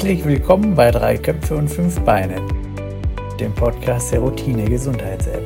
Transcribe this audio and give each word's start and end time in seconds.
Herzlich 0.00 0.24
willkommen 0.24 0.74
bei 0.74 0.90
Drei 0.90 1.18
Köpfe 1.18 1.54
und 1.54 1.68
Fünf 1.68 2.00
Beine, 2.00 2.40
dem 3.38 3.54
Podcast 3.54 4.10
der 4.10 4.20
Routine 4.20 4.64
Gesundheits-App. 4.64 5.42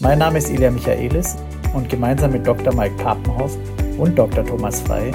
Mein 0.00 0.18
Name 0.18 0.38
ist 0.38 0.50
Ilja 0.50 0.72
Michaelis 0.72 1.36
und 1.72 1.88
gemeinsam 1.88 2.32
mit 2.32 2.44
Dr. 2.44 2.74
Mike 2.74 2.96
Papenhoff 2.96 3.56
und 3.96 4.18
Dr. 4.18 4.44
Thomas 4.44 4.80
Frei 4.80 5.12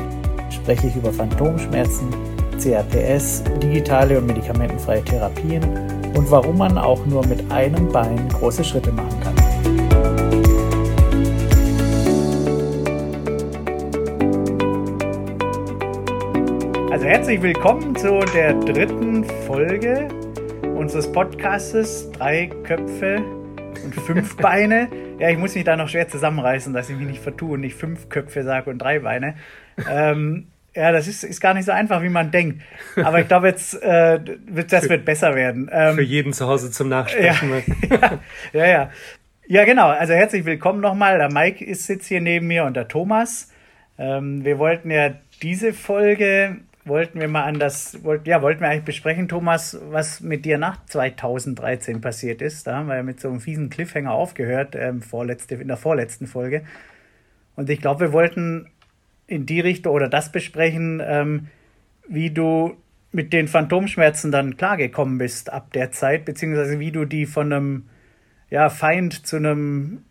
spreche 0.50 0.88
ich 0.88 0.96
über 0.96 1.12
Phantomschmerzen, 1.12 2.08
CRPS, 2.58 3.44
digitale 3.62 4.18
und 4.18 4.28
medikamentenfreie 4.28 5.04
Therapien 5.04 5.66
und 6.16 6.32
warum 6.32 6.60
man 6.60 6.78
auch 6.78 7.06
nur 7.08 7.28
mit 7.28 7.52
einem 7.52 7.92
Bein 7.92 8.26
große 8.30 8.64
Schritte 8.64 8.94
machen 8.94 9.17
Also 16.98 17.10
herzlich 17.10 17.44
willkommen 17.44 17.96
zu 17.96 18.22
der 18.34 18.56
dritten 18.56 19.24
Folge 19.46 20.08
unseres 20.64 21.12
Podcastes 21.12 22.12
Drei 22.14 22.50
Köpfe 22.64 23.18
und 23.84 23.94
fünf 23.94 24.36
Beine. 24.42 24.88
Ja, 25.20 25.30
ich 25.30 25.38
muss 25.38 25.54
mich 25.54 25.64
da 25.64 25.76
noch 25.76 25.90
schwer 25.90 26.08
zusammenreißen, 26.08 26.74
dass 26.74 26.90
ich 26.90 26.98
mich 26.98 27.06
nicht 27.06 27.22
vertue 27.22 27.52
und 27.52 27.62
nicht 27.62 27.76
fünf 27.76 28.10
Köpfe 28.10 28.42
sage 28.42 28.72
und 28.72 28.80
drei 28.80 28.98
Beine. 28.98 29.36
Ähm, 29.88 30.48
ja, 30.74 30.92
das 30.92 31.08
ist, 31.08 31.24
ist 31.24 31.40
gar 31.40 31.54
nicht 31.54 31.66
so 31.66 31.72
einfach, 31.72 32.02
wie 32.02 32.10
man 32.10 32.32
denkt. 32.32 32.64
Aber 32.96 33.22
ich 33.22 33.28
glaube, 33.28 33.50
jetzt 33.50 33.80
äh, 33.84 34.20
wird, 34.48 34.74
das 34.74 34.90
wird 34.90 35.06
besser 35.06 35.36
werden. 35.36 35.70
Ähm, 35.72 35.98
Für 35.98 36.02
jeden 36.02 36.34
zu 36.34 36.48
Hause 36.48 36.72
zum 36.72 36.90
Nachsprechen. 36.90 37.64
Ja, 37.92 38.20
ja, 38.54 38.66
ja, 38.66 38.90
ja. 39.46 39.66
genau. 39.66 39.90
Also 39.90 40.14
herzlich 40.14 40.46
willkommen 40.46 40.82
nochmal. 40.82 41.20
Der 41.20 41.32
Mike 41.32 41.64
ist, 41.64 41.86
sitzt 41.86 42.08
hier 42.08 42.22
neben 42.22 42.48
mir 42.48 42.64
und 42.64 42.76
der 42.76 42.88
Thomas. 42.88 43.52
Ähm, 44.00 44.44
wir 44.44 44.58
wollten 44.58 44.90
ja 44.90 45.12
diese 45.44 45.74
Folge 45.74 46.58
wollten 46.88 47.20
wir 47.20 47.28
mal 47.28 47.44
an 47.44 47.60
das, 47.60 48.04
wollt, 48.04 48.28
ja, 48.28 48.42
wollten 48.42 48.62
wir 48.62 48.70
eigentlich 48.70 48.86
besprechen, 48.86 49.28
Thomas, 49.28 49.80
was 49.90 50.22
mit 50.22 50.46
dir 50.46 50.58
nach 50.58 50.86
2013 50.86 52.02
passiert 52.02 52.42
ist. 52.42 52.68
Da 52.68 52.78
haben 52.78 52.88
wir 52.88 52.96
ja 52.96 53.04
mit 53.04 53.20
so 53.20 53.30
einem 53.30 53.40
fiesen 53.40 53.70
Cliffhanger 53.70 54.12
aufgehört, 54.12 54.76
ähm, 54.76 55.02
vorletzte, 55.02 55.56
in 55.56 55.68
der 55.68 55.78
vorletzten 55.78 56.28
Folge. 56.28 56.64
Und 57.56 57.70
ich 57.70 57.82
glaube, 57.82 58.08
wir 58.08 58.14
wollten 58.14 58.70
in 59.28 59.46
die 59.46 59.60
Richtung 59.60 59.94
oder 59.94 60.10
das 60.10 60.32
besprechen, 60.32 61.02
ähm, 61.06 61.48
wie 62.08 62.30
du 62.30 62.78
mit 63.12 63.34
den 63.34 63.48
Phantomschmerzen 63.48 64.32
dann 64.32 64.58
klargekommen 64.58 65.18
bist 65.18 65.52
ab 65.52 65.74
der 65.74 65.92
Zeit, 65.92 66.26
beziehungsweise 66.26 66.80
wie 66.80 66.92
du 66.92 67.06
die 67.06 67.26
von 67.26 67.52
einem 67.52 67.90
ja, 68.50 68.70
Feind 68.70 69.26
zu 69.26 69.38
einem 69.38 70.04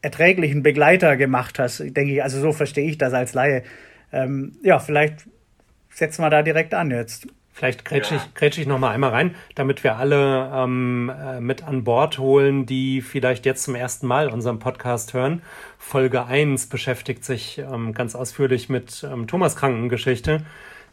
erträglichen 0.00 0.62
Begleiter 0.62 1.16
gemacht 1.16 1.58
hast, 1.58 1.78
denke 1.78 2.12
ich. 2.12 2.22
Also 2.22 2.40
so 2.40 2.52
verstehe 2.52 2.88
ich 2.88 2.98
das 2.98 3.12
als 3.12 3.34
Laie. 3.34 3.62
Ähm, 4.12 4.56
ja, 4.62 4.78
vielleicht 4.78 5.26
setzen 5.92 6.22
wir 6.22 6.30
da 6.30 6.42
direkt 6.42 6.74
an 6.74 6.90
jetzt. 6.90 7.26
Vielleicht 7.54 7.84
grätsche 7.84 8.14
ich, 8.14 8.34
grätsch 8.34 8.56
ich 8.56 8.66
noch 8.66 8.78
mal 8.78 8.90
einmal 8.90 9.10
rein, 9.10 9.34
damit 9.54 9.84
wir 9.84 9.96
alle 9.96 10.50
ähm, 10.54 11.12
äh, 11.14 11.38
mit 11.40 11.62
an 11.62 11.84
Bord 11.84 12.18
holen, 12.18 12.64
die 12.64 13.02
vielleicht 13.02 13.44
jetzt 13.44 13.64
zum 13.64 13.74
ersten 13.74 14.06
Mal 14.06 14.30
unseren 14.30 14.58
Podcast 14.58 15.12
hören. 15.12 15.42
Folge 15.78 16.24
1 16.24 16.68
beschäftigt 16.68 17.24
sich 17.24 17.58
ähm, 17.58 17.92
ganz 17.92 18.14
ausführlich 18.14 18.70
mit 18.70 19.04
ähm, 19.04 19.26
Thomas 19.26 19.54
Krankengeschichte, 19.54 20.46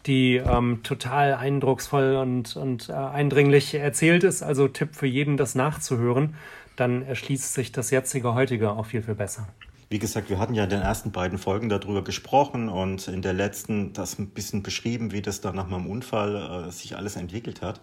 die 0.05 0.35
ähm, 0.35 0.83
total 0.83 1.35
eindrucksvoll 1.35 2.17
und, 2.17 2.57
und 2.57 2.89
äh, 2.89 2.93
eindringlich 2.93 3.73
erzählt 3.73 4.25
ist. 4.25 4.43
Also 4.43 4.67
Tipp 4.67 4.95
für 4.95 5.07
jeden, 5.07 5.37
das 5.37 5.55
nachzuhören. 5.55 6.35
Dann 6.75 7.03
erschließt 7.03 7.53
sich 7.53 7.71
das 7.71 7.89
jetzige, 7.89 8.33
heutige 8.33 8.71
auch 8.71 8.85
viel, 8.85 9.01
viel 9.01 9.15
besser. 9.15 9.47
Wie 9.91 9.97
gesagt, 9.97 10.29
wir 10.29 10.37
hatten 10.37 10.53
ja 10.53 10.65
in 10.65 10.69
den 10.69 10.81
ersten 10.81 11.11
beiden 11.11 11.39
Folgen 11.39 11.67
darüber 11.67 12.03
gesprochen 12.03 12.69
und 12.69 13.07
in 13.07 13.23
der 13.23 13.33
letzten 13.33 13.91
das 13.93 14.19
ein 14.19 14.29
bisschen 14.29 14.61
beschrieben, 14.61 15.11
wie 15.11 15.23
das 15.23 15.41
dann 15.41 15.55
nach 15.55 15.67
meinem 15.67 15.87
Unfall 15.87 16.67
äh, 16.67 16.71
sich 16.71 16.95
alles 16.95 17.15
entwickelt 17.15 17.63
hat. 17.63 17.81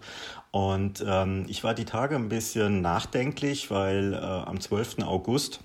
Und 0.51 1.03
ähm, 1.05 1.45
ich 1.49 1.65
war 1.65 1.73
die 1.73 1.83
Tage 1.83 2.15
ein 2.15 2.29
bisschen 2.29 2.81
nachdenklich, 2.81 3.69
weil 3.71 4.13
äh, 4.13 4.17
am 4.17 4.61
12. 4.61 4.99
August 5.03 5.59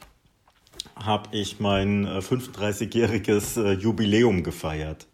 habe 0.96 1.28
ich 1.30 1.60
mein 1.60 2.06
äh, 2.06 2.18
35-jähriges 2.18 3.62
äh, 3.62 3.72
Jubiläum 3.74 4.42
gefeiert. 4.42 5.06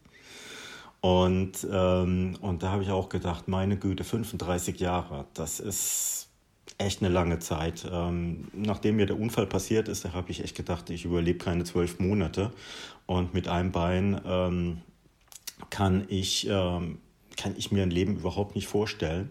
Und, 1.03 1.67
ähm, 1.71 2.37
und 2.41 2.63
da 2.63 2.73
habe 2.73 2.83
ich 2.83 2.91
auch 2.91 3.11
gedacht, 3.11 3.49
meine 3.49 3.77
Güte, 3.77 4.03
35 4.03 4.81
Jahre, 4.81 5.27
das 5.35 5.61
ist 5.61 6.28
echt 6.77 7.03
eine 7.03 7.13
lange 7.13 7.39
Zeit. 7.39 7.87
Ähm, 7.91 8.49
nachdem 8.53 8.97
mir 8.97 9.07
der 9.07 9.19
Unfall 9.19 9.47
passiert 9.47 9.89
ist, 9.89 10.05
habe 10.13 10.31
ich 10.31 10.43
echt 10.45 10.57
gedacht, 10.57 10.91
ich 10.91 11.05
überlebe 11.05 11.39
keine 11.39 11.65
zwölf 11.65 11.99
Monate. 11.99 12.53
Und 13.07 13.33
mit 13.33 13.49
einem 13.49 13.73
Bein 13.73 14.21
ähm, 14.27 14.83
kann, 15.71 16.05
ich, 16.09 16.47
ähm, 16.49 16.99
kann 17.37 17.55
ich 17.57 17.73
mir 17.73 17.83
ein 17.83 17.91
Leben 17.91 18.17
überhaupt 18.17 18.55
nicht 18.55 18.69
vorstellen. 18.69 19.31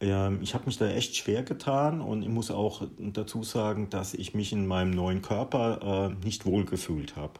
Ähm, 0.00 0.40
ich 0.42 0.54
habe 0.54 0.66
mich 0.66 0.76
da 0.76 0.88
echt 0.88 1.16
schwer 1.16 1.42
getan 1.42 2.00
und 2.00 2.22
ich 2.22 2.28
muss 2.28 2.50
auch 2.50 2.82
dazu 2.98 3.42
sagen, 3.42 3.88
dass 3.90 4.14
ich 4.14 4.34
mich 4.34 4.52
in 4.52 4.66
meinem 4.66 4.90
neuen 4.90 5.22
Körper 5.22 6.10
äh, 6.10 6.24
nicht 6.24 6.44
wohlgefühlt 6.44 7.16
habe. 7.16 7.34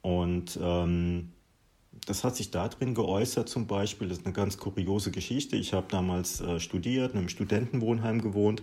Und 0.00 0.58
ähm, 0.60 1.32
das 2.06 2.24
hat 2.24 2.36
sich 2.36 2.50
darin 2.50 2.94
geäußert 2.94 3.48
zum 3.48 3.66
Beispiel, 3.66 4.08
das 4.08 4.18
ist 4.18 4.26
eine 4.26 4.34
ganz 4.34 4.58
kuriose 4.58 5.10
Geschichte. 5.10 5.56
Ich 5.56 5.72
habe 5.72 5.86
damals 5.88 6.40
äh, 6.40 6.58
studiert, 6.58 7.12
in 7.12 7.18
einem 7.18 7.28
Studentenwohnheim 7.28 8.20
gewohnt 8.20 8.62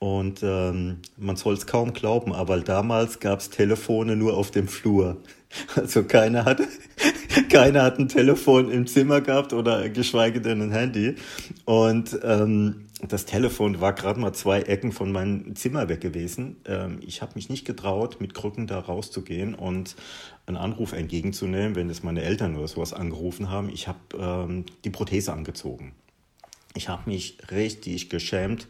und 0.00 0.42
ähm, 0.42 0.96
man 1.18 1.36
soll 1.36 1.52
es 1.52 1.66
kaum 1.66 1.92
glauben, 1.92 2.32
aber 2.32 2.58
damals 2.60 3.20
gab 3.20 3.40
es 3.40 3.50
Telefone 3.50 4.16
nur 4.16 4.36
auf 4.36 4.50
dem 4.50 4.66
Flur. 4.66 5.18
Also 5.74 6.04
keiner 6.04 6.44
hat, 6.44 6.62
keiner 7.50 7.82
hat 7.82 7.98
ein 7.98 8.06
Telefon 8.06 8.70
im 8.70 8.86
Zimmer 8.86 9.20
gehabt 9.20 9.52
oder 9.52 9.88
geschweige 9.88 10.40
denn 10.40 10.62
ein 10.62 10.70
Handy. 10.70 11.16
Und 11.64 12.16
ähm, 12.22 12.86
das 13.08 13.24
Telefon 13.24 13.80
war 13.80 13.92
gerade 13.92 14.20
mal 14.20 14.32
zwei 14.32 14.62
Ecken 14.62 14.92
von 14.92 15.12
meinem 15.12 15.56
Zimmer 15.56 15.88
weg 15.88 16.00
gewesen. 16.00 16.56
Ähm, 16.66 17.00
ich 17.02 17.22
habe 17.22 17.32
mich 17.34 17.48
nicht 17.48 17.64
getraut, 17.64 18.20
mit 18.20 18.34
Krücken 18.34 18.66
da 18.66 18.78
rauszugehen 18.78 19.54
und 19.54 19.96
einen 20.46 20.56
Anruf 20.56 20.92
entgegenzunehmen, 20.92 21.76
wenn 21.76 21.90
es 21.90 22.02
meine 22.02 22.22
Eltern 22.22 22.56
oder 22.56 22.68
sowas 22.68 22.92
angerufen 22.92 23.50
haben. 23.50 23.70
Ich 23.70 23.88
habe 23.88 23.98
ähm, 24.18 24.64
die 24.84 24.90
Prothese 24.90 25.32
angezogen. 25.32 25.94
Ich 26.74 26.88
habe 26.88 27.10
mich 27.10 27.38
richtig 27.50 28.10
geschämt, 28.10 28.68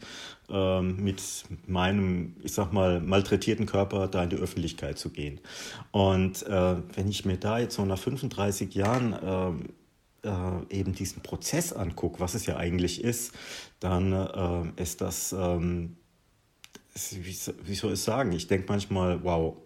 ähm, 0.49 0.97
mit 1.03 1.23
meinem, 1.67 2.35
ich 2.43 2.53
sag 2.53 2.73
mal, 2.73 3.01
malträtierten 3.01 3.67
Körper 3.67 4.09
da 4.09 4.25
in 4.25 4.31
die 4.31 4.37
Öffentlichkeit 4.37 4.99
zu 4.99 5.11
gehen. 5.11 5.41
Und 5.91 6.47
äh, 6.47 6.77
wenn 6.95 7.09
ich 7.09 7.25
mir 7.25 7.37
da 7.37 7.59
jetzt 7.59 7.77
so 7.77 7.85
nach 7.85 7.99
35 7.99 8.75
Jahren 8.75 9.13
äh, 10.23 10.29
äh, 10.31 10.79
eben 10.79 10.93
diesen 10.93 11.23
Prozess 11.23 11.73
angucke, 11.73 12.21
was 12.21 12.35
es 12.35 12.47
ja 12.47 12.57
eigentlich 12.57 13.03
ist, 13.03 13.33
dann 13.81 14.13
äh, 14.13 14.83
ist 14.83 15.01
das, 15.01 15.33
ähm, 15.33 15.97
wie, 16.95 17.37
wie 17.65 17.75
soll 17.75 17.93
ich 17.95 18.01
sagen, 18.01 18.33
ich 18.33 18.47
denke 18.47 18.67
manchmal, 18.69 19.23
wow, 19.25 19.57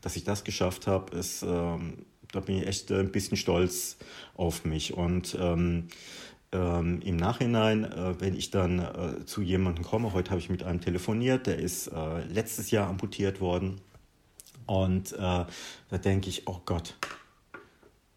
dass 0.00 0.16
ich 0.16 0.24
das 0.24 0.44
geschafft 0.44 0.86
habe, 0.86 1.16
ist, 1.16 1.42
ähm, 1.42 2.06
da 2.32 2.40
bin 2.40 2.58
ich 2.58 2.66
echt 2.66 2.92
ein 2.92 3.10
bisschen 3.10 3.36
stolz 3.36 3.96
auf 4.34 4.64
mich. 4.64 4.94
Und 4.94 5.36
ähm, 5.40 5.88
ähm, 6.52 7.00
im 7.02 7.16
Nachhinein, 7.16 7.84
äh, 7.84 8.20
wenn 8.20 8.36
ich 8.36 8.50
dann 8.50 8.78
äh, 8.78 9.24
zu 9.24 9.42
jemandem 9.42 9.84
komme, 9.84 10.12
heute 10.12 10.30
habe 10.30 10.40
ich 10.40 10.50
mit 10.50 10.62
einem 10.62 10.80
telefoniert, 10.80 11.46
der 11.46 11.58
ist 11.58 11.88
äh, 11.88 12.22
letztes 12.24 12.70
Jahr 12.70 12.88
amputiert 12.88 13.40
worden. 13.40 13.80
Und 14.66 15.12
äh, 15.12 15.16
da 15.16 15.46
denke 15.92 16.28
ich, 16.28 16.46
oh 16.46 16.60
Gott, 16.64 16.94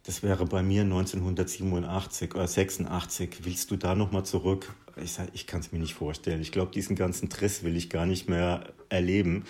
das 0.04 0.24
wäre 0.24 0.46
bei 0.46 0.64
mir 0.64 0.82
1987 0.82 2.34
oder 2.34 2.48
86. 2.48 3.42
Willst 3.44 3.70
du 3.70 3.78
da 3.78 3.94
nochmal 3.96 4.26
zurück? 4.26 4.74
Ich 5.02 5.14
sage, 5.14 5.30
ich 5.34 5.46
kann 5.46 5.60
es 5.60 5.72
mir 5.72 5.80
nicht 5.80 5.94
vorstellen. 5.94 6.42
Ich 6.42 6.52
glaube, 6.52 6.72
diesen 6.72 6.96
ganzen 6.96 7.30
Triss 7.30 7.64
will 7.64 7.78
ich 7.78 7.90
gar 7.90 8.06
nicht 8.06 8.28
mehr 8.28 8.74
erleben. 8.90 9.46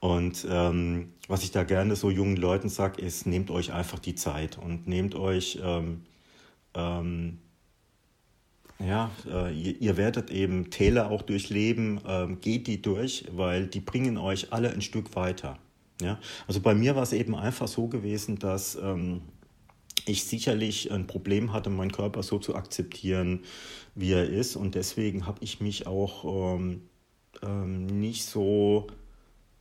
Und 0.00 0.46
ähm, 0.48 1.12
was 1.26 1.42
ich 1.42 1.50
da 1.50 1.64
gerne 1.64 1.96
so 1.96 2.10
jungen 2.10 2.36
Leuten 2.36 2.68
sage, 2.68 3.02
ist, 3.02 3.26
nehmt 3.26 3.50
euch 3.50 3.72
einfach 3.72 3.98
die 3.98 4.14
Zeit 4.14 4.56
und 4.56 4.86
nehmt 4.86 5.16
euch, 5.16 5.58
ähm, 5.62 6.02
ähm, 6.74 7.38
ja, 8.78 9.10
äh, 9.28 9.52
ihr, 9.52 9.80
ihr, 9.80 9.96
werdet 9.96 10.30
eben 10.30 10.70
Täler 10.70 11.10
auch 11.10 11.22
durchleben, 11.22 12.00
ähm, 12.06 12.40
geht 12.40 12.68
die 12.68 12.80
durch, 12.80 13.24
weil 13.32 13.66
die 13.66 13.80
bringen 13.80 14.16
euch 14.16 14.52
alle 14.52 14.70
ein 14.70 14.82
Stück 14.82 15.16
weiter. 15.16 15.58
Ja? 16.00 16.20
Also 16.46 16.60
bei 16.60 16.76
mir 16.76 16.94
war 16.94 17.02
es 17.02 17.12
eben 17.12 17.34
einfach 17.34 17.66
so 17.66 17.88
gewesen, 17.88 18.38
dass 18.38 18.76
ähm, 18.76 19.22
ich 20.06 20.24
sicherlich 20.24 20.90
ein 20.92 21.06
Problem 21.06 21.52
hatte, 21.52 21.70
meinen 21.70 21.92
Körper 21.92 22.22
so 22.22 22.38
zu 22.38 22.54
akzeptieren, 22.54 23.44
wie 23.94 24.12
er 24.12 24.28
ist. 24.28 24.56
Und 24.56 24.74
deswegen 24.74 25.26
habe 25.26 25.38
ich 25.42 25.60
mich 25.60 25.86
auch 25.86 26.56
ähm, 26.56 26.82
ähm, 27.42 27.86
nicht 27.86 28.24
so 28.24 28.86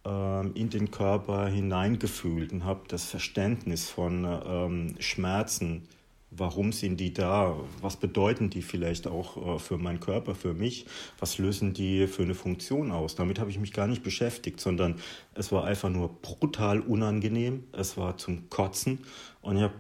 ähm, 0.06 0.51
in 0.54 0.69
den 0.69 0.92
Körper 0.92 1.48
hineingefühlt 1.48 2.51
und 2.51 2.63
habe 2.66 2.81
das 2.88 3.06
Verständnis 3.06 3.89
von 3.89 4.25
ähm, 4.45 4.95
Schmerzen, 5.00 5.84
warum 6.30 6.72
sind 6.72 7.00
die 7.00 7.13
da, 7.13 7.56
was 7.81 7.98
bedeuten 7.98 8.50
die 8.50 8.62
vielleicht 8.62 9.07
auch 9.07 9.56
äh, 9.56 9.60
für 9.60 9.78
meinen 9.78 10.00
Körper, 10.00 10.36
für 10.36 10.54
mich, 10.54 10.86
was 11.19 11.38
lösen 11.38 11.74
die 11.74 12.07
für 12.07 12.24
eine 12.24 12.36
Funktion 12.36 12.92
aus. 12.92 13.16
Damit 13.16 13.39
habe 13.39 13.50
ich 13.50 13.60
mich 13.60 13.74
gar 13.74 13.88
nicht 13.88 14.04
beschäftigt, 14.04 14.60
sondern 14.60 14.95
es 15.34 15.51
war 15.51 15.63
einfach 15.66 15.89
nur 15.89 16.10
brutal 16.22 16.80
unangenehm, 16.81 17.63
es 17.72 17.98
war 17.98 18.18
zum 18.18 18.50
Kotzen 18.50 19.00
und 19.42 19.57
ich 19.57 19.63
habe 19.63 19.74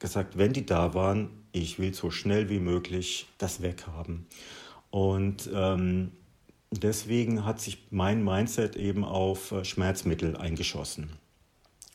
gesagt, 0.00 0.36
wenn 0.36 0.52
die 0.52 0.66
da 0.66 0.94
waren, 0.94 1.30
ich 1.52 1.78
will 1.78 1.94
so 1.94 2.10
schnell 2.10 2.48
wie 2.48 2.58
möglich 2.58 3.28
das 3.38 3.62
weghaben. 3.62 4.26
Und 4.90 5.48
ähm, 5.54 6.10
deswegen 6.72 7.44
hat 7.44 7.60
sich 7.60 7.86
mein 7.90 8.24
Mindset 8.24 8.74
eben 8.76 9.04
auf 9.04 9.52
äh, 9.52 9.64
Schmerzmittel 9.64 10.36
eingeschossen. 10.36 11.10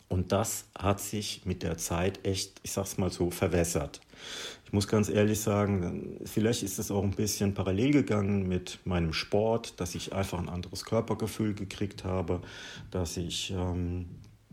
Und 0.08 0.32
das 0.32 0.66
hat 0.78 1.02
sich 1.02 1.46
mit 1.46 1.64
der 1.64 1.78
Zeit 1.78 2.26
echt, 2.26 2.62
ich 2.64 2.72
sag's 2.72 2.98
mal 2.98 3.10
so, 3.10 3.32
verwässert. 3.32 4.02
Ich 4.64 4.72
muss 4.72 4.88
ganz 4.88 5.10
ehrlich 5.10 5.40
sagen, 5.40 6.20
vielleicht 6.26 6.64
ist 6.64 6.78
es 6.78 6.92
auch 6.92 7.04
ein 7.04 7.12
bisschen 7.12 7.54
parallel 7.54 7.92
gegangen 7.92 8.48
mit 8.48 8.80
meinem 8.86 9.14
Sport, 9.14 9.80
dass 9.80 9.96
ich 9.96 10.14
einfach 10.14 10.38
ein 10.38 10.50
anderes 10.50 10.86
Körpergefühl 10.86 11.56
gekriegt 11.56 12.04
habe, 12.04 12.42
dass 12.92 13.18
ich 13.18 13.52
ähm, 13.52 14.06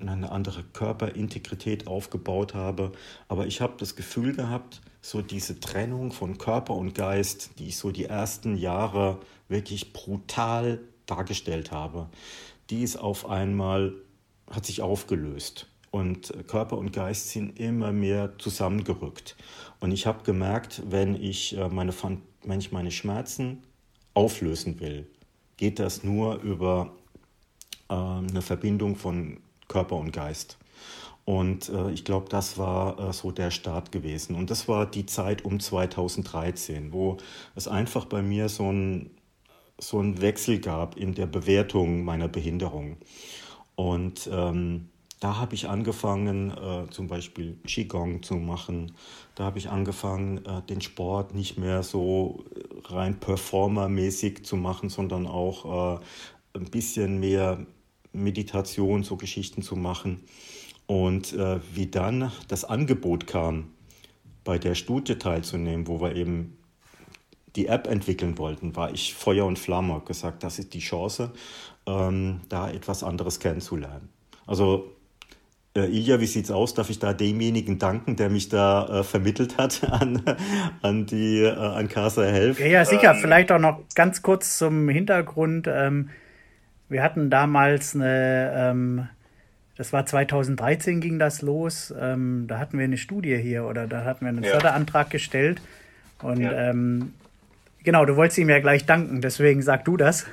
eine 0.09 0.31
andere 0.31 0.63
Körperintegrität 0.63 1.87
aufgebaut 1.87 2.55
habe. 2.55 2.93
Aber 3.29 3.47
ich 3.47 3.61
habe 3.61 3.75
das 3.79 3.97
Gefühl 3.97 4.35
gehabt, 4.35 4.81
so 5.01 5.21
diese 5.21 5.61
Trennung 5.61 6.13
von 6.13 6.39
Körper 6.39 6.75
und 6.75 6.95
Geist, 6.95 7.59
die 7.59 7.69
ich 7.69 7.77
so 7.77 7.91
die 7.91 8.05
ersten 8.05 8.57
Jahre 8.57 9.19
wirklich 9.49 9.93
brutal 9.93 10.81
dargestellt 11.07 11.73
habe, 11.73 12.09
die 12.71 12.83
ist 12.83 12.97
auf 12.97 13.29
einmal, 13.29 13.95
hat 14.51 14.67
sich 14.67 14.81
aufgelöst. 14.81 15.67
Und 15.91 16.33
Körper 16.47 16.79
und 16.79 16.93
Geist 16.93 17.31
sind 17.31 17.61
immer 17.61 17.93
mehr 17.93 18.39
zusammengerückt. 18.39 19.37
Und 19.81 19.93
ich 19.93 20.07
habe 20.07 20.23
gemerkt, 20.25 20.83
wenn 20.89 21.15
ich, 21.15 21.57
äh, 21.57 21.69
meine, 21.69 21.93
wenn 22.45 22.59
ich 22.61 22.73
meine 22.73 22.91
Schmerzen 22.91 23.63
auflösen 24.15 24.81
will, 24.81 25.07
geht 25.59 25.79
das 25.79 26.03
nur 26.03 26.41
über 26.41 26.95
äh, 27.91 27.95
eine 27.95 28.41
Verbindung 28.41 28.97
von 28.97 29.41
Körper 29.73 29.97
und 29.97 30.13
Geist. 30.13 30.59
Und 31.25 31.69
äh, 31.69 31.91
ich 31.93 32.05
glaube, 32.05 32.29
das 32.29 32.59
war 32.59 32.99
äh, 32.99 33.13
so 33.13 33.31
der 33.31 33.51
Start 33.51 33.93
gewesen. 33.93 34.35
Und 34.35 34.51
das 34.51 34.69
war 34.69 34.87
die 34.87 35.07
Zeit 35.07 35.45
um 35.45 35.61
2013, 35.61 36.93
wo 36.93 37.17
es 37.55 37.69
einfach 37.69 38.05
bei 38.07 38.23
mir 38.23 38.49
so 38.49 38.71
ein, 38.71 39.11
so 39.79 40.01
ein 40.01 40.21
Wechsel 40.21 40.59
gab 40.59 40.97
in 40.97 41.15
der 41.15 41.27
Bewertung 41.27 42.05
meiner 42.05 42.29
Behinderung. 42.29 42.97
Und 43.77 44.29
ähm, 44.33 44.89
da 45.21 45.37
habe 45.39 45.55
ich 45.55 45.69
angefangen, 45.69 46.51
äh, 46.51 46.91
zum 46.91 47.07
Beispiel 47.07 47.57
Qigong 47.65 48.25
zu 48.25 48.35
machen. 48.35 48.97
Da 49.37 49.45
habe 49.45 49.59
ich 49.59 49.71
angefangen, 49.71 50.45
äh, 50.45 50.63
den 50.63 50.81
Sport 50.81 51.37
nicht 51.37 51.57
mehr 51.57 51.85
so 51.85 52.45
rein 52.87 53.21
performermäßig 53.21 54.45
zu 54.45 54.57
machen, 54.57 54.89
sondern 54.89 55.29
auch 55.29 56.01
äh, 56.01 56.59
ein 56.59 56.71
bisschen 56.71 57.21
mehr 57.21 57.65
Meditation, 58.13 59.03
so 59.03 59.17
Geschichten 59.17 59.63
zu 59.63 59.77
machen. 59.77 60.21
Und 60.87 61.33
äh, 61.33 61.61
wie 61.73 61.87
dann 61.87 62.33
das 62.49 62.65
Angebot 62.65 63.27
kam, 63.27 63.71
bei 64.45 64.59
der 64.59 64.75
Studie 64.75 65.17
teilzunehmen, 65.17 65.87
wo 65.87 66.01
wir 66.01 66.17
eben 66.17 66.59
die 67.55 67.67
App 67.67 67.87
entwickeln 67.87 68.39
wollten, 68.39 68.77
war 68.77 68.93
ich 68.93 69.15
Feuer 69.15 69.47
und 69.47 69.59
Flamme, 69.59 70.03
gesagt, 70.07 70.43
das 70.43 70.59
ist 70.59 70.75
die 70.75 70.81
Chance, 70.81 71.33
ähm, 71.87 72.41
da 72.49 72.71
etwas 72.71 73.05
anderes 73.05 73.41
kennenzulernen. 73.41 74.09
Also 74.47 74.93
äh, 75.75 75.87
Ilja, 75.87 76.21
wie 76.21 76.27
sieht's 76.27 76.51
aus? 76.51 76.75
Darf 76.75 76.91
ich 76.91 76.99
da 76.99 77.13
demjenigen 77.13 77.79
danken, 77.79 78.17
der 78.17 78.29
mich 78.29 78.49
da 78.49 79.01
äh, 79.01 79.05
vermittelt 79.05 79.57
hat 79.57 79.83
an, 79.91 80.23
an 80.83 81.07
die 81.07 81.41
äh, 81.41 81.55
an 81.55 81.89
Casa 81.89 82.25
Health? 82.25 82.59
Ja, 82.59 82.67
ja, 82.67 82.85
sicher. 82.85 83.13
Ähm, 83.13 83.21
Vielleicht 83.21 83.53
auch 83.53 83.59
noch 83.59 83.81
ganz 83.95 84.23
kurz 84.23 84.59
zum 84.59 84.89
Hintergrund. 84.89 85.69
Ähm, 85.73 86.11
wir 86.93 87.03
hatten 87.03 87.31
damals 87.31 87.95
eine 87.95 88.53
ähm, 88.55 89.09
das 89.77 89.93
war 89.93 90.05
2013 90.05 91.01
ging 91.01 91.19
das 91.19 91.43
los. 91.43 91.93
Ähm, 91.99 92.45
da 92.47 92.59
hatten 92.59 92.79
wir 92.79 92.85
eine 92.85 92.99
Studie 92.99 93.37
hier 93.39 93.65
oder 93.65 93.87
da 93.87 94.05
hatten 94.05 94.25
wir 94.25 94.29
einen 94.29 94.45
ja. 94.45 94.53
Förderantrag 94.53 95.11
gestellt. 95.11 95.61
Und 96.21 96.41
ja. 96.41 96.53
ähm, 96.53 97.15
genau, 97.83 98.05
du 98.05 98.17
wolltest 98.17 98.39
ihm 98.39 98.51
ja 98.51 98.61
gleich 98.61 98.87
danken, 98.87 99.21
deswegen 99.21 99.63
sag 99.63 99.85
du 99.85 99.97
das. 99.97 100.27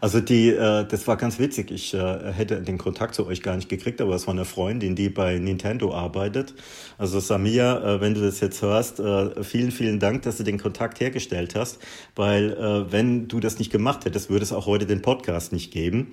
Also 0.00 0.20
die, 0.20 0.48
äh, 0.50 0.84
das 0.86 1.06
war 1.06 1.16
ganz 1.16 1.38
witzig. 1.38 1.70
Ich 1.70 1.94
äh, 1.94 2.32
hätte 2.32 2.60
den 2.60 2.78
Kontakt 2.78 3.14
zu 3.14 3.26
euch 3.26 3.42
gar 3.42 3.56
nicht 3.56 3.68
gekriegt, 3.68 4.00
aber 4.00 4.14
es 4.14 4.26
war 4.26 4.34
eine 4.34 4.44
Freundin, 4.44 4.94
die 4.94 5.08
bei 5.08 5.38
Nintendo 5.38 5.94
arbeitet. 5.94 6.54
Also 6.98 7.20
Samia, 7.20 7.96
äh, 7.96 8.00
wenn 8.00 8.14
du 8.14 8.20
das 8.20 8.40
jetzt 8.40 8.62
hörst, 8.62 9.00
äh, 9.00 9.42
vielen, 9.44 9.70
vielen 9.70 10.00
Dank, 10.00 10.22
dass 10.22 10.36
du 10.36 10.44
den 10.44 10.58
Kontakt 10.58 11.00
hergestellt 11.00 11.54
hast, 11.54 11.78
weil 12.16 12.52
äh, 12.52 12.92
wenn 12.92 13.28
du 13.28 13.40
das 13.40 13.58
nicht 13.58 13.70
gemacht 13.70 14.04
hättest, 14.04 14.30
würde 14.30 14.42
es 14.42 14.52
auch 14.52 14.66
heute 14.66 14.86
den 14.86 15.02
Podcast 15.02 15.52
nicht 15.52 15.72
geben. 15.72 16.08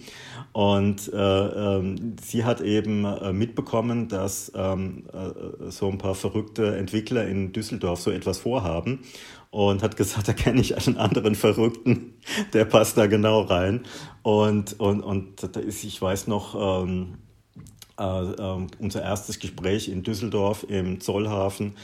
Und 0.51 1.12
äh, 1.12 1.17
ähm, 1.17 2.15
sie 2.23 2.45
hat 2.45 2.62
eben 2.62 3.03
äh, 3.03 3.33
mitbekommen, 3.33 4.07
dass 4.07 4.51
ähm, 4.56 5.03
äh, 5.12 5.69
so 5.69 5.89
ein 5.89 5.97
paar 5.97 6.15
verrückte 6.15 6.77
Entwickler 6.77 7.27
in 7.27 7.51
Düsseldorf 7.51 8.00
so 8.00 8.12
etwas 8.12 8.38
vorhaben 8.38 9.00
und 9.55 9.83
hat 9.83 9.95
gesagt, 9.95 10.27
da 10.27 10.33
kenne 10.33 10.59
ich 10.59 10.75
einen 10.75 10.97
anderen 10.97 11.33
Verrückten, 11.33 12.15
der 12.51 12.65
passt 12.65 12.97
da 12.97 13.07
genau 13.07 13.39
rein. 13.39 13.85
Und, 14.21 14.77
und, 14.81 15.01
und 15.01 15.55
da 15.55 15.61
ist, 15.61 15.85
ich 15.85 16.01
weiß 16.01 16.27
noch, 16.27 16.83
ähm, 16.83 17.19
äh, 17.97 18.03
äh, 18.03 18.67
unser 18.79 19.01
erstes 19.01 19.39
Gespräch 19.39 19.87
in 19.87 20.03
Düsseldorf 20.03 20.65
im 20.67 20.99
Zollhafen. 20.99 21.77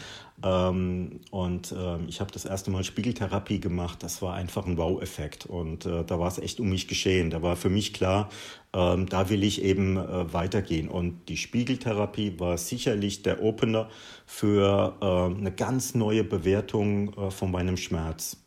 Ähm, 0.44 1.22
und 1.30 1.72
äh, 1.72 2.04
ich 2.10 2.20
habe 2.20 2.30
das 2.34 2.44
erste 2.44 2.72
Mal 2.72 2.84
Spiegeltherapie 2.84 3.62
gemacht. 3.62 4.04
Das 4.04 4.22
war 4.22 4.34
einfach 4.34 4.66
ein 4.66 4.78
Wow-Effekt. 4.78 5.46
Und 5.46 5.86
äh, 5.86 6.04
da 6.04 6.20
war 6.20 6.28
es 6.28 6.40
echt 6.40 6.60
um 6.60 6.70
mich 6.70 6.90
geschehen. 6.90 7.30
Da 7.30 7.42
war 7.42 7.56
für 7.56 7.70
mich 7.70 7.94
klar, 7.94 8.28
ähm, 8.74 9.08
da 9.08 9.30
will 9.30 9.44
ich 9.44 9.64
eben 9.64 9.98
äh, 9.98 10.34
weitergehen. 10.34 10.88
Und 10.88 11.28
die 11.28 11.38
Spiegeltherapie 11.38 12.40
war 12.40 12.58
sicherlich 12.58 13.22
der 13.24 13.42
Opener 13.42 13.90
für 14.26 14.96
äh, 15.02 15.38
eine 15.38 15.52
ganz 15.52 15.96
neue 15.96 16.24
Bewertung 16.24 17.14
äh, 17.14 17.32
von 17.32 17.52
meinem 17.52 17.78
Schmerz. 17.78 18.38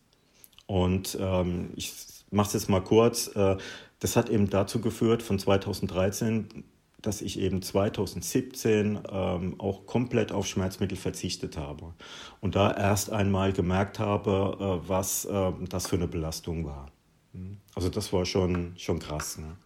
Und 0.66 1.18
ähm, 1.20 1.70
ich 1.76 1.92
mache 2.30 2.48
es 2.48 2.52
jetzt 2.54 2.68
mal 2.68 2.82
kurz. 2.82 3.28
Äh, 3.34 3.56
das 4.00 4.16
hat 4.16 4.30
eben 4.30 4.50
dazu 4.50 4.80
geführt, 4.80 5.22
von 5.22 5.38
2013 5.38 6.64
dass 7.04 7.20
ich 7.20 7.38
eben 7.38 7.60
2017 7.60 9.00
ähm, 9.10 9.60
auch 9.60 9.84
komplett 9.86 10.32
auf 10.32 10.46
Schmerzmittel 10.46 10.96
verzichtet 10.96 11.56
habe 11.56 11.92
und 12.40 12.56
da 12.56 12.72
erst 12.72 13.12
einmal 13.12 13.52
gemerkt 13.52 13.98
habe, 13.98 14.56
äh, 14.58 14.88
was 14.88 15.26
äh, 15.26 15.52
das 15.68 15.86
für 15.86 15.96
eine 15.96 16.08
Belastung 16.08 16.64
war. 16.64 16.90
Hm. 17.32 17.58
Also 17.74 17.90
das 17.90 18.12
war 18.12 18.24
schon, 18.24 18.72
schon 18.78 18.98
krass. 18.98 19.38
Ne? 19.38 19.56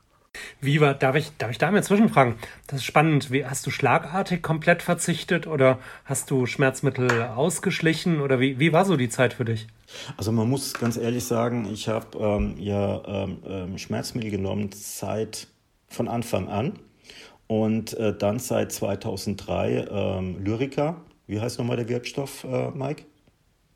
Wie 0.60 0.80
war, 0.80 0.94
darf 0.94 1.16
ich, 1.16 1.36
darf 1.38 1.50
ich 1.50 1.58
da 1.58 1.70
mal 1.70 1.82
zwischenfragen? 1.82 2.36
Das 2.66 2.80
ist 2.80 2.84
spannend. 2.84 3.30
Wie, 3.30 3.44
hast 3.44 3.66
du 3.66 3.70
schlagartig 3.70 4.42
komplett 4.42 4.82
verzichtet 4.82 5.46
oder 5.46 5.78
hast 6.04 6.30
du 6.30 6.46
Schmerzmittel 6.46 7.22
ausgeschlichen 7.22 8.20
oder 8.20 8.40
wie, 8.40 8.58
wie 8.58 8.72
war 8.72 8.84
so 8.84 8.96
die 8.96 9.08
Zeit 9.08 9.34
für 9.34 9.44
dich? 9.44 9.66
Also 10.16 10.32
man 10.32 10.48
muss 10.48 10.74
ganz 10.74 10.96
ehrlich 10.96 11.24
sagen, 11.24 11.68
ich 11.72 11.88
habe 11.88 12.18
ähm, 12.18 12.56
ja 12.58 13.02
ähm, 13.06 13.38
ähm 13.46 13.78
Schmerzmittel 13.78 14.30
genommen 14.30 14.70
seit 14.74 15.48
von 15.88 16.08
Anfang 16.08 16.48
an. 16.48 16.78
Und 17.46 17.94
äh, 17.94 18.14
dann 18.16 18.38
seit 18.38 18.72
2003 18.72 19.86
ähm, 19.90 20.44
Lyrica. 20.44 20.96
Wie 21.26 21.40
heißt 21.40 21.58
nochmal 21.58 21.78
der 21.78 21.88
Wirkstoff, 21.88 22.44
äh, 22.44 22.70
Mike? 22.70 23.04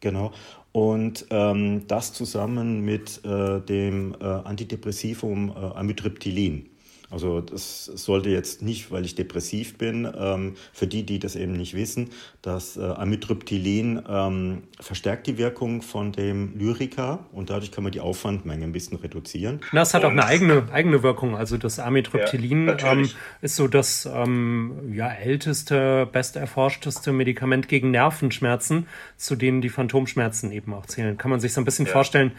Genau. 0.01 0.33
Und 0.73 1.27
ähm, 1.31 1.87
das 1.87 2.15
zusammen 2.15 2.81
mit 2.81 3.25
äh, 3.25 3.61
dem 3.61 4.17
äh, 4.19 4.25
Antidepressivum 4.25 5.51
äh, 5.51 5.55
Amitriptylin. 5.55 6.72
Also 7.13 7.41
das 7.41 7.85
sollte 7.85 8.31
jetzt 8.31 8.63
nicht, 8.63 8.91
weil 8.91 9.05
ich 9.05 9.15
depressiv 9.15 9.77
bin, 9.77 10.11
ähm, 10.19 10.55
für 10.73 10.87
die, 10.87 11.05
die 11.05 11.19
das 11.19 11.37
eben 11.37 11.53
nicht 11.53 11.75
wissen, 11.75 12.09
das 12.41 12.77
äh, 12.77 12.81
Amitriptylin 12.83 14.03
ähm, 14.09 14.63
verstärkt 14.81 15.27
die 15.27 15.37
Wirkung 15.37 15.83
von 15.83 16.13
dem 16.13 16.59
Lyrica 16.59 17.27
und 17.33 17.51
dadurch 17.51 17.71
kann 17.71 17.85
man 17.85 17.93
die 17.93 18.01
Aufwandmenge 18.01 18.65
ein 18.65 18.73
bisschen 18.73 18.97
reduzieren. 18.97 19.61
Das 19.73 19.93
hat 19.93 20.05
auch 20.05 20.11
eine 20.11 20.25
eigene, 20.25 20.69
eigene 20.73 21.03
Wirkung. 21.03 21.37
Also 21.37 21.59
das 21.59 21.79
Amitriptylin 21.79 22.69
ja, 22.69 22.93
ähm, 22.93 23.11
ist 23.43 23.57
so 23.57 23.69
das 23.69 24.09
ähm, 24.13 24.93
ja, 24.95 25.09
älteste, 25.09 26.09
besterforschteste 26.11 27.13
Medikament 27.13 27.69
gegen 27.69 27.91
Nervenschmerzen, 27.91 28.87
zu 29.17 29.37
denen 29.37 29.61
die 29.61 29.69
Phantomschmerzen 29.69 30.51
eben 30.51 30.73
auch 30.73 30.87
zählen. 30.87 31.19
Kann 31.19 31.31
man 31.31 31.41
sich 31.41 31.53
so 31.53 31.61
ein 31.61 31.65
bisschen 31.67 31.87
ja. 31.87 31.93
vorstellen, 31.93 32.33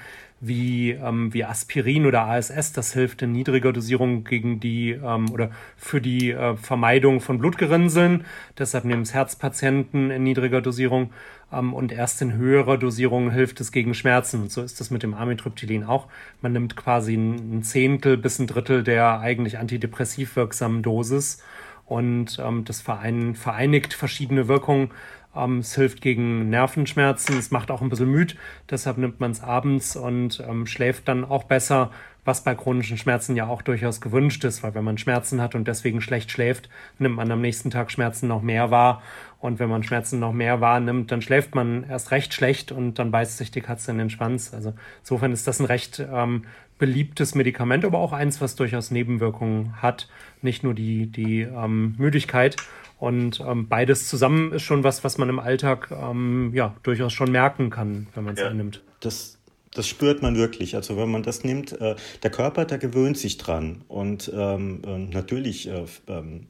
wie, 0.46 0.92
ähm, 0.92 1.34
wie 1.34 1.46
Aspirin 1.46 2.06
oder 2.06 2.28
ASS. 2.28 2.74
Das 2.74 2.94
hilft 2.94 3.22
in 3.22 3.32
niedriger 3.32 3.72
Dosierung 3.72 4.26
gegen 4.26 4.60
die 4.60 4.92
ähm, 4.92 5.32
oder 5.32 5.52
für 5.78 6.02
die 6.02 6.32
äh, 6.32 6.58
Vermeidung 6.58 7.22
von 7.22 7.38
Blutgerinnseln. 7.38 8.26
Deshalb 8.58 8.84
nehmen 8.84 9.04
es 9.04 9.14
Herzpatienten 9.14 10.12
in 10.12 10.24
niedriger 10.24 10.62
Dosierung. 10.62 11.12
Ähm, 11.52 11.74
und 11.74 11.94
erst 11.94 12.22
in 12.22 12.34
höherer 12.34 12.78
Dosierung 12.78 13.32
hilft 13.32 13.62
es 13.62 13.72
gegen 13.72 13.94
Schmerzen. 13.94 14.42
Und 14.42 14.52
so 14.52 14.62
ist 14.62 14.82
das 14.82 14.92
mit 14.92 15.02
dem 15.02 15.14
Amitriptylin 15.14 15.86
auch. 15.86 16.08
Man 16.42 16.52
nimmt 16.52 16.76
quasi 16.76 17.16
ein 17.16 17.64
Zehntel 17.64 18.18
bis 18.18 18.40
ein 18.40 18.48
Drittel 18.48 18.84
der 18.84 19.22
eigentlich 19.22 19.58
antidepressiv 19.60 20.36
wirksamen 20.36 20.84
Dosis. 20.84 21.42
Und 21.86 22.38
ähm, 22.44 22.66
das 22.66 22.82
verein, 22.82 23.36
vereinigt 23.36 23.94
verschiedene 23.94 24.50
Wirkungen 24.50 24.92
ähm, 25.36 25.60
es 25.60 25.76
hilft 25.76 26.02
gegen 26.02 26.50
Nervenschmerzen, 26.50 27.38
es 27.38 27.52
macht 27.52 27.72
auch 27.72 27.82
ein 27.82 27.90
bisschen 27.90 28.10
müd, 28.10 28.36
deshalb 28.70 28.98
nimmt 28.98 29.20
man 29.20 29.32
es 29.32 29.42
abends 29.42 29.96
und 29.96 30.44
ähm, 30.48 30.66
schläft 30.66 31.08
dann 31.08 31.26
auch 31.26 31.44
besser. 31.44 31.92
was 32.26 32.44
bei 32.44 32.56
chronischen 32.56 32.98
Schmerzen 32.98 33.36
ja 33.36 33.48
auch 33.48 33.62
durchaus 33.62 34.00
gewünscht 34.00 34.44
ist, 34.46 34.64
weil 34.64 34.74
wenn 34.76 34.84
man 34.84 34.98
Schmerzen 34.98 35.42
hat 35.42 35.56
und 35.56 35.68
deswegen 35.68 36.02
schlecht 36.02 36.32
schläft, 36.32 36.70
nimmt 36.98 37.16
man 37.16 37.30
am 37.32 37.42
nächsten 37.42 37.70
Tag 37.70 37.92
Schmerzen 37.92 38.28
noch 38.28 38.42
mehr 38.42 38.72
wahr. 38.72 39.02
Und 39.40 39.60
wenn 39.60 39.70
man 39.70 39.84
Schmerzen 39.84 40.20
noch 40.20 40.32
mehr 40.32 40.62
wahrnimmt, 40.62 41.12
dann 41.12 41.22
schläft 41.22 41.54
man 41.54 41.84
erst 41.84 42.12
recht 42.12 42.34
schlecht 42.34 42.72
und 42.72 42.98
dann 42.98 43.12
beißt 43.12 43.38
sich 43.38 43.52
die 43.52 43.60
Katze 43.60 43.92
in 43.92 43.98
den 43.98 44.10
Schwanz. 44.10 44.54
Also 44.54 44.74
insofern 45.02 45.34
ist 45.34 45.48
das 45.48 45.60
ein 45.60 45.66
recht 45.66 46.00
ähm, 46.00 46.46
beliebtes 46.80 47.36
Medikament, 47.36 47.84
aber 47.84 47.98
auch 47.98 48.14
eins, 48.14 48.40
was 48.40 48.56
durchaus 48.56 48.90
Nebenwirkungen 48.90 49.82
hat. 49.82 50.08
Nicht 50.42 50.64
nur 50.64 50.74
die, 50.74 51.08
die 51.08 51.42
ähm, 51.42 51.96
Müdigkeit. 51.98 52.56
Und 53.04 53.42
ähm, 53.46 53.68
beides 53.68 54.08
zusammen 54.08 54.54
ist 54.54 54.62
schon 54.62 54.86
was, 54.86 55.04
was 55.04 55.18
man 55.18 55.28
im 55.28 55.38
Alltag 55.38 55.92
ähm, 55.92 56.54
ja 56.56 56.74
durchaus 56.84 57.12
schon 57.12 57.34
merken 57.34 57.70
kann, 57.70 58.08
wenn 58.16 58.24
man 58.24 58.36
es 58.36 58.40
ja, 58.40 58.48
einnimmt. 58.48 58.82
Das, 59.02 59.40
das 59.74 59.90
spürt 59.90 60.22
man 60.22 60.38
wirklich. 60.38 60.78
Also 60.78 60.96
wenn 60.96 61.12
man 61.12 61.22
das 61.22 61.44
nimmt, 61.44 61.74
äh, 61.82 61.98
der 62.24 62.32
Körper, 62.32 62.64
der 62.64 62.78
gewöhnt 62.78 63.18
sich 63.18 63.38
dran. 63.38 63.82
Und 63.90 64.32
ähm, 64.34 64.84
äh, 64.88 65.00
natürlich 65.00 65.68
äh, 65.68 65.84
ähm, 66.08 66.48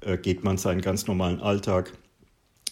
äh, 0.00 0.16
geht 0.16 0.42
man 0.42 0.56
seinen 0.56 0.80
ganz 0.80 1.06
normalen 1.06 1.38
Alltag 1.38 1.92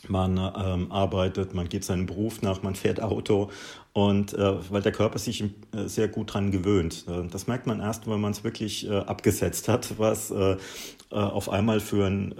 man 0.08 0.36
ähm, 0.36 0.90
arbeitet, 0.90 1.54
man 1.54 1.68
geht 1.68 1.84
seinem 1.84 2.06
Beruf 2.06 2.42
nach, 2.42 2.62
man 2.62 2.74
fährt 2.74 3.00
Auto 3.00 3.50
und 3.92 4.34
äh, 4.34 4.54
weil 4.70 4.82
der 4.82 4.92
Körper 4.92 5.18
sich 5.18 5.42
äh, 5.42 5.86
sehr 5.86 6.08
gut 6.08 6.34
dran 6.34 6.50
gewöhnt. 6.50 7.04
Äh, 7.08 7.28
das 7.28 7.46
merkt 7.46 7.66
man 7.66 7.80
erst, 7.80 8.08
wenn 8.08 8.20
man 8.20 8.32
es 8.32 8.42
wirklich 8.42 8.88
äh, 8.88 8.98
abgesetzt 8.98 9.68
hat, 9.68 9.94
was 9.98 10.30
äh, 10.30 10.56
äh, 11.10 11.14
auf 11.14 11.50
einmal 11.50 11.80
für 11.80 12.06
ein, 12.06 12.32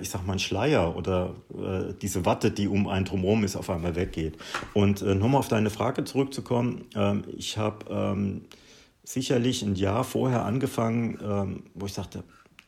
ich 0.00 0.08
sag 0.08 0.26
mal, 0.26 0.34
ein 0.34 0.38
Schleier 0.38 0.96
oder 0.96 1.34
diese 2.00 2.24
Watte, 2.24 2.50
die 2.50 2.66
um 2.66 2.88
einen 2.88 3.04
drumherum 3.04 3.44
ist, 3.44 3.56
auf 3.56 3.68
einmal 3.68 3.94
weggeht. 3.94 4.38
Und 4.72 5.02
nochmal 5.02 5.40
auf 5.40 5.48
deine 5.48 5.68
Frage 5.68 6.04
zurückzukommen, 6.04 6.86
ähm, 6.94 7.24
ich 7.36 7.58
habe 7.58 7.84
ähm, 7.90 8.42
sicherlich 9.04 9.62
ein 9.62 9.74
Jahr 9.74 10.02
vorher 10.02 10.44
angefangen, 10.44 11.18
ähm, 11.22 11.62
wo 11.74 11.86
ich 11.86 11.92
sagte, 11.92 12.24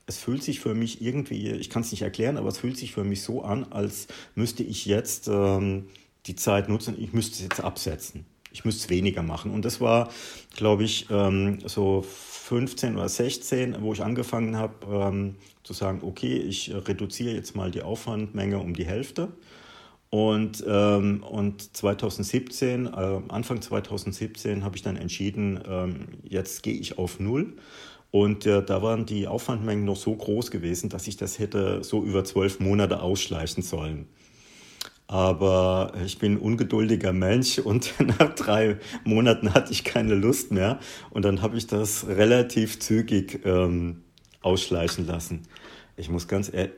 es 0.09 0.17
fühlt 0.17 0.43
sich 0.43 0.59
für 0.59 0.75
mich 0.75 1.03
irgendwie, 1.03 1.51
ich 1.51 1.69
kann 1.69 1.83
es 1.83 1.93
nicht 1.93 2.03
erklären, 2.03 2.39
aber 2.39 2.49
es 2.49 2.59
fühlt 2.59 2.79
sich 2.79 2.93
für 2.93 3.05
mich 3.05 3.23
so 3.23 3.43
an, 3.43 3.65
als 3.71 4.09
müsste 4.35 4.63
ich 4.63 4.87
jetzt 4.87 5.29
ähm, 5.29 5.89
die 6.27 6.35
Zeit 6.35 6.71
nutzen, 6.71 6.97
ich 6.99 7.13
müsste 7.13 7.35
es 7.35 7.43
jetzt 7.43 7.61
absetzen. 7.61 8.25
Ich 8.51 8.65
müsste 8.65 8.85
es 8.85 8.91
weniger 8.91 9.23
machen. 9.23 9.51
Und 9.51 9.67
das 9.67 9.83
war, 9.83 10.09
glaube 10.57 10.83
ich, 10.83 11.07
ähm, 11.11 11.59
so 11.67 12.03
15 12.03 12.97
oder 12.97 13.09
16, 13.09 13.83
wo 13.83 13.93
ich 13.93 14.03
angefangen 14.03 14.57
habe 14.57 14.75
ähm, 14.91 15.37
zu 15.63 15.75
sagen, 15.75 16.01
okay, 16.03 16.39
ich 16.39 16.73
reduziere 16.75 17.35
jetzt 17.35 17.55
mal 17.55 17.71
die 17.71 17.83
Aufwandmenge 17.83 18.59
um 18.59 18.73
die 18.73 18.87
Hälfte. 18.87 19.29
Und, 20.09 20.65
ähm, 20.67 21.23
und 21.23 21.77
2017, 21.77 22.87
äh, 22.87 23.21
Anfang 23.29 23.61
2017 23.61 24.65
habe 24.65 24.75
ich 24.77 24.83
dann 24.83 24.97
entschieden, 24.97 25.61
ähm, 25.69 26.09
jetzt 26.25 26.63
gehe 26.63 26.73
ich 26.73 26.97
auf 26.97 27.21
Null 27.21 27.53
und 28.11 28.47
äh, 28.47 28.63
da 28.63 28.83
waren 28.83 29.05
die 29.05 29.27
Aufwandmengen 29.27 29.85
noch 29.85 29.97
so 29.97 30.15
groß 30.15 30.51
gewesen, 30.51 30.89
dass 30.89 31.07
ich 31.07 31.17
das 31.17 31.39
hätte 31.39 31.85
so 31.85 32.03
über 32.03 32.25
zwölf 32.25 32.59
Monate 32.61 33.03
ausschleichen 33.03 33.63
sollen. 33.63 34.07
Aber 35.07 35.93
ich 36.05 36.19
bin 36.19 36.35
ein 36.35 36.39
ungeduldiger 36.39 37.13
Mensch 37.13 37.59
und 37.65 37.95
nach 38.19 38.35
drei 38.35 38.79
Monaten 39.05 39.55
hatte 39.55 39.73
ich 39.73 39.85
keine 39.85 40.15
Lust 40.15 40.53
mehr. 40.53 40.79
Und 41.11 41.25
dann 41.25 41.43
habe 41.43 41.57
ich 41.57 41.67
das 41.67 42.07
relativ 42.07 42.79
zügig 42.79 43.41
ähm, 43.45 44.03
ausschleichen 44.43 45.07
lassen. 45.07 45.43
Ich 45.97 46.09
muss 46.09 46.29
ganz 46.29 46.53
ehrlich, 46.53 46.73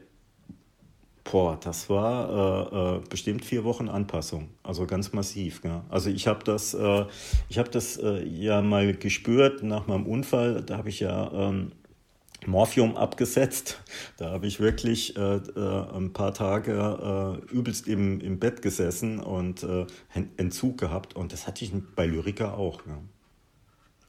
Boah, 1.31 1.57
das 1.63 1.89
war 1.89 2.73
äh, 2.73 2.97
äh, 2.97 3.01
bestimmt 3.09 3.45
vier 3.45 3.63
Wochen 3.63 3.89
Anpassung, 3.89 4.49
also 4.65 4.85
ganz 4.85 5.13
massiv. 5.13 5.61
Ja. 5.63 5.85
Also 5.89 6.11
ich 6.11 6.27
habe 6.27 6.43
das, 6.43 6.75
äh, 6.75 7.05
ich 7.49 7.59
habe 7.59 7.71
das 7.71 7.99
äh, 7.99 8.25
ja 8.25 8.63
mal 8.63 8.93
gespürt 8.95 9.63
nach 9.63 9.87
meinem 9.87 10.07
Unfall. 10.07 10.63
Da 10.63 10.77
habe 10.79 10.89
ich 10.89 10.99
ja 10.99 11.31
ähm, 11.33 11.71
Morphium 12.47 12.97
abgesetzt. 12.97 13.81
Da 14.17 14.31
habe 14.31 14.49
ich 14.49 14.59
wirklich 14.59 15.17
äh, 15.17 15.37
äh, 15.37 15.95
ein 15.95 16.13
paar 16.13 16.35
Tage 16.35 17.41
übelst 17.53 17.87
im, 17.87 18.21
im 18.21 18.41
Bett 18.41 18.61
gesessen 18.61 19.21
und 19.21 19.65
Entzug 20.37 20.79
gehabt. 20.79 21.15
Und 21.15 21.33
das 21.33 21.47
hatte 21.47 21.65
ich 21.65 21.73
bei 21.95 22.07
Lyrica 22.07 22.55
auch. 22.55 22.85
Ja. 22.87 22.99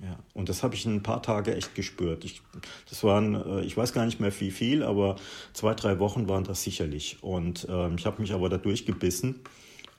Ja, 0.01 0.17
und 0.34 0.50
das 0.50 0.63
habe 0.63 0.74
ich 0.74 0.86
ein 0.86 1.03
paar 1.03 1.22
Tage 1.22 1.55
echt 1.55 1.75
gespürt. 1.75 2.25
Ich, 2.25 2.41
das 2.89 3.03
waren, 3.03 3.36
äh, 3.36 3.62
ich 3.62 3.77
weiß 3.77 3.93
gar 3.93 4.05
nicht 4.05 4.20
mehr 4.20 4.31
wie 4.39 4.50
viel, 4.50 4.81
aber 4.84 5.15
zwei, 5.53 5.75
drei 5.75 6.00
Wochen 6.00 6.27
waren 6.27 6.43
das 6.43 6.63
sicherlich. 6.63 7.17
Und 7.22 7.67
ähm, 7.70 7.96
ich 7.98 8.05
habe 8.08 8.20
mich 8.20 8.34
aber 8.34 8.50
da 8.50 8.58
durchgebissen 8.58 9.41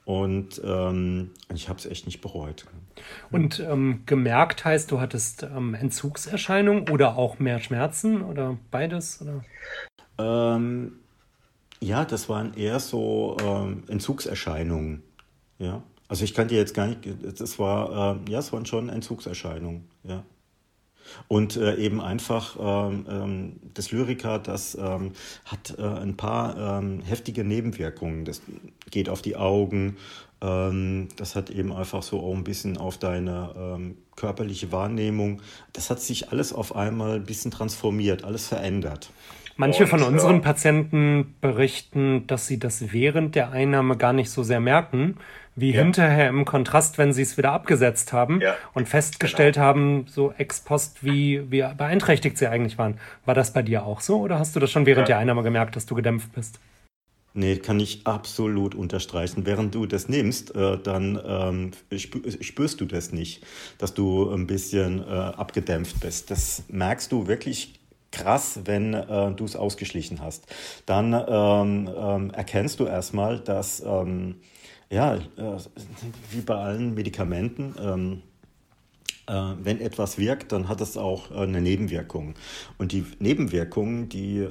und 0.03 0.61
ähm, 0.65 1.31
ich 1.53 1.69
habe 1.69 1.79
es 1.79 1.85
echt 1.85 2.05
nicht 2.05 2.19
bereut. 2.19 2.65
Und 3.31 3.61
ähm, 3.61 4.03
gemerkt 4.05 4.65
heißt, 4.65 4.91
du 4.91 4.99
hattest 4.99 5.43
ähm, 5.43 5.73
Entzugserscheinungen 5.73 6.89
oder 6.89 7.17
auch 7.17 7.39
mehr 7.39 7.59
Schmerzen 7.59 8.21
oder 8.21 8.57
beides? 8.71 9.21
Oder? 9.21 9.45
Ähm, 10.17 10.99
ja, 11.79 12.03
das 12.03 12.27
waren 12.27 12.53
eher 12.55 12.79
so 12.79 13.37
ähm, 13.41 13.83
Entzugserscheinungen. 13.87 15.03
Ja. 15.59 15.81
Also 16.13 16.25
ich 16.25 16.35
kann 16.35 16.47
dir 16.47 16.59
jetzt 16.59 16.75
gar 16.75 16.85
nicht, 16.85 16.99
das 17.39 17.57
war, 17.57 18.19
äh, 18.27 18.31
ja, 18.31 18.37
es 18.37 18.53
waren 18.53 18.67
schon 18.67 18.87
Entzugserscheinungen, 18.87 19.89
ja. 20.03 20.23
Und 21.27 21.57
äh, 21.57 21.73
eben 21.77 21.99
einfach 22.01 22.55
ähm, 22.59 23.07
ähm, 23.09 23.59
das 23.73 23.91
Lyrika, 23.91 24.37
das 24.37 24.75
ähm, 24.75 25.13
hat 25.45 25.73
äh, 25.79 25.81
ein 25.81 26.15
paar 26.15 26.77
ähm, 26.79 27.01
heftige 27.01 27.43
Nebenwirkungen. 27.43 28.25
Das 28.25 28.43
geht 28.91 29.09
auf 29.09 29.23
die 29.23 29.37
Augen, 29.37 29.97
ähm, 30.39 31.07
das 31.15 31.35
hat 31.35 31.49
eben 31.49 31.73
einfach 31.73 32.03
so 32.03 32.19
auch 32.19 32.35
ein 32.35 32.43
bisschen 32.43 32.77
auf 32.77 32.99
deine 32.99 33.55
ähm, 33.57 33.97
körperliche 34.15 34.71
Wahrnehmung. 34.71 35.41
Das 35.73 35.89
hat 35.89 35.99
sich 35.99 36.29
alles 36.29 36.53
auf 36.53 36.75
einmal 36.75 37.15
ein 37.15 37.25
bisschen 37.25 37.49
transformiert, 37.49 38.23
alles 38.23 38.47
verändert. 38.47 39.09
Manche 39.55 39.85
von 39.85 40.01
unseren 40.01 40.41
Patienten 40.41 41.35
berichten, 41.39 42.25
dass 42.27 42.47
sie 42.47 42.57
das 42.57 42.91
während 42.91 43.35
der 43.35 43.51
Einnahme 43.51 43.97
gar 43.97 44.13
nicht 44.13 44.31
so 44.31 44.41
sehr 44.41 44.59
merken, 44.59 45.17
wie 45.55 45.71
ja. 45.71 45.81
hinterher 45.81 46.29
im 46.29 46.45
Kontrast, 46.45 46.97
wenn 46.97 47.13
sie 47.13 47.21
es 47.21 47.37
wieder 47.37 47.51
abgesetzt 47.51 48.13
haben 48.13 48.41
ja. 48.41 48.55
und 48.73 48.87
festgestellt 48.87 49.55
genau. 49.55 49.65
haben, 49.65 50.05
so 50.07 50.33
ex 50.37 50.61
post, 50.61 51.03
wie, 51.03 51.51
wie 51.51 51.63
beeinträchtigt 51.77 52.37
sie 52.37 52.47
eigentlich 52.47 52.77
waren. 52.77 52.99
War 53.25 53.35
das 53.35 53.53
bei 53.53 53.61
dir 53.61 53.85
auch 53.85 54.01
so 54.01 54.19
oder 54.19 54.39
hast 54.39 54.55
du 54.55 54.59
das 54.59 54.71
schon 54.71 54.85
während 54.85 55.09
ja. 55.09 55.15
der 55.15 55.17
Einnahme 55.19 55.43
gemerkt, 55.43 55.75
dass 55.75 55.85
du 55.85 55.95
gedämpft 55.95 56.33
bist? 56.33 56.59
Nee, 57.35 57.57
kann 57.57 57.79
ich 57.79 58.05
absolut 58.05 58.75
unterstreichen. 58.75 59.47
Während 59.47 59.73
du 59.73 59.87
das 59.87 60.07
nimmst, 60.07 60.55
äh, 60.55 60.77
dann 60.77 61.19
ähm, 61.25 61.71
spürst 61.97 62.79
du 62.79 62.85
das 62.85 63.11
nicht, 63.11 63.43
dass 63.79 63.95
du 63.95 64.29
ein 64.29 64.45
bisschen 64.45 64.99
äh, 64.99 65.11
abgedämpft 65.11 65.99
bist. 65.99 66.29
Das 66.29 66.63
merkst 66.67 67.11
du 67.11 67.25
wirklich 67.25 67.79
krass, 68.11 68.59
wenn 68.65 68.93
äh, 68.93 69.31
du 69.31 69.45
es 69.45 69.55
ausgeschlichen 69.55 70.21
hast. 70.21 70.45
Dann 70.85 71.13
ähm, 71.13 71.89
ähm, 71.97 72.31
erkennst 72.31 72.79
du 72.79 72.85
erstmal, 72.85 73.39
dass, 73.39 73.81
ähm, 73.83 74.35
ja, 74.93 75.15
äh, 75.15 75.57
wie 76.31 76.41
bei 76.41 76.55
allen 76.55 76.93
Medikamenten, 76.93 77.75
ähm, 77.81 78.21
äh, 79.27 79.55
wenn 79.63 79.81
etwas 79.81 80.17
wirkt, 80.17 80.51
dann 80.51 80.67
hat 80.67 80.81
es 80.81 80.97
auch 80.97 81.31
äh, 81.31 81.43
eine 81.43 81.61
Nebenwirkung. 81.61 82.35
Und 82.77 82.91
die 82.91 83.05
Nebenwirkungen, 83.19 84.09
die 84.09 84.47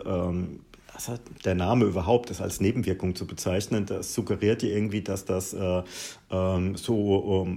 also 0.94 1.18
der 1.44 1.54
Name 1.54 1.86
überhaupt, 1.86 2.28
das 2.30 2.40
als 2.40 2.60
Nebenwirkung 2.60 3.14
zu 3.14 3.26
bezeichnen, 3.26 3.86
das 3.86 4.12
suggeriert 4.12 4.62
dir 4.62 4.74
irgendwie, 4.74 5.00
dass 5.00 5.24
das 5.24 5.54
äh, 5.54 5.82
ähm, 6.30 6.76
so 6.76 7.48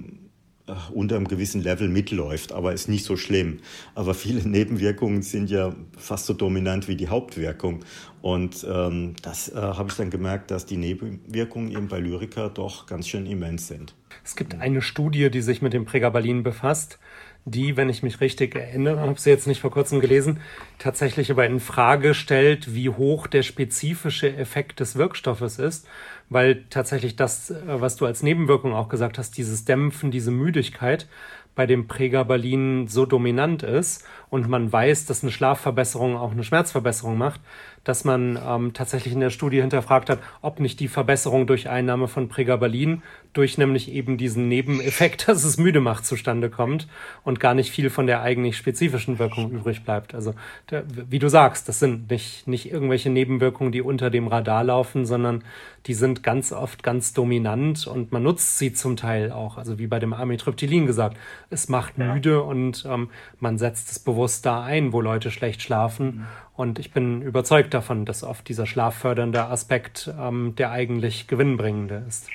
unter 0.93 1.15
einem 1.15 1.27
gewissen 1.27 1.61
Level 1.61 1.89
mitläuft, 1.89 2.51
aber 2.51 2.73
ist 2.73 2.89
nicht 2.89 3.05
so 3.05 3.17
schlimm. 3.17 3.59
Aber 3.93 4.13
viele 4.13 4.41
Nebenwirkungen 4.47 5.21
sind 5.21 5.49
ja 5.49 5.75
fast 5.97 6.25
so 6.25 6.33
dominant 6.33 6.87
wie 6.87 6.95
die 6.95 7.09
Hauptwirkung. 7.09 7.85
Und 8.21 8.65
ähm, 8.69 9.13
das 9.21 9.49
äh, 9.49 9.55
habe 9.55 9.89
ich 9.89 9.95
dann 9.95 10.09
gemerkt, 10.09 10.49
dass 10.49 10.65
die 10.65 10.77
Nebenwirkungen 10.77 11.71
eben 11.71 11.87
bei 11.87 11.99
Lyrica 11.99 12.49
doch 12.49 12.87
ganz 12.87 13.07
schön 13.07 13.27
immens 13.27 13.67
sind. 13.67 13.93
Es 14.23 14.35
gibt 14.35 14.55
eine 14.55 14.81
Studie, 14.81 15.29
die 15.29 15.41
sich 15.41 15.61
mit 15.61 15.73
dem 15.73 15.85
Pregabalin 15.85 16.41
befasst 16.41 16.97
die, 17.45 17.77
wenn 17.77 17.89
ich 17.89 18.01
mich 18.01 18.21
richtig 18.21 18.55
erinnere, 18.55 18.99
habe 18.99 19.19
sie 19.19 19.29
jetzt 19.29 19.45
nicht 19.47 19.61
vor 19.61 19.71
kurzem 19.71 19.99
gelesen, 19.99 20.39
tatsächlich 20.79 21.29
aber 21.29 21.45
in 21.45 21.59
Frage 21.59 22.15
stellt, 22.15 22.73
wie 22.73 22.89
hoch 22.89 23.27
der 23.27 23.43
spezifische 23.43 24.35
Effekt 24.35 24.79
des 24.79 24.95
Wirkstoffes 24.95 25.59
ist, 25.59 25.87
weil 26.29 26.63
tatsächlich 26.71 27.15
das, 27.15 27.51
äh, 27.51 27.61
was 27.65 27.95
du 27.97 28.05
als 28.07 28.23
Nebenwirkung 28.23 28.73
auch 28.73 28.89
gesagt 28.89 29.19
hast, 29.19 29.37
dieses 29.37 29.63
Dämpfen, 29.63 30.09
diese 30.09 30.31
Müdigkeit 30.31 31.07
bei 31.53 31.65
dem 31.65 31.87
Pregabalin 31.87 32.87
so 32.87 33.05
dominant 33.05 33.63
ist 33.63 34.05
und 34.35 34.49
man 34.49 34.69
weiß, 34.69 35.05
dass 35.05 35.23
eine 35.23 35.31
Schlafverbesserung 35.31 36.17
auch 36.17 36.33
eine 36.33 36.43
Schmerzverbesserung 36.43 37.17
macht, 37.17 37.39
dass 37.85 38.03
man 38.03 38.37
ähm, 38.45 38.73
tatsächlich 38.73 39.13
in 39.13 39.21
der 39.21 39.29
Studie 39.29 39.61
hinterfragt 39.61 40.09
hat, 40.09 40.19
ob 40.41 40.59
nicht 40.59 40.81
die 40.81 40.89
Verbesserung 40.89 41.47
durch 41.47 41.69
Einnahme 41.69 42.09
von 42.09 42.27
Pregabalin 42.27 43.01
durch 43.31 43.57
nämlich 43.57 43.91
eben 43.91 44.17
diesen 44.17 44.47
Nebeneffekt, 44.47 45.27
dass 45.27 45.43
es 45.43 45.57
müde 45.57 45.79
macht, 45.79 46.05
zustande 46.05 46.49
kommt 46.49 46.87
und 47.23 47.39
gar 47.39 47.53
nicht 47.53 47.71
viel 47.71 47.89
von 47.89 48.07
der 48.07 48.21
eigentlich 48.21 48.57
spezifischen 48.57 49.19
Wirkung 49.19 49.51
übrig 49.51 49.83
bleibt. 49.83 50.15
Also 50.15 50.33
der, 50.69 50.83
wie 51.09 51.19
du 51.19 51.29
sagst, 51.29 51.69
das 51.69 51.79
sind 51.79 52.09
nicht, 52.09 52.47
nicht 52.47 52.71
irgendwelche 52.71 53.09
Nebenwirkungen, 53.09 53.71
die 53.71 53.81
unter 53.81 54.09
dem 54.09 54.27
Radar 54.27 54.63
laufen, 54.63 55.05
sondern 55.05 55.43
die 55.85 55.93
sind 55.93 56.23
ganz 56.23 56.51
oft 56.51 56.81
ganz 56.81 57.13
dominant 57.13 57.85
und 57.85 58.11
man 58.11 58.23
nutzt 58.23 58.57
sie 58.57 58.73
zum 58.73 58.97
Teil 58.97 59.31
auch. 59.31 59.57
Also 59.57 59.77
wie 59.77 59.87
bei 59.87 59.99
dem 59.99 60.13
Amitriptylin 60.13 60.87
gesagt, 60.87 61.17
es 61.49 61.69
macht 61.69 61.97
müde 61.97 62.41
und 62.41 62.85
ähm, 62.89 63.09
man 63.39 63.59
setzt 63.59 63.91
es 63.91 63.99
bewusst 63.99 64.24
da 64.41 64.63
ein, 64.63 64.93
wo 64.93 65.01
Leute 65.01 65.31
schlecht 65.31 65.61
schlafen. 65.61 66.05
Mhm. 66.05 66.25
Und 66.55 66.79
ich 66.79 66.91
bin 66.91 67.21
überzeugt 67.21 67.73
davon, 67.73 68.05
dass 68.05 68.23
oft 68.23 68.47
dieser 68.47 68.65
schlaffördernde 68.65 69.45
Aspekt 69.45 70.13
ähm, 70.19 70.55
der 70.57 70.71
eigentlich 70.71 71.27
gewinnbringende 71.27 72.03
ist. 72.07 72.27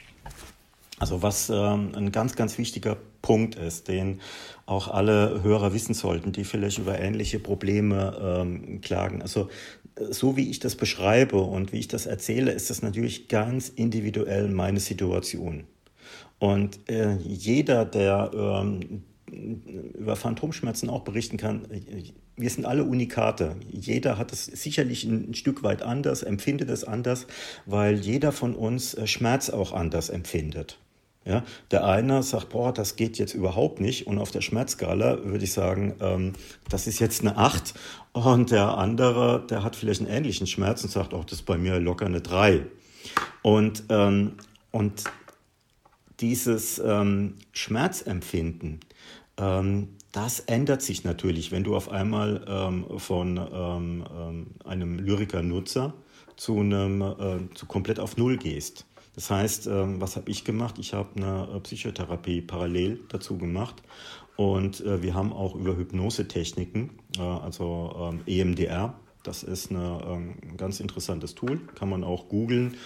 Also 0.99 1.23
was 1.23 1.49
ähm, 1.49 1.93
ein 1.95 2.13
ganz, 2.13 2.37
ganz 2.37 2.59
wichtiger 2.59 2.97
Punkt 3.23 3.55
ist, 3.55 3.89
den 3.89 4.21
auch 4.67 4.89
alle 4.89 5.43
Hörer 5.43 5.73
wissen 5.73 5.95
sollten, 5.95 6.33
die 6.33 6.45
vielleicht 6.45 6.79
über 6.79 6.99
ähnliche 6.99 7.39
Probleme 7.39 8.43
ähm, 8.43 8.81
klagen. 8.83 9.23
Also 9.23 9.49
so 10.11 10.37
wie 10.37 10.51
ich 10.51 10.61
das 10.61 10.77
beschreibe 10.77 11.39
und 11.39 11.73
wie 11.73 11.79
ich 11.79 11.89
das 11.89 12.07
erzähle, 12.07 12.53
ist 12.53 12.71
das 12.71 12.83
natürlich 12.83 13.29
ganz 13.29 13.69
individuell 13.69 14.49
meine 14.49 14.81
Situation. 14.81 15.65
Und 16.39 16.89
äh, 16.89 17.17
jeder, 17.17 17.85
der 17.85 18.31
ähm, 18.35 19.03
über 19.31 20.17
Phantomschmerzen 20.17 20.91
auch 20.91 21.03
berichten 21.03 21.37
kann, 21.37 21.67
wir 22.37 22.51
sind 22.51 22.65
alle 22.65 22.85
Unikate. 22.85 23.57
Jeder 23.71 24.19
hat 24.19 24.33
es 24.33 24.47
sicherlich 24.47 25.05
ein, 25.05 25.35
Stück 25.35 25.63
weit 25.63 25.83
anders, 25.83 26.23
empfindet 26.23 26.71
es 26.71 26.85
anders, 26.85 27.27
weil 27.67 27.97
jeder 27.97 28.33
von 28.33 28.55
uns 28.55 28.95
äh, 28.95 29.07
Schmerz 29.07 29.51
auch 29.51 29.73
anders 29.73 30.09
empfindet. 30.09 30.79
Ja, 31.27 31.45
der 31.71 31.85
eine 31.85 32.23
sagt, 32.23 32.49
boah, 32.49 32.73
das 32.73 32.97
geht 32.97 33.19
jetzt 33.19 33.35
überhaupt 33.35 33.79
nicht. 33.79 34.07
Und 34.07 34.19
auf 34.19 34.31
der 34.31 34.41
Schmerzskala 34.41 35.23
würde 35.25 35.45
ich 35.45 35.53
sagen, 35.53 35.95
ähm, 36.01 36.33
das 36.71 36.87
ist 36.87 36.99
jetzt 36.99 37.21
eine 37.21 37.37
8. 37.37 37.75
Und 38.13 38.51
der 38.51 38.79
andere, 38.79 39.45
der 39.49 39.63
hat 39.63 39.77
vielleicht 39.77 40.01
einen 40.01 40.11
ähnlichen 40.11 40.47
Schmerz 40.47 40.83
und 40.83 40.91
sagt, 40.91 41.13
oh, 41.13 41.23
das 41.23 41.41
ist 41.41 41.47
bei 41.47 41.59
mir 41.59 41.79
locker 41.79 42.07
eine 42.07 42.23
3. 42.23 42.63
Und, 43.43 43.85
ähm, 43.91 44.33
und 44.71 45.05
dieses 46.21 46.79
ähm, 46.79 47.35
Schmerzempfinden, 47.53 48.81
das 50.13 50.41
ändert 50.41 50.83
sich 50.83 51.05
natürlich, 51.05 51.53
wenn 51.53 51.65
du 51.65 51.75
auf 51.77 51.89
einmal 51.91 52.45
ähm, 52.47 52.85
von 52.99 53.37
ähm, 53.39 54.05
ähm, 54.15 54.47
einem 54.65 54.99
Lyriker-Nutzer 54.99 55.95
zu 56.37 56.59
einem 56.59 57.49
zu 57.55 57.67
komplett 57.67 58.01
auf 58.01 58.17
Null 58.17 58.37
gehst. 58.39 58.87
Das 59.15 59.31
heißt, 59.31 59.67
ähm, 59.67 60.01
was 60.01 60.17
habe 60.17 60.31
ich 60.31 60.45
gemacht? 60.45 60.77
Ich 60.79 60.95
habe 60.95 61.09
eine 61.17 61.49
äh, 61.55 61.61
Psychotherapie 61.61 62.41
parallel 62.41 63.01
dazu 63.09 63.37
gemacht 63.37 63.83
und 64.37 64.81
äh, 64.81 65.03
wir 65.03 65.15
haben 65.15 65.33
auch 65.33 65.55
über 65.55 65.77
Hypnosetechniken, 65.77 66.91
äh, 67.19 67.21
also 67.21 67.95
ähm, 67.99 68.21
EMDR, 68.27 68.95
das 69.23 69.43
ist 69.43 69.71
eine, 69.71 70.01
ähm, 70.07 70.35
ein 70.43 70.57
ganz 70.57 70.81
interessantes 70.81 71.35
Tool, 71.35 71.61
kann 71.75 71.91
man 71.91 72.05
auch 72.05 72.29
googeln. 72.29 72.77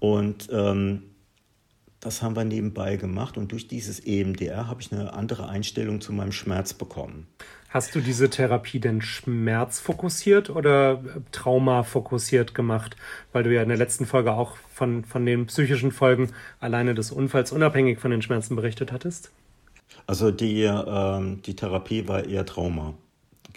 Und 0.00 0.48
ähm, 0.52 1.04
das 2.00 2.22
haben 2.22 2.36
wir 2.36 2.44
nebenbei 2.44 2.96
gemacht 2.96 3.36
und 3.36 3.52
durch 3.52 3.66
dieses 3.66 3.98
EMDR 4.00 4.68
habe 4.68 4.80
ich 4.80 4.92
eine 4.92 5.12
andere 5.12 5.48
Einstellung 5.48 6.00
zu 6.00 6.12
meinem 6.12 6.32
Schmerz 6.32 6.72
bekommen. 6.72 7.26
Hast 7.70 7.94
du 7.94 8.00
diese 8.00 8.30
Therapie 8.30 8.80
denn 8.80 9.02
schmerzfokussiert 9.02 10.48
oder 10.48 11.02
traumafokussiert 11.32 12.54
gemacht? 12.54 12.96
Weil 13.32 13.42
du 13.42 13.52
ja 13.52 13.62
in 13.62 13.68
der 13.68 13.76
letzten 13.76 14.06
Folge 14.06 14.32
auch 14.32 14.56
von, 14.72 15.04
von 15.04 15.26
den 15.26 15.46
psychischen 15.46 15.92
Folgen 15.92 16.30
alleine 16.60 16.94
des 16.94 17.10
Unfalls 17.10 17.52
unabhängig 17.52 17.98
von 17.98 18.10
den 18.10 18.22
Schmerzen 18.22 18.56
berichtet 18.56 18.90
hattest. 18.90 19.32
Also 20.06 20.30
die, 20.30 20.62
ähm, 20.62 21.42
die 21.42 21.56
Therapie 21.56 22.08
war 22.08 22.24
eher 22.24 22.46
Trauma 22.46 22.94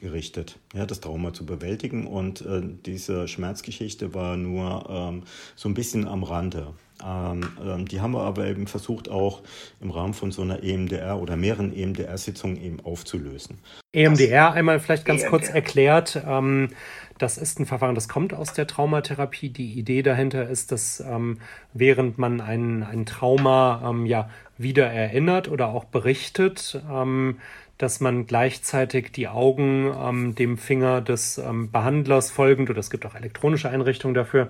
gerichtet, 0.02 0.60
ja, 0.74 0.86
das 0.86 1.00
Trauma 1.00 1.34
zu 1.34 1.46
bewältigen. 1.46 2.08
Und 2.08 2.42
äh, 2.42 2.62
diese 2.86 3.28
Schmerzgeschichte 3.28 4.14
war 4.14 4.36
nur 4.36 4.88
ähm, 4.90 5.24
so 5.56 5.70
ein 5.70 5.74
bisschen 5.74 6.08
am 6.08 6.24
Rande. 6.24 6.74
Ähm, 7.06 7.42
ähm, 7.64 7.88
die 7.88 8.02
haben 8.02 8.12
wir 8.12 8.22
aber 8.22 8.48
eben 8.48 8.68
versucht, 8.68 9.10
auch 9.10 9.42
im 9.80 9.92
Rahmen 9.92 10.14
von 10.14 10.32
so 10.32 10.42
einer 10.42 10.64
EMDR 10.64 11.20
oder 11.20 11.38
mehreren 11.38 11.76
EMDR-Sitzungen 11.76 12.62
eben 12.62 12.80
aufzulösen. 12.82 13.60
EMDR 13.94 14.54
einmal 14.54 14.80
vielleicht 14.80 15.06
ganz 15.06 15.22
EMDR. 15.22 15.30
kurz 15.30 15.50
erklärt. 15.50 16.22
Ähm, 16.28 16.70
das 17.18 17.38
ist 17.38 17.60
ein 17.60 17.68
Verfahren, 17.68 17.94
das 17.94 18.10
kommt 18.10 18.34
aus 18.34 18.54
der 18.54 18.66
Traumatherapie. 18.66 19.50
Die 19.50 19.74
Idee 19.74 20.02
dahinter 20.02 20.50
ist, 20.50 20.72
dass 20.72 21.00
ähm, 21.02 21.38
während 21.74 22.18
man 22.18 22.42
ein, 22.42 22.82
ein 22.82 23.06
Trauma 23.06 23.84
ähm, 23.88 24.08
ja 24.08 24.30
wieder 24.58 24.88
erinnert 24.88 25.48
oder 25.48 25.68
auch 25.68 25.86
berichtet, 25.86 26.82
ähm, 26.92 27.40
dass 27.82 28.00
man 28.00 28.28
gleichzeitig 28.28 29.12
die 29.12 29.28
Augen 29.28 29.92
ähm, 30.00 30.36
dem 30.36 30.58
Finger 30.58 31.02
des 31.02 31.38
ähm, 31.40 31.72
Behandlers 31.72 32.30
folgend, 32.30 32.70
oder 32.70 32.80
es 32.80 32.92
gibt 32.92 33.06
auch 33.06 33.16
elektronische 33.16 33.70
Einrichtungen 33.70 34.14
dafür, 34.14 34.50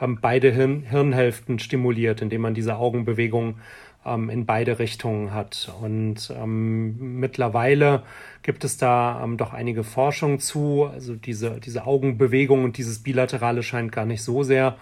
ähm, 0.00 0.18
beide 0.20 0.50
Hirn 0.50 0.82
Hirnhälften 0.82 1.58
stimuliert, 1.58 2.22
indem 2.22 2.40
man 2.40 2.54
diese 2.54 2.76
Augenbewegung 2.76 3.60
ähm, 4.04 4.30
in 4.30 4.46
beide 4.46 4.80
Richtungen 4.80 5.32
hat. 5.32 5.72
Und 5.80 6.32
ähm, 6.36 7.20
mittlerweile 7.20 8.02
gibt 8.42 8.64
es 8.64 8.78
da 8.78 9.22
ähm, 9.22 9.36
doch 9.36 9.52
einige 9.52 9.84
Forschung 9.84 10.40
zu. 10.40 10.88
Also 10.92 11.14
diese, 11.14 11.60
diese 11.60 11.86
Augenbewegung 11.86 12.64
und 12.64 12.78
dieses 12.78 13.02
Bilaterale 13.02 13.62
scheint 13.62 13.92
gar 13.92 14.06
nicht 14.06 14.22
so 14.22 14.42
sehr 14.42 14.76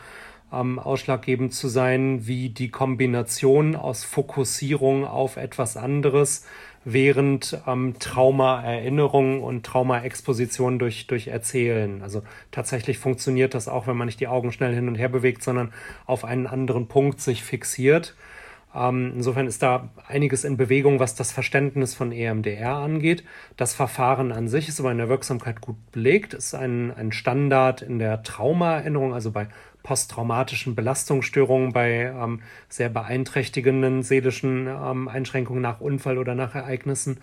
ähm, 0.52 0.78
ausschlaggebend 0.78 1.54
zu 1.54 1.68
sein, 1.68 2.26
wie 2.26 2.50
die 2.50 2.70
Kombination 2.70 3.76
aus 3.76 4.04
Fokussierung 4.04 5.06
auf 5.06 5.36
etwas 5.36 5.76
anderes 5.76 6.46
während 6.84 7.60
ähm, 7.66 7.94
Trauma-Erinnerung 7.98 9.42
und 9.42 9.66
Trauma-Exposition 9.66 10.78
durch, 10.78 11.06
durch 11.06 11.28
Erzählen. 11.28 12.02
Also 12.02 12.22
tatsächlich 12.50 12.98
funktioniert 12.98 13.54
das 13.54 13.68
auch, 13.68 13.86
wenn 13.86 13.96
man 13.96 14.06
nicht 14.06 14.20
die 14.20 14.28
Augen 14.28 14.50
schnell 14.50 14.74
hin 14.74 14.88
und 14.88 14.94
her 14.94 15.10
bewegt, 15.10 15.42
sondern 15.42 15.72
auf 16.06 16.24
einen 16.24 16.46
anderen 16.46 16.88
Punkt 16.88 17.20
sich 17.20 17.42
fixiert. 17.42 18.14
Ähm, 18.74 19.12
insofern 19.16 19.46
ist 19.46 19.62
da 19.62 19.90
einiges 20.06 20.44
in 20.44 20.56
Bewegung, 20.56 21.00
was 21.00 21.14
das 21.14 21.32
Verständnis 21.32 21.94
von 21.94 22.12
EMDR 22.12 22.76
angeht. 22.76 23.24
Das 23.56 23.74
Verfahren 23.74 24.32
an 24.32 24.48
sich 24.48 24.68
ist 24.68 24.80
aber 24.80 24.92
in 24.92 24.98
der 24.98 25.08
Wirksamkeit 25.08 25.60
gut 25.60 25.76
belegt, 25.90 26.34
ist 26.34 26.54
ein, 26.54 26.92
ein 26.94 27.12
Standard 27.12 27.82
in 27.82 27.98
der 27.98 28.22
Traumaerinnerung, 28.22 29.12
also 29.12 29.32
bei 29.32 29.48
posttraumatischen 29.82 30.74
Belastungsstörungen, 30.74 31.72
bei 31.72 32.12
ähm, 32.14 32.40
sehr 32.68 32.88
beeinträchtigenden 32.88 34.02
seelischen 34.02 34.66
ähm, 34.66 35.08
Einschränkungen 35.08 35.62
nach 35.62 35.80
Unfall 35.80 36.18
oder 36.18 36.34
nach 36.34 36.54
Ereignissen. 36.54 37.18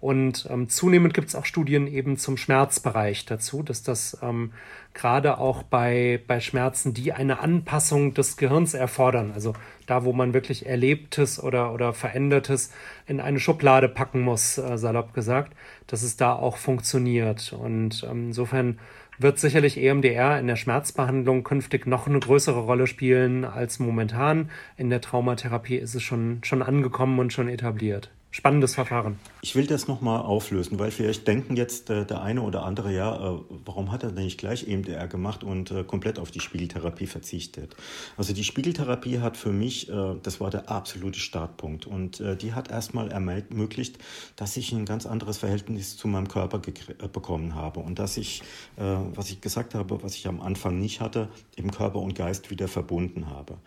Und 0.00 0.46
ähm, 0.48 0.68
zunehmend 0.68 1.12
gibt 1.12 1.28
es 1.28 1.34
auch 1.34 1.44
Studien 1.44 1.88
eben 1.88 2.16
zum 2.18 2.36
Schmerzbereich 2.36 3.24
dazu, 3.26 3.64
dass 3.64 3.82
das 3.82 4.16
ähm, 4.22 4.52
gerade 4.94 5.38
auch 5.38 5.64
bei, 5.64 6.22
bei 6.28 6.38
Schmerzen, 6.38 6.94
die 6.94 7.12
eine 7.12 7.40
Anpassung 7.40 8.14
des 8.14 8.36
Gehirns 8.36 8.74
erfordern, 8.74 9.32
also 9.34 9.54
da, 9.86 10.04
wo 10.04 10.12
man 10.12 10.34
wirklich 10.34 10.66
Erlebtes 10.66 11.42
oder, 11.42 11.72
oder 11.72 11.92
Verändertes 11.94 12.70
in 13.06 13.20
eine 13.20 13.40
Schublade 13.40 13.88
packen 13.88 14.20
muss, 14.20 14.58
äh, 14.58 14.78
salopp 14.78 15.14
gesagt, 15.14 15.54
dass 15.88 16.02
es 16.02 16.16
da 16.16 16.32
auch 16.32 16.58
funktioniert. 16.58 17.52
Und 17.52 18.06
ähm, 18.08 18.28
insofern 18.28 18.78
wird 19.18 19.38
sicherlich 19.38 19.78
EMDR 19.78 20.38
in 20.38 20.46
der 20.46 20.56
Schmerzbehandlung 20.56 21.44
künftig 21.44 21.86
noch 21.86 22.06
eine 22.06 22.20
größere 22.20 22.60
Rolle 22.60 22.86
spielen 22.86 23.44
als 23.44 23.78
momentan. 23.78 24.50
In 24.76 24.90
der 24.90 25.00
Traumatherapie 25.00 25.76
ist 25.76 25.94
es 25.94 26.02
schon, 26.02 26.40
schon 26.44 26.62
angekommen 26.62 27.18
und 27.18 27.32
schon 27.32 27.48
etabliert 27.48 28.10
spannendes 28.30 28.74
Verfahren. 28.74 29.18
Ich 29.40 29.54
will 29.54 29.66
das 29.66 29.88
nochmal 29.88 30.20
auflösen, 30.20 30.78
weil 30.78 30.90
vielleicht 30.90 31.26
denken 31.26 31.56
jetzt 31.56 31.88
äh, 31.88 32.04
der 32.04 32.22
eine 32.22 32.42
oder 32.42 32.64
andere, 32.64 32.92
ja, 32.92 33.14
äh, 33.14 33.38
warum 33.64 33.90
hat 33.90 34.02
er 34.02 34.12
denn 34.12 34.24
nicht 34.24 34.38
gleich 34.38 34.68
EMDR 34.68 35.08
gemacht 35.08 35.42
und 35.42 35.70
äh, 35.70 35.82
komplett 35.84 36.18
auf 36.18 36.30
die 36.30 36.40
Spiegeltherapie 36.40 37.06
verzichtet? 37.06 37.74
Also 38.16 38.34
die 38.34 38.44
Spiegeltherapie 38.44 39.20
hat 39.20 39.36
für 39.36 39.52
mich, 39.52 39.88
äh, 39.88 40.16
das 40.22 40.40
war 40.40 40.50
der 40.50 40.70
absolute 40.70 41.18
Startpunkt 41.18 41.86
und 41.86 42.20
äh, 42.20 42.36
die 42.36 42.52
hat 42.52 42.70
erstmal 42.70 43.10
ermöglicht, 43.10 43.98
dass 44.36 44.56
ich 44.56 44.72
ein 44.72 44.84
ganz 44.84 45.06
anderes 45.06 45.38
Verhältnis 45.38 45.96
zu 45.96 46.06
meinem 46.06 46.28
Körper 46.28 46.60
äh, 46.66 47.08
bekommen 47.08 47.54
habe 47.54 47.80
und 47.80 47.98
dass 47.98 48.16
ich, 48.16 48.42
was 48.76 49.30
ich 49.30 49.40
gesagt 49.40 49.74
habe, 49.74 50.02
was 50.02 50.14
ich 50.14 50.26
am 50.26 50.40
Anfang 50.40 50.78
nicht 50.78 51.00
hatte, 51.00 51.28
eben 51.56 51.70
Körper 51.70 51.98
und 52.00 52.14
Geist 52.14 52.50
wieder 52.50 52.68
verbunden 52.68 53.28
habe. 53.28 53.58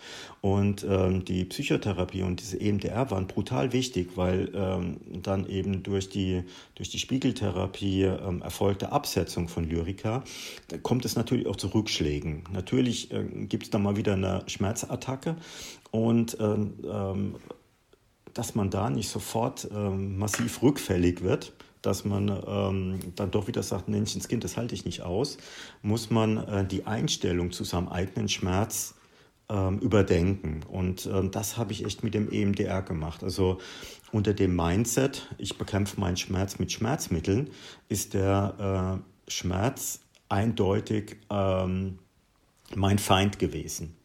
Und 0.42 0.86
ähm, 0.88 1.26
die 1.26 1.46
Psychotherapie 1.46 2.24
und 2.24 2.40
diese 2.40 2.60
EMDR 2.60 3.12
waren 3.12 3.28
brutal 3.28 3.74
wichtig, 3.74 4.12
weil 4.16 4.51
ähm, 4.54 5.00
dann 5.22 5.48
eben 5.48 5.84
durch 5.84 6.10
die, 6.10 6.44
durch 6.76 6.90
die 6.90 7.00
Spiegeltherapie 7.00 8.04
ähm, 8.04 8.42
erfolgte 8.42 8.92
Absetzung 8.92 9.48
von 9.48 9.64
Lyrika, 9.64 10.24
da 10.68 10.78
kommt 10.78 11.06
es 11.06 11.16
natürlich 11.16 11.48
auch 11.48 11.56
zu 11.56 11.68
Rückschlägen. 11.68 12.44
Natürlich 12.52 13.12
äh, 13.12 13.24
gibt 13.24 13.64
es 13.64 13.70
dann 13.70 13.84
mal 13.84 13.96
wieder 13.96 14.14
eine 14.14 14.44
Schmerzattacke 14.48 15.36
und 15.92 16.38
ähm, 16.40 16.74
ähm 16.90 17.36
dass 18.34 18.56
man 18.56 18.70
da 18.70 18.90
nicht 18.90 19.10
sofort 19.10 19.68
ähm, 19.76 20.18
massiv 20.18 20.62
rückfällig 20.62 21.22
wird, 21.22 21.54
dass 21.82 22.06
man 22.06 22.30
ähm, 22.48 23.00
dann 23.16 23.32
doch 23.32 23.48
wieder 23.48 23.64
sagt, 23.64 23.90
Menschenskind, 23.90 24.44
das 24.44 24.58
halte 24.58 24.76
ich 24.76 24.86
nicht 24.86 25.02
aus, 25.02 25.38
muss 25.82 26.10
man 26.10 26.38
äh, 26.38 26.66
die 26.66 26.86
Einstellung 26.86 27.52
zu 27.52 27.64
seinem 27.64 27.88
eigenen 27.88 28.30
Schmerz 28.30 28.96
ähm, 29.50 29.80
überdenken. 29.80 30.62
Und 30.70 31.08
ähm, 31.12 31.32
das 31.32 31.58
habe 31.58 31.74
ich 31.74 31.86
echt 31.86 32.04
mit 32.04 32.14
dem 32.14 32.32
EMDR 32.32 32.82
gemacht. 32.84 33.24
Also 33.24 33.60
unter 34.12 34.34
dem 34.34 34.56
Mindset, 34.56 35.28
ich 35.38 35.58
bekämpfe 35.58 36.00
meinen 36.00 36.18
Schmerz 36.18 36.60
mit 36.60 36.72
Schmerzmitteln, 36.72 37.50
ist 37.90 38.14
der 38.14 39.02
äh, 39.28 39.32
Schmerz 39.32 40.02
eindeutig 40.30 41.18
ähm, 41.30 42.00
mein 42.76 43.00
Feind 43.00 43.40
gewesen. 43.40 43.96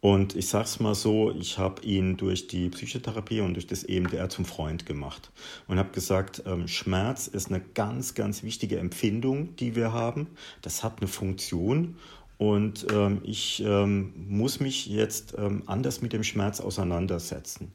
Und 0.00 0.36
ich 0.36 0.48
sage 0.48 0.64
es 0.64 0.80
mal 0.80 0.94
so, 0.94 1.30
ich 1.30 1.56
habe 1.56 1.82
ihn 1.82 2.18
durch 2.18 2.46
die 2.46 2.68
Psychotherapie 2.68 3.40
und 3.40 3.54
durch 3.54 3.66
das 3.66 3.84
EMDR 3.84 4.28
zum 4.28 4.44
Freund 4.44 4.84
gemacht 4.84 5.30
und 5.66 5.78
habe 5.78 5.92
gesagt, 5.92 6.42
ähm, 6.44 6.68
Schmerz 6.68 7.26
ist 7.26 7.48
eine 7.48 7.60
ganz, 7.60 8.12
ganz 8.14 8.42
wichtige 8.42 8.78
Empfindung, 8.78 9.56
die 9.56 9.74
wir 9.74 9.94
haben. 9.94 10.26
Das 10.60 10.84
hat 10.84 10.98
eine 11.00 11.08
Funktion 11.08 11.96
und 12.36 12.86
ähm, 12.92 13.22
ich 13.22 13.62
ähm, 13.64 14.12
muss 14.28 14.60
mich 14.60 14.86
jetzt 14.86 15.34
ähm, 15.38 15.62
anders 15.64 16.02
mit 16.02 16.12
dem 16.12 16.22
Schmerz 16.22 16.60
auseinandersetzen. 16.60 17.72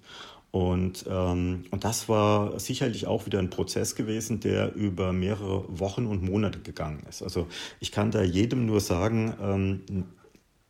Und, 0.52 1.06
ähm, 1.08 1.66
und 1.70 1.84
das 1.84 2.10
war 2.10 2.60
sicherlich 2.60 3.06
auch 3.06 3.28
wieder 3.28 3.40
ein 3.40 3.52
Prozess 3.52 3.96
gewesen, 3.96 4.40
der 4.40 4.74
über 4.74 5.14
mehrere 5.14 5.66
Wochen 5.68 6.08
und 6.08 6.24
Monate 6.24 6.60
gegangen 6.60 7.04
ist. 7.08 7.22
Also 7.22 7.48
ich 7.80 7.92
kann 7.92 8.10
da 8.10 8.24
jedem 8.24 8.66
nur 8.66 8.80
sagen, 8.80 9.36
ähm, 9.42 10.06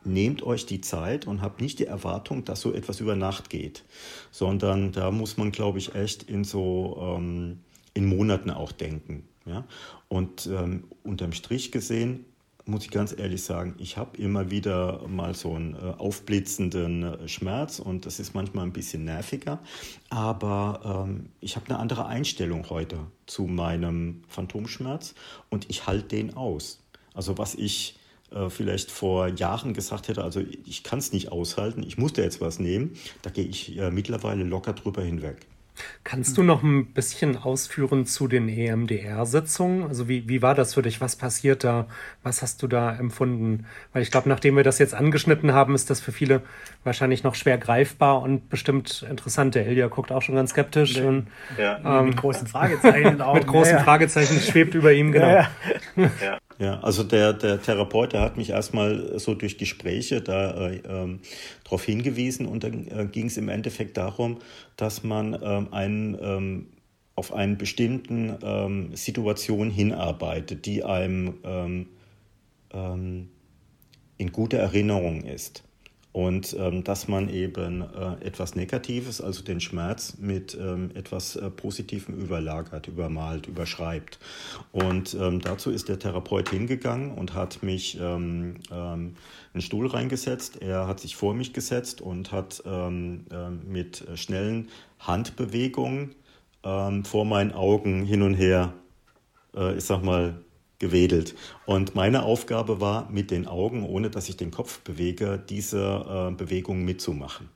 nehmt 0.03 0.43
euch 0.43 0.65
die 0.65 0.81
Zeit 0.81 1.27
und 1.27 1.41
habt 1.41 1.61
nicht 1.61 1.79
die 1.79 1.85
Erwartung, 1.85 2.43
dass 2.43 2.61
so 2.61 2.73
etwas 2.73 2.99
über 2.99 3.15
Nacht 3.15 3.49
geht, 3.49 3.83
sondern 4.31 4.91
da 4.91 5.11
muss 5.11 5.37
man, 5.37 5.51
glaube 5.51 5.77
ich, 5.77 5.95
echt 5.95 6.23
in 6.23 6.43
so 6.43 6.97
ähm, 7.17 7.59
in 7.93 8.05
Monaten 8.05 8.49
auch 8.49 8.71
denken. 8.71 9.23
Ja? 9.45 9.65
Und 10.07 10.47
ähm, 10.47 10.85
unterm 11.03 11.31
Strich 11.31 11.71
gesehen 11.71 12.25
muss 12.69 12.85
ich 12.85 12.91
ganz 12.91 13.13
ehrlich 13.17 13.43
sagen, 13.43 13.75
ich 13.77 13.97
habe 13.97 14.17
immer 14.17 14.51
wieder 14.51 15.07
mal 15.07 15.33
so 15.35 15.53
einen 15.53 15.73
äh, 15.73 15.93
aufblitzenden 15.97 17.03
äh, 17.03 17.27
Schmerz 17.27 17.79
und 17.79 18.05
das 18.05 18.19
ist 18.19 18.33
manchmal 18.33 18.65
ein 18.65 18.73
bisschen 18.73 19.03
nerviger, 19.05 19.59
aber 20.09 21.05
ähm, 21.07 21.29
ich 21.41 21.55
habe 21.55 21.67
eine 21.67 21.79
andere 21.79 22.05
Einstellung 22.05 22.69
heute 22.69 22.99
zu 23.25 23.43
meinem 23.43 24.23
Phantomschmerz 24.27 25.15
und 25.49 25.69
ich 25.69 25.87
halte 25.87 26.07
den 26.07 26.35
aus. 26.35 26.81
Also 27.13 27.37
was 27.37 27.55
ich 27.55 27.97
äh, 28.31 28.49
vielleicht 28.49 28.91
vor 28.91 29.27
Jahren 29.27 29.73
gesagt 29.73 30.07
hätte, 30.07 30.23
also 30.23 30.41
ich 30.65 30.83
kann 30.83 30.99
es 30.99 31.11
nicht 31.11 31.31
aushalten, 31.31 31.83
ich 31.83 31.97
muss 31.97 32.13
da 32.13 32.21
jetzt 32.21 32.41
was 32.41 32.59
nehmen, 32.59 32.93
da 33.21 33.29
gehe 33.29 33.45
ich 33.45 33.77
äh, 33.77 33.91
mittlerweile 33.91 34.43
locker 34.43 34.73
drüber 34.73 35.01
hinweg. 35.01 35.47
Kannst 36.03 36.37
du 36.37 36.43
noch 36.43 36.63
ein 36.63 36.93
bisschen 36.93 37.37
ausführen 37.37 38.05
zu 38.05 38.27
den 38.27 38.49
EMDR-Sitzungen? 38.49 39.83
Also 39.87 40.07
wie, 40.07 40.27
wie 40.27 40.41
war 40.41 40.55
das 40.55 40.73
für 40.73 40.81
dich? 40.81 41.01
Was 41.01 41.15
passiert 41.15 41.63
da? 41.63 41.87
Was 42.23 42.41
hast 42.41 42.63
du 42.63 42.67
da 42.67 42.95
empfunden? 42.95 43.65
Weil 43.93 44.01
ich 44.01 44.11
glaube, 44.11 44.29
nachdem 44.29 44.55
wir 44.55 44.63
das 44.63 44.79
jetzt 44.79 44.93
angeschnitten 44.93 45.53
haben, 45.53 45.75
ist 45.75 45.89
das 45.89 45.99
für 45.99 46.11
viele 46.11 46.41
wahrscheinlich 46.83 47.23
noch 47.23 47.35
schwer 47.35 47.57
greifbar 47.57 48.21
und 48.21 48.49
bestimmt 48.49 49.05
interessant. 49.09 49.55
Der 49.55 49.67
Elia 49.67 49.87
guckt 49.87 50.11
auch 50.11 50.21
schon 50.21 50.35
ganz 50.35 50.51
skeptisch. 50.51 50.97
Ja. 50.97 51.07
Und, 51.07 51.27
ähm, 51.57 52.05
mit 52.07 52.17
großen 52.17 52.47
Fragezeichen. 52.47 53.21
Auch. 53.21 53.35
mit 53.35 53.47
großen 53.47 53.77
ja, 53.77 53.83
Fragezeichen 53.83 54.39
schwebt 54.39 54.75
über 54.75 54.91
ihm, 54.91 55.11
genau. 55.11 55.29
Ja, 55.29 55.49
ja, 56.59 56.79
also 56.81 57.03
der, 57.03 57.31
der 57.33 57.61
Therapeut, 57.61 58.11
der 58.11 58.21
hat 58.21 58.35
mich 58.35 58.49
erstmal 58.49 59.17
so 59.17 59.33
durch 59.33 59.57
Gespräche 59.57 60.21
da 60.21 60.67
äh, 60.67 60.81
ähm, 60.87 61.21
darauf 61.63 61.85
hingewiesen 61.85 62.45
und 62.45 62.65
dann 62.65 62.87
äh, 62.87 63.07
ging 63.09 63.27
es 63.27 63.37
im 63.37 63.47
Endeffekt 63.47 63.95
darum, 63.95 64.39
dass 64.75 65.03
man 65.03 65.39
ähm, 65.41 65.73
einen, 65.73 66.17
ähm, 66.21 66.67
auf 67.15 67.33
einen 67.33 67.57
bestimmten 67.57 68.37
ähm, 68.43 68.95
Situation 68.95 69.71
hinarbeitet, 69.71 70.65
die 70.65 70.83
einem 70.83 71.35
ähm, 71.45 71.87
ähm, 72.73 73.29
in 74.17 74.31
guter 74.33 74.57
Erinnerung 74.57 75.23
ist 75.23 75.63
und 76.11 76.55
ähm, 76.57 76.83
dass 76.83 77.07
man 77.07 77.29
eben 77.29 77.81
äh, 77.81 78.25
etwas 78.25 78.55
Negatives, 78.55 79.21
also 79.21 79.43
den 79.43 79.61
Schmerz, 79.61 80.17
mit 80.17 80.57
ähm, 80.59 80.89
etwas 80.95 81.35
äh, 81.35 81.51
Positivem 81.51 82.15
überlagert, 82.15 82.87
übermalt, 82.87 83.47
überschreibt. 83.47 84.17
Und 84.71 85.13
ähm, 85.13 85.39
dazu 85.39 85.69
ist 85.69 85.87
der 85.87 85.99
Therapeut 85.99 86.49
hingegangen 86.49 87.11
und 87.11 87.35
hat 87.35 87.61
mich 87.61 87.99
ähm, 88.01 88.55
ähm, 88.71 89.15
einen 89.53 89.61
Stuhl 89.61 89.87
reingesetzt. 89.87 90.61
Er 90.61 90.87
hat 90.87 90.99
sich 90.99 91.15
vor 91.15 91.35
mich 91.35 91.53
gesetzt 91.53 92.01
und 92.01 92.31
hat 92.31 92.63
äh, 92.65 92.89
mit 92.89 94.03
schnellen 94.15 94.69
Handbewegungen 94.99 96.15
vor 96.61 97.23
meinen 97.23 97.53
Augen 97.53 98.03
hin 98.03 98.21
und 98.21 98.33
her, 98.33 98.73
äh, 99.55 99.77
ich 99.77 99.85
sag 99.85 100.03
mal, 100.03 100.41
gewedelt. 100.79 101.35
Und 101.65 101.93
meine 101.93 102.23
Aufgabe 102.23 102.81
war, 102.81 103.09
mit 103.11 103.31
den 103.31 103.47
Augen, 103.47 103.83
ohne 103.83 104.09
dass 104.09 104.29
ich 104.29 104.37
den 104.37 104.51
Kopf 104.51 104.79
bewege, 104.79 105.41
diese 105.49 106.31
äh, 106.31 106.33
Bewegung 106.33 106.83
mitzumachen. 106.83 107.49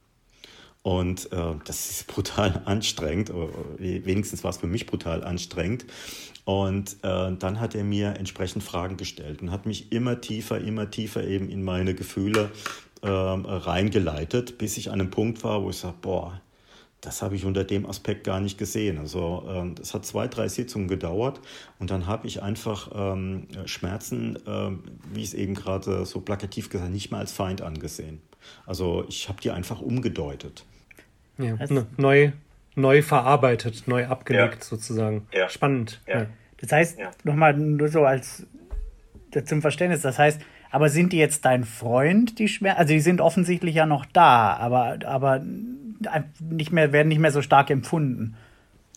Und 0.83 1.31
äh, 1.31 1.55
das 1.65 1.89
ist 1.89 2.07
brutal 2.13 2.61
anstrengend, 2.65 3.31
wenigstens 3.79 4.43
war 4.43 4.51
es 4.51 4.57
für 4.57 4.67
mich 4.67 4.85
brutal 4.85 5.23
anstrengend. 5.23 5.85
Und 6.45 6.97
äh, 7.03 7.31
dann 7.37 7.61
hat 7.61 7.73
er 7.73 7.85
mir 7.85 8.15
entsprechend 8.17 8.63
Fragen 8.63 8.97
gestellt 8.97 9.41
und 9.41 9.51
hat 9.51 9.65
mich 9.65 9.93
immer 9.93 10.19
tiefer, 10.19 10.59
immer 10.59 10.91
tiefer 10.91 11.25
eben 11.25 11.49
in 11.49 11.63
meine 11.63 11.95
Gefühle 11.95 12.51
äh, 13.01 13.07
reingeleitet, 13.07 14.57
bis 14.57 14.77
ich 14.77 14.89
an 14.89 14.99
einem 14.99 15.09
Punkt 15.09 15.41
war, 15.45 15.63
wo 15.63 15.69
ich 15.69 15.77
sage, 15.77 15.95
boah, 16.01 16.41
das 17.03 17.21
habe 17.21 17.35
ich 17.35 17.45
unter 17.45 17.63
dem 17.65 17.85
Aspekt 17.85 18.23
gar 18.23 18.39
nicht 18.39 18.57
gesehen. 18.57 18.97
Also 18.97 19.45
ähm, 19.49 19.75
das 19.75 19.93
hat 19.93 20.05
zwei, 20.05 20.27
drei 20.27 20.47
Sitzungen 20.47 20.87
gedauert 20.87 21.41
und 21.79 21.91
dann 21.91 22.07
habe 22.07 22.27
ich 22.27 22.41
einfach 22.41 22.89
ähm, 22.95 23.47
Schmerzen, 23.65 24.39
ähm, 24.47 24.83
wie 25.13 25.21
ich 25.21 25.29
es 25.29 25.33
eben 25.33 25.53
gerade 25.53 26.05
so 26.05 26.21
plakativ 26.21 26.69
gesagt 26.69 26.91
nicht 26.91 27.11
mal 27.11 27.19
als 27.19 27.33
Feind 27.33 27.61
angesehen. 27.61 28.21
Also 28.65 29.05
ich 29.09 29.27
habe 29.27 29.41
die 29.41 29.51
einfach 29.51 29.81
umgedeutet. 29.81 30.65
Ja, 31.37 31.55
ne, 31.55 31.87
neu, 31.97 32.31
neu 32.75 33.01
verarbeitet, 33.01 33.83
neu 33.87 34.07
abgelegt 34.07 34.59
ja. 34.59 34.65
sozusagen. 34.65 35.27
Ja. 35.33 35.49
Spannend. 35.49 35.99
Ja. 36.07 36.27
Das 36.57 36.71
heißt, 36.71 36.99
ja. 36.99 37.11
nochmal 37.23 37.57
nur 37.57 37.89
so 37.89 38.05
als 38.05 38.45
zum 39.45 39.61
Verständnis, 39.61 40.01
das 40.01 40.19
heißt, 40.19 40.39
aber 40.71 40.89
sind 40.89 41.11
die 41.11 41.17
jetzt 41.17 41.43
dein 41.43 41.65
Freund, 41.65 42.39
die 42.39 42.47
Schmerzen? 42.47 42.79
Also 42.79 42.93
die 42.93 42.99
sind 42.99 43.19
offensichtlich 43.19 43.75
ja 43.75 43.85
noch 43.85 44.05
da, 44.05 44.55
aber, 44.55 44.97
aber 45.05 45.43
nicht 46.39 46.71
mehr, 46.71 46.91
werden 46.91 47.07
nicht 47.07 47.19
mehr 47.19 47.31
so 47.31 47.41
stark 47.41 47.69
empfunden. 47.69 48.35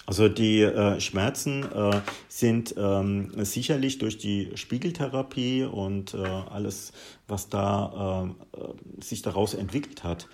Also 0.06 0.28
die 0.28 0.62
äh, 0.62 1.00
Schmerzen 1.00 1.64
äh, 1.64 2.00
sind 2.28 2.74
ähm, 2.78 3.32
sicherlich 3.44 3.98
durch 3.98 4.18
die 4.18 4.52
Spiegeltherapie 4.54 5.64
und 5.64 6.14
äh, 6.14 6.18
alles, 6.18 6.92
was 7.26 7.48
da 7.48 8.30
äh, 8.56 9.02
sich 9.02 9.22
daraus 9.22 9.54
entwickelt 9.54 10.04
hat, 10.04 10.28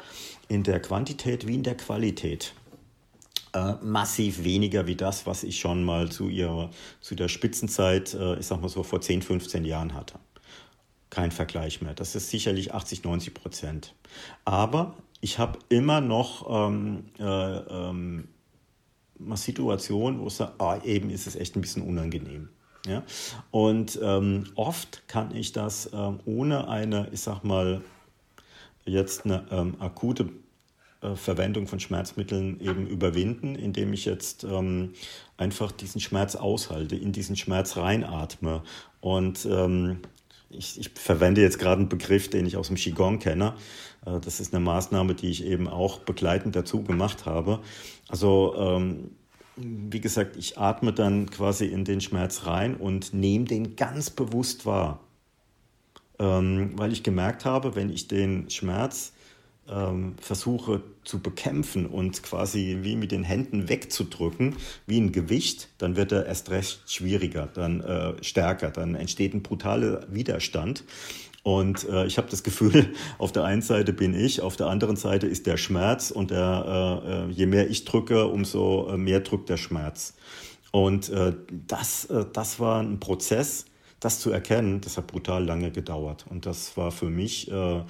in 0.48 0.62
der 0.62 0.80
Quantität 0.80 1.46
wie 1.46 1.54
in 1.54 1.62
der 1.62 1.76
Qualität 1.76 2.52
äh, 3.54 3.74
massiv 3.82 4.44
weniger 4.44 4.86
wie 4.86 4.96
das, 4.96 5.26
was 5.26 5.42
ich 5.42 5.58
schon 5.58 5.84
mal 5.84 6.10
zu 6.10 6.28
ihrer, 6.28 6.70
zu 7.00 7.14
der 7.14 7.28
Spitzenzeit, 7.28 8.14
äh, 8.14 8.38
ich 8.38 8.46
sag 8.46 8.60
mal 8.60 8.68
so 8.68 8.82
vor 8.82 9.00
10, 9.00 9.22
15 9.22 9.64
Jahren 9.64 9.94
hatte. 9.94 10.18
Kein 11.10 11.30
Vergleich 11.30 11.82
mehr. 11.82 11.94
Das 11.94 12.14
ist 12.14 12.30
sicherlich 12.30 12.74
80, 12.74 13.04
90 13.04 13.34
Prozent. 13.34 13.94
Aber 14.44 14.96
ich 15.22 15.38
habe 15.38 15.60
immer 15.68 16.00
noch 16.00 16.68
ähm, 16.68 17.04
äh, 17.18 17.24
ähm, 17.24 18.28
Situationen, 19.34 20.20
wo 20.20 20.26
ich 20.26 20.34
sage, 20.34 20.52
ah, 20.58 20.78
eben 20.84 21.10
ist 21.10 21.28
es 21.28 21.36
echt 21.36 21.56
ein 21.56 21.62
bisschen 21.62 21.82
unangenehm. 21.82 22.48
Ja? 22.86 23.04
Und 23.52 23.98
ähm, 24.02 24.48
oft 24.56 25.06
kann 25.06 25.34
ich 25.34 25.52
das 25.52 25.88
ähm, 25.94 26.18
ohne 26.26 26.68
eine, 26.68 27.08
ich 27.12 27.20
sag 27.20 27.44
mal, 27.44 27.82
jetzt 28.84 29.24
eine 29.24 29.44
ähm, 29.52 29.76
akute 29.78 30.28
äh, 31.02 31.14
Verwendung 31.14 31.68
von 31.68 31.78
Schmerzmitteln 31.78 32.60
eben 32.60 32.88
überwinden, 32.88 33.54
indem 33.54 33.92
ich 33.92 34.04
jetzt 34.04 34.42
ähm, 34.42 34.94
einfach 35.36 35.70
diesen 35.70 36.00
Schmerz 36.00 36.34
aushalte, 36.34 36.96
in 36.96 37.12
diesen 37.12 37.36
Schmerz 37.36 37.76
reinatme. 37.76 38.64
Und 39.00 39.46
ich, 40.52 40.78
ich, 40.78 40.90
verwende 40.94 41.40
jetzt 41.40 41.58
gerade 41.58 41.80
einen 41.80 41.88
Begriff, 41.88 42.28
den 42.30 42.46
ich 42.46 42.56
aus 42.56 42.68
dem 42.68 42.76
Qigong 42.76 43.18
kenne. 43.18 43.54
Äh, 44.06 44.20
das 44.20 44.40
ist 44.40 44.54
eine 44.54 44.64
Maßnahme, 44.64 45.14
die 45.14 45.30
ich 45.30 45.44
eben 45.44 45.68
auch 45.68 46.00
begleitend 46.00 46.56
dazu 46.56 46.82
gemacht 46.82 47.26
habe. 47.26 47.60
Also 48.08 48.54
ähm, 48.56 49.10
wie 49.56 50.00
gesagt, 50.00 50.36
ich 50.36 50.58
atme 50.58 50.92
dann 50.92 51.30
quasi 51.30 51.66
in 51.66 51.84
den 51.84 52.00
Schmerz 52.00 52.46
rein 52.46 52.76
und 52.76 53.12
nehme 53.12 53.44
den 53.44 53.76
ganz 53.76 54.10
bewusst 54.10 54.64
wahr. 54.66 55.00
Ähm, 56.18 56.72
weil 56.76 56.92
ich 56.92 57.02
gemerkt 57.02 57.44
habe, 57.44 57.74
wenn 57.74 57.90
ich 57.90 58.08
den 58.08 58.48
Schmerz 58.50 59.11
ähm, 59.68 60.14
versuche 60.20 60.82
zu 61.04 61.20
bekämpfen 61.20 61.86
und 61.86 62.22
quasi 62.22 62.78
wie 62.82 62.96
mit 62.96 63.12
den 63.12 63.24
Händen 63.24 63.68
wegzudrücken, 63.68 64.56
wie 64.86 65.00
ein 65.00 65.12
Gewicht, 65.12 65.68
dann 65.78 65.96
wird 65.96 66.12
er 66.12 66.26
erst 66.26 66.50
recht 66.50 66.82
schwieriger, 66.86 67.48
dann 67.52 67.80
äh, 67.80 68.14
stärker, 68.22 68.70
dann 68.70 68.94
entsteht 68.94 69.34
ein 69.34 69.42
brutaler 69.42 70.06
Widerstand. 70.08 70.84
Und 71.44 71.88
äh, 71.88 72.06
ich 72.06 72.18
habe 72.18 72.28
das 72.30 72.44
Gefühl, 72.44 72.92
auf 73.18 73.32
der 73.32 73.44
einen 73.44 73.62
Seite 73.62 73.92
bin 73.92 74.14
ich, 74.14 74.40
auf 74.40 74.56
der 74.56 74.68
anderen 74.68 74.96
Seite 74.96 75.26
ist 75.26 75.46
der 75.46 75.56
Schmerz 75.56 76.10
und 76.10 76.30
der, 76.30 77.00
äh, 77.04 77.12
äh 77.12 77.30
je 77.30 77.46
mehr 77.46 77.68
ich 77.68 77.84
drücke, 77.84 78.26
umso 78.26 78.88
äh, 78.88 78.96
mehr 78.96 79.20
drückt 79.20 79.48
der 79.48 79.56
Schmerz. 79.56 80.14
Und 80.70 81.10
äh, 81.10 81.34
das, 81.66 82.06
äh, 82.06 82.24
das 82.32 82.60
war 82.60 82.80
ein 82.80 83.00
Prozess, 83.00 83.66
das 84.00 84.18
zu 84.18 84.30
erkennen, 84.30 84.80
das 84.80 84.96
hat 84.96 85.06
brutal 85.06 85.44
lange 85.44 85.70
gedauert. 85.70 86.24
Und 86.28 86.46
das 86.46 86.76
war 86.76 86.90
für 86.90 87.10
mich 87.10 87.50
äh, 87.50 87.82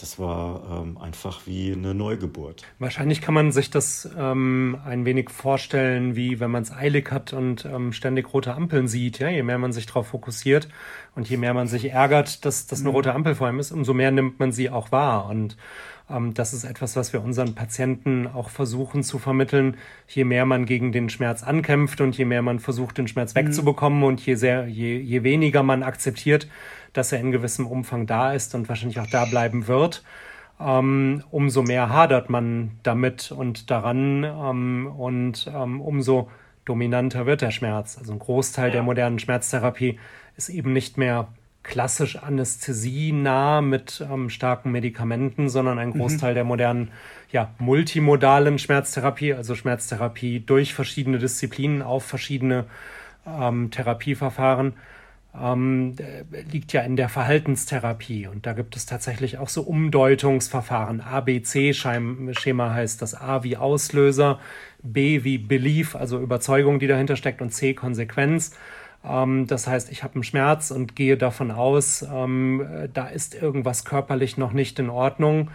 das 0.00 0.18
war 0.18 0.82
ähm, 0.82 0.98
einfach 0.98 1.46
wie 1.46 1.72
eine 1.72 1.94
Neugeburt. 1.94 2.62
Wahrscheinlich 2.78 3.20
kann 3.20 3.34
man 3.34 3.52
sich 3.52 3.70
das 3.70 4.08
ähm, 4.18 4.78
ein 4.84 5.04
wenig 5.04 5.30
vorstellen, 5.30 6.16
wie 6.16 6.40
wenn 6.40 6.50
man 6.50 6.62
es 6.62 6.72
eilig 6.72 7.10
hat 7.10 7.32
und 7.32 7.64
ähm, 7.64 7.92
ständig 7.92 8.32
rote 8.32 8.54
Ampeln 8.54 8.88
sieht. 8.88 9.18
Ja? 9.18 9.28
Je 9.28 9.42
mehr 9.42 9.58
man 9.58 9.72
sich 9.72 9.86
darauf 9.86 10.08
fokussiert 10.08 10.68
und 11.14 11.28
je 11.28 11.36
mehr 11.36 11.54
man 11.54 11.68
sich 11.68 11.90
ärgert, 11.90 12.44
dass 12.44 12.66
das 12.66 12.80
eine 12.80 12.88
mhm. 12.88 12.94
rote 12.94 13.14
Ampel 13.14 13.34
vor 13.34 13.48
ihm 13.48 13.58
ist, 13.58 13.72
umso 13.72 13.92
mehr 13.94 14.10
nimmt 14.10 14.38
man 14.38 14.52
sie 14.52 14.70
auch 14.70 14.90
wahr. 14.90 15.26
Und 15.26 15.56
ähm, 16.08 16.34
das 16.34 16.52
ist 16.52 16.64
etwas, 16.64 16.96
was 16.96 17.12
wir 17.12 17.22
unseren 17.22 17.54
Patienten 17.54 18.26
auch 18.26 18.50
versuchen 18.50 19.02
zu 19.02 19.18
vermitteln. 19.18 19.76
Je 20.08 20.24
mehr 20.24 20.46
man 20.46 20.66
gegen 20.66 20.92
den 20.92 21.08
Schmerz 21.08 21.42
ankämpft 21.42 22.00
und 22.00 22.16
je 22.16 22.24
mehr 22.24 22.42
man 22.42 22.58
versucht, 22.58 22.98
den 22.98 23.08
Schmerz 23.08 23.34
mhm. 23.34 23.40
wegzubekommen 23.40 24.02
und 24.02 24.24
je, 24.24 24.34
sehr, 24.34 24.66
je, 24.66 24.98
je 24.98 25.22
weniger 25.22 25.62
man 25.62 25.82
akzeptiert, 25.82 26.48
dass 26.92 27.12
er 27.12 27.20
in 27.20 27.32
gewissem 27.32 27.66
Umfang 27.66 28.06
da 28.06 28.32
ist 28.32 28.54
und 28.54 28.68
wahrscheinlich 28.68 29.00
auch 29.00 29.10
da 29.10 29.24
bleiben 29.24 29.66
wird, 29.66 30.02
ähm, 30.60 31.22
umso 31.30 31.62
mehr 31.62 31.88
hadert 31.88 32.28
man 32.28 32.72
damit 32.82 33.32
und 33.32 33.70
daran 33.70 34.24
ähm, 34.24 34.86
und 34.86 35.50
ähm, 35.54 35.80
umso 35.80 36.30
dominanter 36.64 37.26
wird 37.26 37.40
der 37.40 37.50
Schmerz. 37.50 37.96
Also 37.98 38.12
ein 38.12 38.18
Großteil 38.18 38.68
ja. 38.68 38.72
der 38.74 38.82
modernen 38.82 39.18
Schmerztherapie 39.18 39.98
ist 40.36 40.50
eben 40.50 40.72
nicht 40.72 40.98
mehr 40.98 41.28
klassisch 41.62 42.16
anästhesienah 42.16 43.60
mit 43.60 44.04
ähm, 44.10 44.30
starken 44.30 44.70
Medikamenten, 44.70 45.48
sondern 45.48 45.78
ein 45.78 45.90
mhm. 45.90 45.98
Großteil 45.98 46.32
mhm. 46.32 46.34
der 46.34 46.44
modernen, 46.44 46.90
ja, 47.32 47.54
multimodalen 47.58 48.58
Schmerztherapie, 48.58 49.34
also 49.34 49.54
Schmerztherapie 49.54 50.40
durch 50.40 50.74
verschiedene 50.74 51.18
Disziplinen 51.18 51.82
auf 51.82 52.04
verschiedene 52.04 52.66
ähm, 53.26 53.70
Therapieverfahren 53.70 54.74
ähm, 55.38 55.94
liegt 56.50 56.72
ja 56.72 56.82
in 56.82 56.96
der 56.96 57.08
Verhaltenstherapie. 57.08 58.26
Und 58.26 58.46
da 58.46 58.52
gibt 58.52 58.76
es 58.76 58.86
tatsächlich 58.86 59.38
auch 59.38 59.48
so 59.48 59.62
Umdeutungsverfahren. 59.62 61.00
ABC-Schema 61.00 62.74
heißt 62.74 63.00
das 63.00 63.14
A 63.14 63.42
wie 63.42 63.56
Auslöser, 63.56 64.40
B 64.82 65.24
wie 65.24 65.38
Belief, 65.38 65.94
also 65.94 66.20
Überzeugung, 66.20 66.78
die 66.78 66.86
dahinter 66.86 67.16
steckt, 67.16 67.42
und 67.42 67.50
C 67.50 67.74
Konsequenz. 67.74 68.56
Ähm, 69.04 69.46
das 69.46 69.66
heißt, 69.66 69.90
ich 69.92 70.02
habe 70.02 70.14
einen 70.14 70.24
Schmerz 70.24 70.70
und 70.70 70.96
gehe 70.96 71.16
davon 71.16 71.50
aus, 71.50 72.02
ähm, 72.02 72.88
da 72.92 73.06
ist 73.06 73.34
irgendwas 73.34 73.84
körperlich 73.84 74.36
noch 74.36 74.52
nicht 74.52 74.78
in 74.78 74.90
Ordnung 74.90 75.50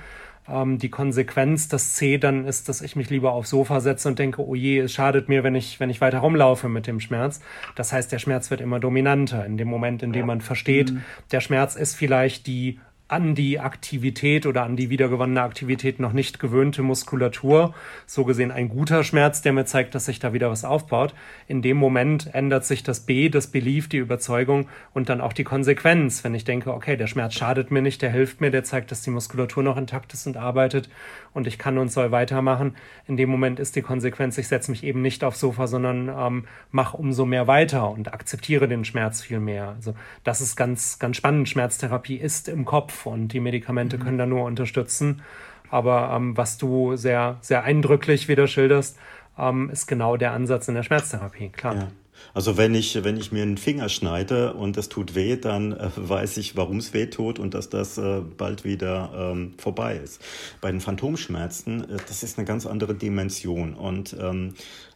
ähm, 0.48 0.78
die 0.78 0.90
Konsequenz, 0.90 1.68
das 1.68 1.94
C 1.94 2.18
dann 2.18 2.46
ist, 2.46 2.70
dass 2.70 2.82
ich 2.82 2.96
mich 2.96 3.10
lieber 3.10 3.32
aufs 3.32 3.50
Sofa 3.50 3.80
setze 3.80 4.08
und 4.08 4.20
denke, 4.20 4.46
oh 4.46 4.56
je, 4.56 4.80
es 4.80 4.94
schadet 4.94 5.30
mir, 5.30 5.44
wenn 5.44 5.56
ich, 5.56 5.80
wenn 5.80 5.90
ich 5.90 6.02
weiter 6.02 6.20
rumlaufe 6.20 6.70
mit 6.70 6.88
dem 6.88 7.00
Schmerz. 7.00 7.40
Das 7.76 7.92
heißt, 7.94 8.12
der 8.12 8.20
Schmerz 8.20 8.52
wird 8.52 8.62
immer 8.62 8.80
dominanter 8.80 9.46
in 9.46 9.58
dem 9.58 9.68
Moment, 9.68 10.04
in 10.04 10.14
dem 10.14 10.28
man 10.28 10.42
versteht, 10.42 10.92
mhm. 10.92 11.04
der 11.32 11.42
Schmerz 11.42 11.76
ist 11.76 11.96
vielleicht 11.96 12.48
die 12.48 12.80
an 13.08 13.36
die 13.36 13.60
Aktivität 13.60 14.48
oder 14.48 14.64
an 14.64 14.76
die 14.76 14.90
wiedergewonnene 14.90 15.42
Aktivität 15.42 16.00
noch 16.00 16.12
nicht 16.12 16.40
gewöhnte 16.40 16.82
Muskulatur. 16.82 17.76
So 18.08 18.26
gesehen 18.26 18.52
ein 18.52 18.68
guter 18.68 19.04
Schmerz, 19.04 19.44
der 19.44 19.54
mir 19.54 19.66
zeigt, 19.66 19.94
dass 19.94 20.06
sich 20.06 20.18
da 20.18 20.34
wieder 20.34 20.50
was 20.50 20.66
aufbaut. 20.66 21.14
In 21.48 21.62
dem 21.62 21.78
Moment 21.78 22.34
ändert 22.34 22.66
sich 22.66 22.82
das 22.82 23.02
B, 23.02 23.30
das 23.30 23.48
Belief, 23.48 23.88
die 23.90 23.98
Überzeugung 23.98 24.68
und 24.94 25.10
dann 25.10 25.22
auch 25.22 25.34
die 25.34 25.44
Konsequenz. 25.44 26.24
Wenn 26.24 26.34
ich 26.34 26.46
denke, 26.46 26.74
okay, 26.74 26.98
der 26.98 27.06
Schmerz 27.06 27.36
schadet 27.36 27.70
mir 27.70 27.84
nicht, 27.84 28.02
der 28.02 28.10
hilft 28.10 28.42
mir, 28.42 28.50
der 28.50 28.64
zeigt, 28.64 28.90
dass 28.90 29.04
die 29.04 29.12
Muskulatur 29.12 29.62
noch 29.62 29.78
intakt 29.78 30.14
ist 30.14 30.26
und 30.26 30.38
arbeitet 30.38 30.90
und 31.36 31.46
ich 31.48 31.60
kann 31.60 31.78
und 31.78 31.92
soll 31.92 32.12
weitermachen. 32.12 32.76
In 33.08 33.18
dem 33.18 33.30
Moment 33.30 33.60
ist 33.60 33.76
die 33.76 33.82
Konsequenz, 33.82 34.38
ich 34.38 34.48
setze 34.48 34.72
mich 34.72 34.84
eben 34.84 35.02
nicht 35.02 35.24
aufs 35.24 35.40
Sofa, 35.40 35.68
sondern 35.68 36.10
ähm, 36.10 36.46
mache 36.72 36.98
umso 36.98 37.26
mehr 37.26 37.46
weiter 37.46 37.92
und 37.92 38.12
akzeptiere 38.14 38.68
den 38.68 38.86
Schmerz 38.86 39.22
viel 39.22 39.40
mehr. 39.40 39.70
Also 39.70 39.94
das 40.24 40.42
ist 40.42 40.56
ganz, 40.56 40.98
ganz 40.98 41.18
spannend. 41.18 41.50
Schmerztherapie 41.50 42.16
ist 42.16 42.48
im 42.48 42.66
Kopf 42.66 43.06
und 43.06 43.28
die 43.28 43.42
Medikamente 43.42 43.98
mhm. 43.98 44.02
können 44.02 44.18
da 44.18 44.26
nur 44.26 44.46
unterstützen. 44.46 45.22
Aber 45.70 46.12
ähm, 46.16 46.38
was 46.38 46.58
du 46.58 46.96
sehr, 46.96 47.38
sehr 47.42 47.64
eindrücklich 47.64 48.28
wieder 48.30 48.48
schilderst, 48.48 48.98
ähm, 49.38 49.70
ist 49.70 49.88
genau 49.88 50.16
der 50.16 50.32
Ansatz 50.32 50.70
in 50.70 50.76
der 50.76 50.84
Schmerztherapie, 50.84 51.50
klar. 51.50 51.76
Ja. 51.76 51.88
Also 52.36 52.58
wenn 52.58 52.76
ich, 52.76 53.02
wenn 53.06 53.16
ich 53.16 53.32
mir 53.32 53.44
einen 53.44 53.58
Finger 53.58 53.88
schneide 53.88 54.54
und 54.56 54.76
das 54.76 54.90
tut 54.90 55.16
weh, 55.16 55.38
dann 55.38 55.72
äh, 55.72 55.90
weiß 55.96 56.36
ich, 56.36 56.58
warum 56.58 56.78
es 56.78 56.94
weh 56.94 57.06
tut 57.06 57.40
und 57.40 57.54
dass 57.54 57.70
das 57.70 57.98
äh, 57.98 58.20
bald 58.20 58.66
wieder 58.66 59.32
ähm, 59.32 59.54
vorbei 59.58 59.96
ist. 59.96 60.22
Bei 60.60 60.70
den 60.70 60.82
Phantomschmerzen, 60.82 61.90
äh, 61.90 61.98
das 62.06 62.24
ist 62.24 62.38
eine 62.38 62.46
ganz 62.46 62.66
andere 62.66 62.94
Dimension 62.94 63.74
und 63.74 64.18
ähm, 64.20 64.54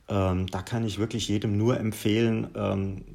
ähm, 0.09 0.47
da 0.47 0.61
kann 0.61 0.83
ich 0.83 0.99
wirklich 0.99 1.29
jedem 1.29 1.57
nur 1.57 1.79
empfehlen, 1.79 2.49
ähm, 2.55 3.05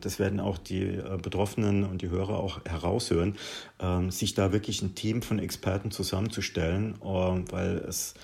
das 0.00 0.18
werden 0.18 0.40
auch 0.40 0.58
die 0.58 0.98
Betroffenen 1.22 1.84
und 1.84 2.02
die 2.02 2.10
Hörer 2.10 2.40
auch 2.40 2.60
heraushören, 2.64 3.36
ähm, 3.78 4.10
sich 4.10 4.34
da 4.34 4.52
wirklich 4.52 4.82
ein 4.82 4.96
Team 4.96 5.22
von 5.22 5.38
Experten 5.38 5.92
zusammenzustellen, 5.92 6.96
weil 7.00 7.76
es 7.88 8.14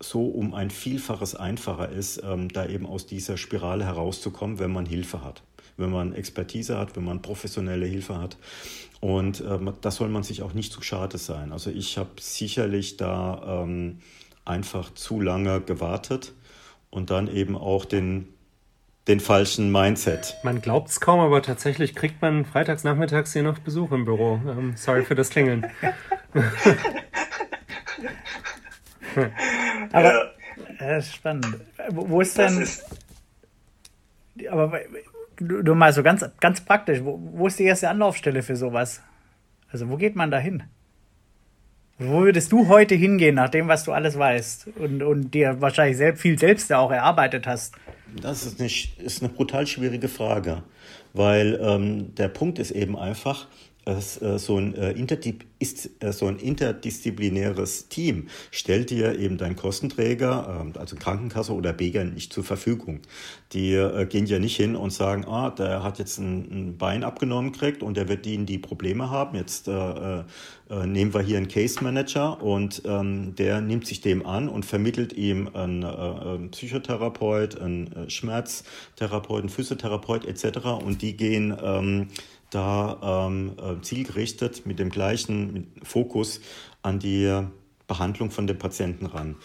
so 0.00 0.26
um 0.26 0.54
ein 0.54 0.70
Vielfaches 0.70 1.34
einfacher 1.34 1.88
ist, 1.88 2.22
ähm, 2.24 2.48
da 2.48 2.66
eben 2.66 2.86
aus 2.86 3.06
dieser 3.06 3.36
Spirale 3.36 3.84
herauszukommen, 3.84 4.58
wenn 4.58 4.72
man 4.72 4.86
Hilfe 4.86 5.24
hat, 5.24 5.42
wenn 5.76 5.90
man 5.90 6.14
Expertise 6.14 6.78
hat, 6.78 6.96
wenn 6.96 7.04
man 7.04 7.22
professionelle 7.22 7.86
Hilfe 7.86 8.18
hat. 8.18 8.36
Und 9.00 9.42
das 9.80 9.96
soll 9.96 10.08
man 10.10 10.22
sich 10.22 10.42
auch 10.42 10.52
nicht 10.52 10.72
zu 10.72 10.80
schade 10.80 11.18
sein. 11.18 11.50
Also 11.50 11.70
ich 11.70 11.98
habe 11.98 12.10
sicherlich 12.20 12.98
da 12.98 13.66
einfach 14.44 14.94
zu 14.94 15.20
lange 15.20 15.60
gewartet 15.60 16.34
und 16.90 17.10
dann 17.10 17.26
eben 17.26 17.56
auch 17.56 17.84
den 17.84 18.28
den 19.08 19.20
falschen 19.20 19.72
Mindset. 19.72 20.36
Man 20.44 20.60
glaubt 20.62 20.88
es 20.88 21.00
kaum, 21.00 21.20
aber 21.20 21.42
tatsächlich 21.42 21.94
kriegt 21.94 22.22
man 22.22 22.44
freitags 22.44 22.84
nachmittags 22.84 23.32
hier 23.32 23.42
noch 23.42 23.58
Besuch 23.58 23.90
im 23.90 24.04
Büro. 24.04 24.40
Ähm, 24.46 24.74
sorry 24.76 25.04
für 25.04 25.14
das 25.16 25.30
Klingeln. 25.30 25.66
aber 29.92 30.32
ja. 30.80 30.96
ist 30.96 31.14
spannend. 31.14 31.46
Wo, 31.90 32.08
wo 32.08 32.20
ist 32.20 32.38
denn. 32.38 32.60
Ist 32.60 32.84
aber 34.50 34.80
du, 35.36 35.62
du, 35.62 35.74
mal 35.74 35.92
so 35.92 36.02
ganz, 36.02 36.24
ganz 36.40 36.60
praktisch, 36.60 37.00
wo, 37.02 37.20
wo 37.20 37.46
ist 37.46 37.58
die 37.58 37.64
erste 37.64 37.88
Anlaufstelle 37.88 38.42
für 38.42 38.56
sowas? 38.56 39.02
Also 39.70 39.88
wo 39.88 39.96
geht 39.96 40.16
man 40.16 40.30
da 40.30 40.38
hin? 40.38 40.64
Wo 41.98 42.22
würdest 42.22 42.50
du 42.52 42.68
heute 42.68 42.94
hingehen, 42.94 43.34
nach 43.34 43.50
dem, 43.50 43.68
was 43.68 43.84
du 43.84 43.92
alles 43.92 44.18
weißt 44.18 44.68
und, 44.78 45.02
und 45.02 45.32
dir 45.32 45.60
wahrscheinlich 45.60 45.96
selbst, 45.96 46.22
viel 46.22 46.38
selbst 46.38 46.72
auch 46.72 46.90
erarbeitet 46.90 47.46
hast? 47.46 47.74
Das 48.20 48.44
ist 48.44 48.60
eine, 48.60 48.68
ist 49.06 49.22
eine 49.22 49.32
brutal 49.32 49.66
schwierige 49.66 50.08
Frage, 50.08 50.62
weil 51.12 51.58
ähm, 51.62 52.14
der 52.14 52.28
Punkt 52.28 52.58
ist 52.58 52.70
eben 52.70 52.98
einfach, 52.98 53.46
so, 53.84 54.58
ein, 54.58 54.74
äh, 54.74 54.94
ist, 55.58 55.90
äh, 56.02 56.12
so 56.12 56.26
ein 56.26 56.36
interdisziplinäres 56.36 57.88
Team 57.88 58.28
stellt 58.50 58.90
dir 58.90 59.18
eben 59.18 59.38
dein 59.38 59.56
Kostenträger, 59.56 60.64
äh, 60.74 60.78
also 60.78 60.96
Krankenkasse 60.96 61.52
oder 61.52 61.72
Beger, 61.72 62.04
nicht 62.04 62.32
zur 62.32 62.44
Verfügung. 62.44 63.00
Die 63.52 63.74
äh, 63.74 64.06
gehen 64.06 64.26
ja 64.26 64.38
nicht 64.38 64.56
hin 64.56 64.76
und 64.76 64.92
sagen, 64.92 65.24
ah, 65.24 65.50
der 65.50 65.82
hat 65.82 65.98
jetzt 65.98 66.18
ein, 66.18 66.48
ein 66.50 66.78
Bein 66.78 67.02
abgenommen 67.02 67.52
gekriegt 67.52 67.82
und 67.82 67.96
der 67.96 68.08
wird 68.08 68.24
die, 68.24 68.44
die 68.44 68.58
Probleme 68.58 69.10
haben. 69.10 69.36
Jetzt 69.36 69.66
äh, 69.66 69.72
äh, 69.72 70.24
nehmen 70.86 71.12
wir 71.12 71.20
hier 71.20 71.36
einen 71.36 71.48
Case 71.48 71.82
Manager 71.82 72.40
und 72.40 72.82
ähm, 72.84 73.34
der 73.34 73.60
nimmt 73.60 73.86
sich 73.86 74.00
dem 74.00 74.24
an 74.24 74.48
und 74.48 74.64
vermittelt 74.64 75.12
ihm 75.12 75.48
einen, 75.54 75.84
einen 75.84 76.50
Psychotherapeut, 76.50 77.60
einen 77.60 78.08
Schmerztherapeut, 78.08 79.40
einen 79.40 79.48
Physiotherapeut 79.48 80.24
etc. 80.24 80.66
Und 80.84 81.02
die 81.02 81.16
gehen 81.16 81.56
ähm, 81.62 82.08
da 82.54 83.26
ähm, 83.28 83.56
äh, 83.58 83.80
zielgerichtet 83.82 84.66
mit 84.66 84.78
dem 84.78 84.90
gleichen 84.90 85.72
Fokus 85.82 86.40
an 86.82 86.98
die 86.98 87.46
Behandlung 87.86 88.30
von 88.30 88.46
den 88.46 88.58
Patienten 88.58 89.06
ran. 89.06 89.36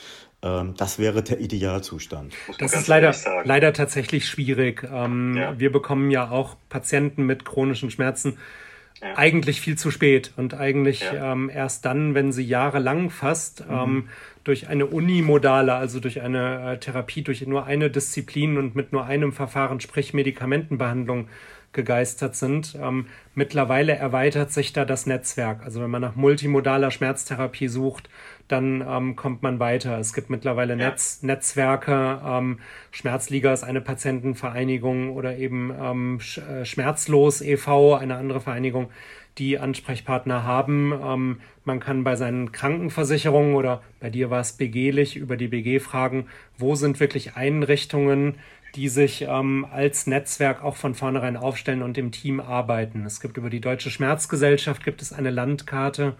Ähm, 0.41 0.75
das 0.77 0.99
wäre 0.99 1.23
der 1.23 1.39
Idealzustand. 1.39 2.33
Das 2.59 2.73
ist 2.73 2.87
leider, 2.87 3.15
leider 3.43 3.73
tatsächlich 3.73 4.27
schwierig. 4.27 4.87
Ähm, 4.91 5.35
ja. 5.37 5.59
Wir 5.59 5.71
bekommen 5.71 6.11
ja 6.11 6.29
auch 6.29 6.55
Patienten 6.69 7.25
mit 7.25 7.45
chronischen 7.45 7.89
Schmerzen 7.89 8.37
ja. 9.01 9.17
eigentlich 9.17 9.61
viel 9.61 9.77
zu 9.77 9.91
spät 9.91 10.33
und 10.37 10.53
eigentlich 10.53 11.01
ja. 11.01 11.33
ähm, 11.33 11.49
erst 11.49 11.85
dann, 11.85 12.13
wenn 12.13 12.31
sie 12.31 12.43
jahrelang 12.43 13.09
fast 13.09 13.67
mhm. 13.67 13.75
ähm, 13.75 14.09
durch 14.43 14.67
eine 14.67 14.85
unimodale, 14.85 15.73
also 15.73 15.99
durch 15.99 16.21
eine 16.21 16.73
äh, 16.73 16.77
Therapie, 16.77 17.21
durch 17.21 17.45
nur 17.45 17.65
eine 17.65 17.89
Disziplin 17.89 18.57
und 18.57 18.75
mit 18.75 18.93
nur 18.93 19.05
einem 19.05 19.33
Verfahren, 19.33 19.79
sprich 19.79 20.13
Medikamentenbehandlung, 20.13 21.27
gegeistert 21.73 22.35
sind. 22.35 22.77
Ähm, 22.81 23.07
mittlerweile 23.35 23.93
erweitert 23.93 24.51
sich 24.51 24.73
da 24.73 24.85
das 24.85 25.05
Netzwerk. 25.05 25.63
Also 25.63 25.81
wenn 25.81 25.89
man 25.89 26.01
nach 26.01 26.15
multimodaler 26.15 26.91
Schmerztherapie 26.91 27.67
sucht, 27.67 28.09
dann 28.47 28.83
ähm, 28.87 29.15
kommt 29.15 29.43
man 29.43 29.59
weiter. 29.59 29.99
Es 29.99 30.13
gibt 30.13 30.29
mittlerweile 30.29 30.73
ja. 30.73 30.89
Netz, 30.89 31.21
Netzwerke. 31.21 32.21
Ähm, 32.25 32.59
Schmerzliga 32.91 33.53
ist 33.53 33.63
eine 33.63 33.81
Patientenvereinigung 33.81 35.11
oder 35.11 35.37
eben 35.37 35.73
ähm, 35.79 36.19
äh, 36.49 36.65
Schmerzlos 36.65 37.41
e.V., 37.41 37.95
eine 37.95 38.15
andere 38.15 38.41
Vereinigung, 38.41 38.89
die 39.37 39.59
Ansprechpartner 39.59 40.43
haben. 40.43 40.93
Ähm, 41.03 41.41
man 41.63 41.79
kann 41.79 42.03
bei 42.03 42.15
seinen 42.15 42.51
Krankenversicherungen 42.51 43.55
oder 43.55 43.81
bei 43.99 44.09
dir 44.09 44.29
war 44.29 44.39
es 44.39 44.53
BGlich 44.53 45.17
über 45.17 45.37
die 45.37 45.49
BG 45.49 45.79
fragen, 45.79 46.27
wo 46.57 46.75
sind 46.75 46.99
wirklich 46.99 47.35
Einrichtungen, 47.35 48.35
die 48.77 48.89
sich 48.89 49.23
ähm, 49.27 49.65
als 49.71 50.05
Netzwerk 50.05 50.63
auch 50.63 50.75
von 50.75 50.93
vornherein 50.93 51.35
aufstellen 51.35 51.81
und 51.81 51.97
im 51.97 52.11
Team 52.11 52.39
arbeiten. 52.39 53.05
Es 53.05 53.19
gibt 53.19 53.35
über 53.37 53.49
die 53.49 53.59
Deutsche 53.59 53.89
Schmerzgesellschaft 53.89 54.85
gibt 54.85 55.01
es 55.01 55.11
eine 55.11 55.31
Landkarte 55.31 56.13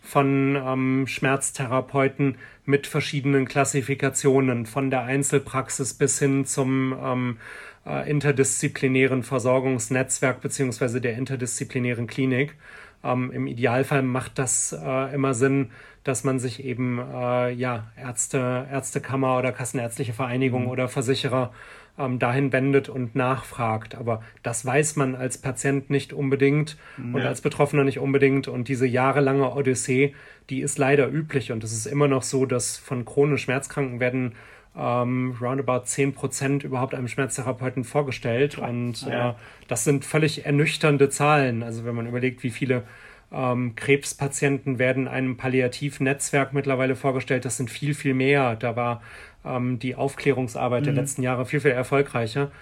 von 0.00 0.56
ähm, 0.56 1.06
Schmerztherapeuten 1.08 2.36
mit 2.66 2.86
verschiedenen 2.86 3.48
Klassifikationen, 3.48 4.64
von 4.64 4.90
der 4.90 5.02
Einzelpraxis 5.02 5.94
bis 5.94 6.20
hin 6.20 6.46
zum 6.46 6.94
ähm, 7.02 7.36
äh, 7.84 8.08
interdisziplinären 8.08 9.24
Versorgungsnetzwerk 9.24 10.40
beziehungsweise 10.40 11.00
der 11.00 11.14
interdisziplinären 11.14 12.06
Klinik. 12.06 12.54
Ähm, 13.02 13.32
Im 13.32 13.48
Idealfall 13.48 14.02
macht 14.02 14.38
das 14.38 14.72
äh, 14.72 15.14
immer 15.14 15.34
Sinn, 15.34 15.70
dass 16.04 16.22
man 16.22 16.38
sich 16.38 16.64
eben 16.64 17.00
äh, 17.00 17.50
ja 17.50 17.90
Ärzte, 17.96 18.68
Ärztekammer 18.70 19.38
oder 19.38 19.50
Kassenärztliche 19.50 20.12
Vereinigung 20.12 20.64
mhm. 20.64 20.70
oder 20.70 20.88
Versicherer 20.88 21.52
ähm, 21.98 22.18
dahin 22.18 22.52
wendet 22.52 22.88
und 22.88 23.14
nachfragt. 23.14 23.94
Aber 23.94 24.22
das 24.42 24.64
weiß 24.66 24.96
man 24.96 25.14
als 25.14 25.38
Patient 25.38 25.90
nicht 25.90 26.12
unbedingt 26.12 26.76
ja. 26.98 27.04
und 27.04 27.22
als 27.22 27.40
Betroffener 27.40 27.84
nicht 27.84 27.98
unbedingt. 27.98 28.48
Und 28.48 28.68
diese 28.68 28.86
jahrelange 28.86 29.54
Odyssee, 29.54 30.14
die 30.50 30.60
ist 30.60 30.78
leider 30.78 31.08
üblich. 31.08 31.52
Und 31.52 31.62
es 31.64 31.72
ist 31.72 31.86
immer 31.86 32.08
noch 32.08 32.22
so, 32.22 32.46
dass 32.46 32.76
von 32.76 33.04
chronisch 33.04 33.42
Schmerzkranken 33.42 34.00
werden 34.00 34.32
ähm, 34.76 35.36
roundabout 35.40 35.84
10% 35.84 36.64
überhaupt 36.64 36.94
einem 36.94 37.08
Schmerztherapeuten 37.08 37.84
vorgestellt. 37.84 38.58
Und 38.58 39.02
ja. 39.02 39.30
äh, 39.30 39.34
das 39.68 39.84
sind 39.84 40.04
völlig 40.04 40.44
ernüchternde 40.44 41.08
Zahlen. 41.10 41.62
Also 41.62 41.84
wenn 41.84 41.94
man 41.94 42.06
überlegt, 42.06 42.42
wie 42.42 42.50
viele 42.50 42.82
ähm, 43.34 43.74
Krebspatienten 43.74 44.78
werden 44.78 45.08
einem 45.08 45.36
Palliativnetzwerk 45.36 46.52
mittlerweile 46.52 46.94
vorgestellt, 46.94 47.44
das 47.44 47.56
sind 47.56 47.70
viel, 47.70 47.94
viel 47.94 48.14
mehr. 48.14 48.56
Da 48.56 48.76
war 48.76 49.02
ähm, 49.44 49.78
die 49.78 49.96
Aufklärungsarbeit 49.96 50.82
mhm. 50.82 50.84
der 50.84 50.94
letzten 50.94 51.22
Jahre 51.22 51.44
viel, 51.44 51.60
viel 51.60 51.72
erfolgreicher. 51.72 52.52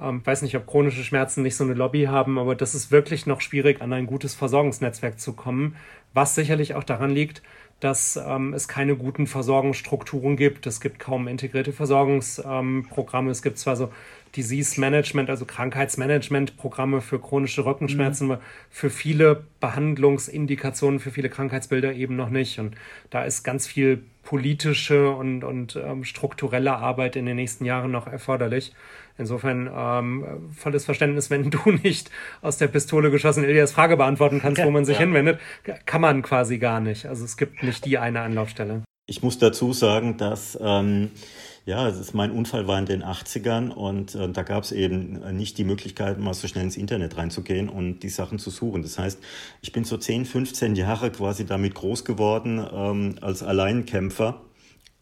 Ähm, 0.00 0.24
weiß 0.24 0.42
nicht, 0.42 0.56
ob 0.56 0.66
chronische 0.66 1.02
Schmerzen 1.02 1.42
nicht 1.42 1.56
so 1.56 1.64
eine 1.64 1.74
Lobby 1.74 2.04
haben, 2.04 2.38
aber 2.38 2.54
das 2.54 2.74
ist 2.74 2.90
wirklich 2.90 3.26
noch 3.26 3.40
schwierig, 3.40 3.80
an 3.80 3.92
ein 3.92 4.06
gutes 4.06 4.34
Versorgungsnetzwerk 4.34 5.18
zu 5.18 5.32
kommen, 5.32 5.76
was 6.14 6.34
sicherlich 6.34 6.74
auch 6.74 6.84
daran 6.84 7.10
liegt, 7.10 7.42
dass 7.80 8.16
ähm, 8.16 8.54
es 8.54 8.68
keine 8.68 8.96
guten 8.96 9.26
Versorgungsstrukturen 9.26 10.36
gibt. 10.36 10.66
Es 10.66 10.80
gibt 10.80 10.98
kaum 10.98 11.28
integrierte 11.28 11.72
Versorgungsprogramme. 11.72 13.28
Ähm, 13.28 13.32
es 13.32 13.42
gibt 13.42 13.58
zwar 13.58 13.76
so 13.76 13.92
Disease 14.38 14.80
Management, 14.80 15.30
also 15.30 15.44
Krankheitsmanagement-Programme 15.44 17.00
für 17.00 17.18
chronische 17.18 17.64
Rückenschmerzen, 17.64 18.28
mhm. 18.28 18.38
für 18.70 18.88
viele 18.88 19.44
Behandlungsindikationen, 19.58 21.00
für 21.00 21.10
viele 21.10 21.28
Krankheitsbilder 21.28 21.92
eben 21.92 22.14
noch 22.14 22.30
nicht. 22.30 22.60
Und 22.60 22.76
da 23.10 23.24
ist 23.24 23.42
ganz 23.42 23.66
viel 23.66 24.04
politische 24.22 25.10
und, 25.10 25.42
und 25.42 25.74
ähm, 25.74 26.04
strukturelle 26.04 26.76
Arbeit 26.76 27.16
in 27.16 27.26
den 27.26 27.34
nächsten 27.34 27.64
Jahren 27.64 27.90
noch 27.90 28.06
erforderlich. 28.06 28.72
Insofern 29.16 29.68
ähm, 29.74 30.24
volles 30.56 30.84
Verständnis, 30.84 31.30
wenn 31.30 31.50
du 31.50 31.72
nicht 31.82 32.10
aus 32.40 32.58
der 32.58 32.68
Pistole 32.68 33.10
geschossen 33.10 33.42
Elias 33.42 33.72
Frage 33.72 33.96
beantworten 33.96 34.40
kannst, 34.40 34.62
wo 34.62 34.70
man 34.70 34.84
sich 34.84 34.98
ja. 34.98 35.00
hinwendet, 35.00 35.40
kann 35.84 36.00
man 36.00 36.22
quasi 36.22 36.58
gar 36.58 36.78
nicht. 36.78 37.06
Also 37.06 37.24
es 37.24 37.36
gibt 37.36 37.64
nicht 37.64 37.84
die 37.84 37.98
eine 37.98 38.20
Anlaufstelle. 38.20 38.82
Ich 39.06 39.22
muss 39.22 39.38
dazu 39.38 39.72
sagen, 39.72 40.16
dass 40.16 40.56
ähm, 40.60 41.10
ja, 41.68 41.86
ist, 41.86 42.14
mein 42.14 42.30
Unfall 42.30 42.66
war 42.66 42.78
in 42.78 42.86
den 42.86 43.04
80ern 43.04 43.68
und 43.68 44.14
äh, 44.14 44.30
da 44.30 44.42
gab 44.42 44.64
es 44.64 44.72
eben 44.72 45.20
nicht 45.36 45.58
die 45.58 45.64
Möglichkeit, 45.64 46.18
mal 46.18 46.32
so 46.32 46.48
schnell 46.48 46.64
ins 46.64 46.78
Internet 46.78 47.18
reinzugehen 47.18 47.68
und 47.68 48.00
die 48.00 48.08
Sachen 48.08 48.38
zu 48.38 48.48
suchen. 48.48 48.80
Das 48.80 48.98
heißt, 48.98 49.20
ich 49.60 49.70
bin 49.70 49.84
so 49.84 49.98
10, 49.98 50.24
15 50.24 50.76
Jahre 50.76 51.10
quasi 51.10 51.44
damit 51.44 51.74
groß 51.74 52.06
geworden 52.06 52.66
ähm, 52.72 53.16
als 53.20 53.42
Alleinkämpfer 53.42 54.40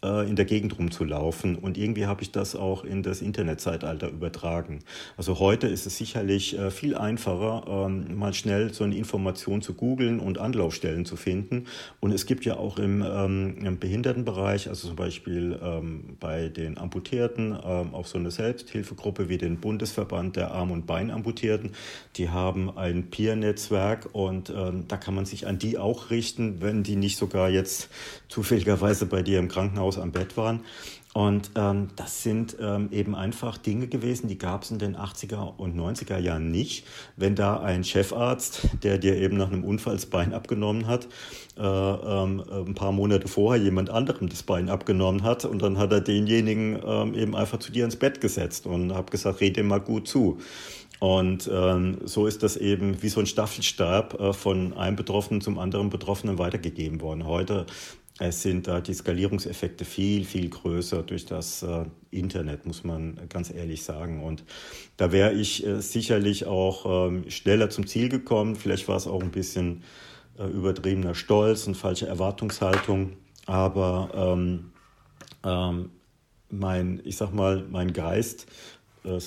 äh, 0.07 0.29
in 0.29 0.37
der 0.37 0.45
Gegend 0.45 0.79
rumzulaufen. 0.79 1.57
Und 1.57 1.77
irgendwie 1.77 2.07
habe 2.07 2.23
ich 2.23 2.31
das 2.31 2.55
auch 2.55 2.85
in 2.85 3.03
das 3.03 3.21
Internetzeitalter 3.21 4.09
übertragen. 4.09 4.81
Also 5.17 5.39
heute 5.39 5.67
ist 5.67 5.87
es 5.87 5.99
sicherlich 5.99 6.59
äh, 6.59 6.71
viel 6.71 6.95
einfacher, 6.95 7.65
ähm, 7.69 8.17
mal 8.17 8.33
schnell 8.35 8.73
so 8.73 8.85
eine 8.85 8.97
Information 8.97 9.63
zu 9.63 9.75
googeln 9.75 10.21
und 10.21 10.39
Anlaufstellen 10.39 11.05
zu 11.05 11.17
finden. 11.17 11.67
Und 12.01 12.13
es 12.13 12.27
gibt 12.27 12.45
ja 12.45 12.57
auch 12.57 12.79
im, 12.79 13.05
ähm, 13.07 13.57
im 13.65 13.79
Behindertenbereich, 13.79 14.69
also 14.69 14.89
zum 14.89 14.97
Beispiel 14.97 15.59
ähm, 15.63 16.17
bei 16.21 16.49
den 16.49 16.79
Amputierten, 16.79 17.53
auch 17.53 18.07
so 18.07 18.19
eine 18.19 18.31
Selbsthilfegruppe 18.31 19.29
wie 19.29 19.39
den 19.39 19.59
Bundesverband 19.59 20.37
der 20.37 20.53
Arm- 20.53 20.71
und 20.71 20.87
Beinamputierten. 20.87 21.73
Die 22.17 22.31
haben 22.31 22.77
ein 22.77 23.11
Peer-Netzwerk 23.11 24.09
und 24.13 24.53
da 24.89 24.97
kann 24.97 25.15
man 25.15 25.25
sich 25.27 25.47
an 25.47 25.59
die 25.59 25.79
auch 25.79 26.11
richten, 26.11 26.61
wenn 26.61 26.83
die 26.83 26.97
nicht 26.97 27.17
sogar 27.19 27.51
jetzt 27.51 27.89
zufälligerweise 28.29 29.07
bei 29.07 29.23
dir 29.23 29.39
im 29.39 29.49
Krankenhaus 29.49 29.96
Krankenhaus 29.97 29.99
am 29.99 30.13
Bett 30.13 30.37
waren. 30.37 30.61
Und 31.15 31.53
ähm, 31.57 31.89
das 31.97 32.23
sind 32.23 32.59
ähm, 32.61 32.91
eben 32.93 33.15
einfach 33.15 33.57
Dinge 33.57 33.87
gewesen, 33.87 34.29
die 34.29 34.37
gab 34.37 34.65
es 34.65 34.71
in 34.71 34.79
den 34.79 34.97
80er 34.97 35.57
und 35.57 35.75
90er 35.75 36.19
Jahren 36.19 36.51
nicht. 36.51 36.85
Wenn 37.17 37.35
da 37.35 37.59
ein 37.59 37.85
Chefarzt, 37.85 38.69
der 38.83 38.99
dir 38.99 39.17
eben 39.17 39.39
nach 39.39 39.51
einem 39.51 39.65
Unfall 39.65 39.95
das 39.95 40.05
Bein 40.05 40.35
abgenommen 40.35 40.87
hat, 40.87 41.09
äh, 41.57 41.63
ähm, 41.63 42.45
ein 42.51 42.75
paar 42.75 42.93
Monate 42.93 43.29
vorher 43.29 43.63
jemand 43.63 43.89
anderem 43.89 44.29
das 44.29 44.43
Bein 44.43 44.69
abgenommen 44.69 45.23
hat 45.23 45.47
und 45.47 45.63
dann 45.63 45.79
hat 45.79 45.91
er 45.91 46.03
denjenigen 46.03 46.79
ähm, 46.85 47.15
eben 47.15 47.35
einfach 47.35 47.61
zu 47.61 47.73
dir 47.73 47.87
ins 47.87 47.97
Bett 47.97 48.21
gesetzt 48.21 48.67
und 48.67 48.95
hat 48.95 49.11
gesagt, 49.11 49.41
red 49.41 49.57
dem 49.57 49.69
mal 49.69 49.81
gut 49.81 50.07
zu. 50.07 50.39
Und 50.99 51.51
ähm, 51.53 51.99
so 52.05 52.27
ist 52.27 52.43
das 52.43 52.59
eben 52.59 53.03
wie 53.03 53.09
so 53.09 53.21
ein 53.21 53.27
Staffelstab 53.27 54.21
äh, 54.21 54.33
von 54.35 54.75
einem 54.75 54.97
Betroffenen 54.97 55.41
zum 55.41 55.59
anderen 55.59 55.89
Betroffenen 55.89 56.39
weitergegeben 56.39 57.01
worden. 57.01 57.27
Heute 57.27 57.65
es 58.19 58.43
sind 58.43 58.67
da 58.67 58.81
die 58.81 58.95
Skalierungseffekte 58.95 59.85
viel, 59.85 60.25
viel 60.25 60.49
größer 60.49 61.03
durch 61.03 61.27
das 61.27 61.63
äh, 61.63 61.85
Internet, 62.11 62.65
muss 62.65 62.83
man 62.83 63.19
ganz 63.29 63.53
ehrlich 63.53 63.83
sagen. 63.83 64.23
Und 64.23 64.45
da 64.97 65.13
wäre 65.13 65.35
ich 65.35 65.67
äh, 65.67 65.83
sicherlich 65.83 66.47
auch 66.47 67.09
ähm, 67.09 67.29
schneller 67.31 67.69
zum 67.69 67.87
Ziel 67.87 68.09
gekommen. 68.09 68.57
Vielleicht 68.57 68.89
war 68.89 68.97
es 68.97 69.07
auch 69.07 69.23
ein 69.23 69.33
bisschen 69.33 69.83
äh, 70.39 70.47
übertriebener 70.47 71.15
Stolz 71.15 71.67
und 71.67 71.77
falsche 71.77 72.07
Erwartungshaltung. 72.07 73.13
Aber 73.45 74.11
ähm, 74.15 74.73
ähm, 75.45 75.91
mein, 76.49 77.03
ich 77.05 77.19
sag 77.19 77.35
mal, 77.35 77.67
mein 77.71 77.93
Geist, 77.93 78.47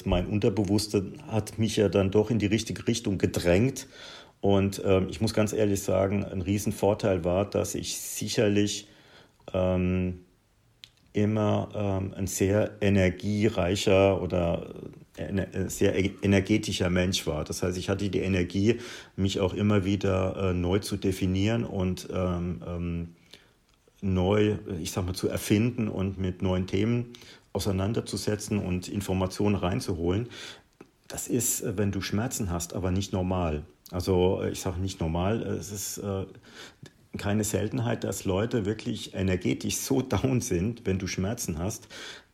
mein 0.04 0.28
Unterbewusstsein 0.28 1.24
hat 1.28 1.58
mich 1.58 1.78
ja 1.78 1.88
dann 1.88 2.12
doch 2.12 2.32
in 2.32 2.40
die 2.40 2.48
richtige 2.48 2.86
Richtung 2.86 3.18
gedrängt. 3.18 3.88
Und 4.42 4.82
ähm, 4.86 5.08
ich 5.10 5.20
muss 5.22 5.34
ganz 5.34 5.54
ehrlich 5.54 5.82
sagen, 5.82 6.24
ein 6.24 6.42
Riesenvorteil 6.42 7.24
war, 7.26 7.50
dass 7.50 7.76
ich 7.76 7.98
sicherlich 7.98 8.88
ähm, 9.54 10.22
immer 11.14 11.70
ähm, 11.76 12.14
ein 12.16 12.28
sehr 12.28 12.78
energiereicher 12.82 14.22
oder 14.22 14.74
äh, 15.18 15.68
sehr 15.68 15.98
e-, 15.98 16.12
energetischer 16.22 16.90
Mensch 16.90 17.26
war. 17.28 17.44
Das 17.44 17.64
heißt, 17.64 17.78
ich 17.78 17.90
hatte 17.90 18.10
die 18.10 18.20
Energie, 18.20 18.78
mich 19.16 19.40
auch 19.40 19.54
immer 19.54 19.84
wieder 19.84 20.52
äh, 20.52 20.54
neu 20.54 20.80
zu 20.80 20.98
definieren 20.98 21.66
und 21.66 22.08
ähm, 22.14 22.62
ähm, 22.66 23.16
neu, 24.02 24.58
ich 24.82 24.92
sag 24.92 25.06
mal, 25.06 25.16
zu 25.16 25.28
erfinden 25.28 25.90
und 25.90 26.18
mit 26.18 26.42
neuen 26.42 26.68
Themen 26.68 27.14
auseinanderzusetzen 27.52 28.60
und 28.60 28.88
Informationen 28.88 29.56
reinzuholen. 29.56 30.30
Das 31.08 31.28
ist, 31.28 31.62
äh, 31.62 31.78
wenn 31.78 31.92
du 31.92 32.02
Schmerzen 32.02 32.52
hast, 32.52 32.74
aber 32.74 32.92
nicht 32.92 33.12
normal. 33.12 33.64
Also 33.92 34.44
ich 34.44 34.62
sage 34.62 34.80
nicht 34.80 35.00
normal, 35.00 35.42
es 35.42 35.72
ist 35.72 35.98
äh, 36.00 36.26
keine 37.18 37.44
Seltenheit, 37.44 38.04
dass 38.04 38.26
Leute 38.26 38.66
wirklich 38.66 39.14
energetisch 39.16 39.78
so 39.78 40.02
down 40.04 40.42
sind, 40.42 40.86
wenn 40.86 41.00
du 41.00 41.08
Schmerzen 41.08 41.58
hast, 41.58 41.88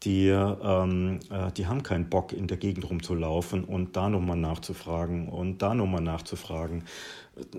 die, 0.04 0.28
ähm, 0.28 1.20
äh, 1.30 1.52
die 1.54 1.68
haben 1.68 1.84
keinen 1.84 2.10
Bock, 2.10 2.34
in 2.34 2.48
der 2.48 2.58
Gegend 2.58 2.90
rumzulaufen 2.90 3.64
und 3.64 3.96
da 3.96 4.10
nochmal 4.10 4.38
nachzufragen 4.38 5.30
und 5.30 5.62
da 5.62 5.74
nochmal 5.74 6.02
nachzufragen. 6.02 6.84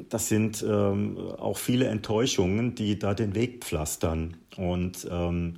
Das 0.08 0.28
sind 0.28 0.64
ähm, 0.66 1.18
auch 1.38 1.58
viele 1.58 1.86
Enttäuschungen, 1.86 2.74
die 2.74 2.98
da 2.98 3.14
den 3.14 3.34
Weg 3.34 3.64
pflastern. 3.64 4.36
Und 4.56 5.06
ähm, 5.10 5.54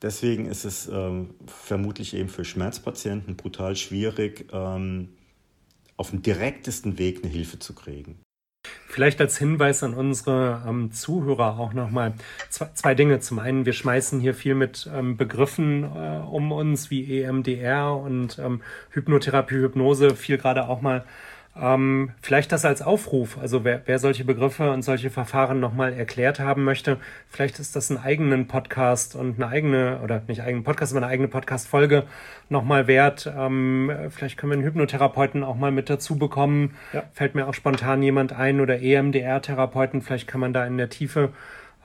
deswegen 0.00 0.46
ist 0.46 0.64
es 0.64 0.88
ähm, 0.88 1.30
vermutlich 1.46 2.14
eben 2.14 2.28
für 2.28 2.44
Schmerzpatienten 2.44 3.36
brutal 3.36 3.76
schwierig, 3.76 4.46
ähm, 4.52 5.10
auf 6.00 6.10
dem 6.10 6.22
direktesten 6.22 6.98
Weg 6.98 7.22
eine 7.22 7.30
Hilfe 7.30 7.58
zu 7.58 7.74
kriegen. 7.74 8.22
Vielleicht 8.88 9.20
als 9.20 9.36
Hinweis 9.36 9.82
an 9.82 9.92
unsere 9.92 10.64
ähm, 10.66 10.92
Zuhörer 10.92 11.58
auch 11.58 11.74
nochmal 11.74 12.14
zwei, 12.48 12.70
zwei 12.72 12.94
Dinge. 12.94 13.20
Zum 13.20 13.38
einen, 13.38 13.66
wir 13.66 13.74
schmeißen 13.74 14.18
hier 14.18 14.34
viel 14.34 14.54
mit 14.54 14.88
ähm, 14.92 15.18
Begriffen 15.18 15.84
äh, 15.84 16.22
um 16.26 16.52
uns 16.52 16.90
wie 16.90 17.20
EMDR 17.20 17.96
und 17.96 18.38
ähm, 18.38 18.62
Hypnotherapie, 18.90 19.56
Hypnose, 19.56 20.16
viel 20.16 20.38
gerade 20.38 20.68
auch 20.68 20.80
mal 20.80 21.04
ähm, 21.60 22.12
vielleicht 22.22 22.52
das 22.52 22.64
als 22.64 22.80
Aufruf, 22.80 23.36
also 23.38 23.64
wer, 23.64 23.82
wer 23.84 23.98
solche 23.98 24.24
Begriffe 24.24 24.70
und 24.70 24.82
solche 24.82 25.10
Verfahren 25.10 25.60
nochmal 25.60 25.92
erklärt 25.92 26.40
haben 26.40 26.64
möchte, 26.64 26.96
vielleicht 27.28 27.58
ist 27.58 27.76
das 27.76 27.90
ein 27.90 27.98
eigenen 27.98 28.46
Podcast 28.46 29.14
und 29.14 29.36
eine 29.36 29.50
eigene, 29.50 30.00
oder 30.02 30.22
nicht 30.26 30.42
eigenen 30.42 30.64
Podcast, 30.64 30.92
aber 30.92 31.04
eine 31.04 31.12
eigene 31.12 31.28
Podcast-Folge 31.28 32.04
nochmal 32.48 32.86
wert. 32.86 33.30
Ähm, 33.36 33.92
vielleicht 34.08 34.38
können 34.38 34.52
wir 34.52 34.58
einen 34.58 34.66
Hypnotherapeuten 34.66 35.44
auch 35.44 35.56
mal 35.56 35.70
mit 35.70 35.90
dazu 35.90 36.16
bekommen. 36.16 36.74
Ja. 36.94 37.02
Fällt 37.12 37.34
mir 37.34 37.46
auch 37.46 37.54
spontan 37.54 38.02
jemand 38.02 38.32
ein 38.32 38.60
oder 38.60 38.80
EMDR-Therapeuten, 38.80 40.00
vielleicht 40.00 40.28
kann 40.28 40.40
man 40.40 40.54
da 40.54 40.64
in 40.66 40.78
der 40.78 40.88
Tiefe 40.88 41.30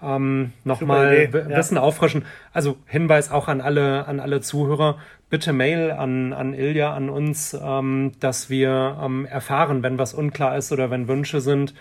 ähm, 0.02 0.54
nochmal 0.64 1.34
Wissen 1.34 1.76
ja. 1.76 1.82
auffrischen. 1.82 2.26
Also 2.54 2.78
Hinweis 2.86 3.32
auch 3.32 3.48
an 3.48 3.62
alle, 3.62 4.08
an 4.08 4.20
alle 4.20 4.42
Zuhörer, 4.42 4.98
bitte 5.36 5.52
Mail 5.52 5.92
an, 5.92 6.32
an 6.32 6.54
Ilja, 6.54 6.94
an 6.94 7.10
uns, 7.10 7.54
ähm, 7.62 8.14
dass 8.22 8.50
wir 8.50 8.98
ähm, 9.04 9.26
erfahren, 9.26 9.84
wenn 9.84 10.00
was 10.00 10.14
unklar 10.14 10.56
ist 10.56 10.72
oder 10.72 10.90
wenn 10.92 11.10
Wünsche 11.10 11.42
sind. 11.42 11.74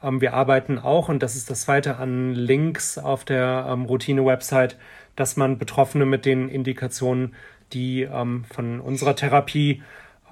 Ähm, 0.00 0.20
wir 0.20 0.32
arbeiten 0.32 0.78
auch, 0.78 1.08
und 1.08 1.20
das 1.20 1.34
ist 1.34 1.50
das 1.50 1.62
zweite, 1.62 1.96
an 1.96 2.36
Links 2.36 2.98
auf 2.98 3.24
der 3.24 3.66
ähm, 3.68 3.84
Routine-Website, 3.84 4.76
dass 5.16 5.36
man 5.36 5.58
Betroffene 5.58 6.06
mit 6.06 6.24
den 6.24 6.48
Indikationen, 6.48 7.34
die 7.72 8.02
ähm, 8.02 8.44
von 8.44 8.78
unserer 8.80 9.16
Therapie 9.16 9.82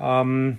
ähm, 0.01 0.59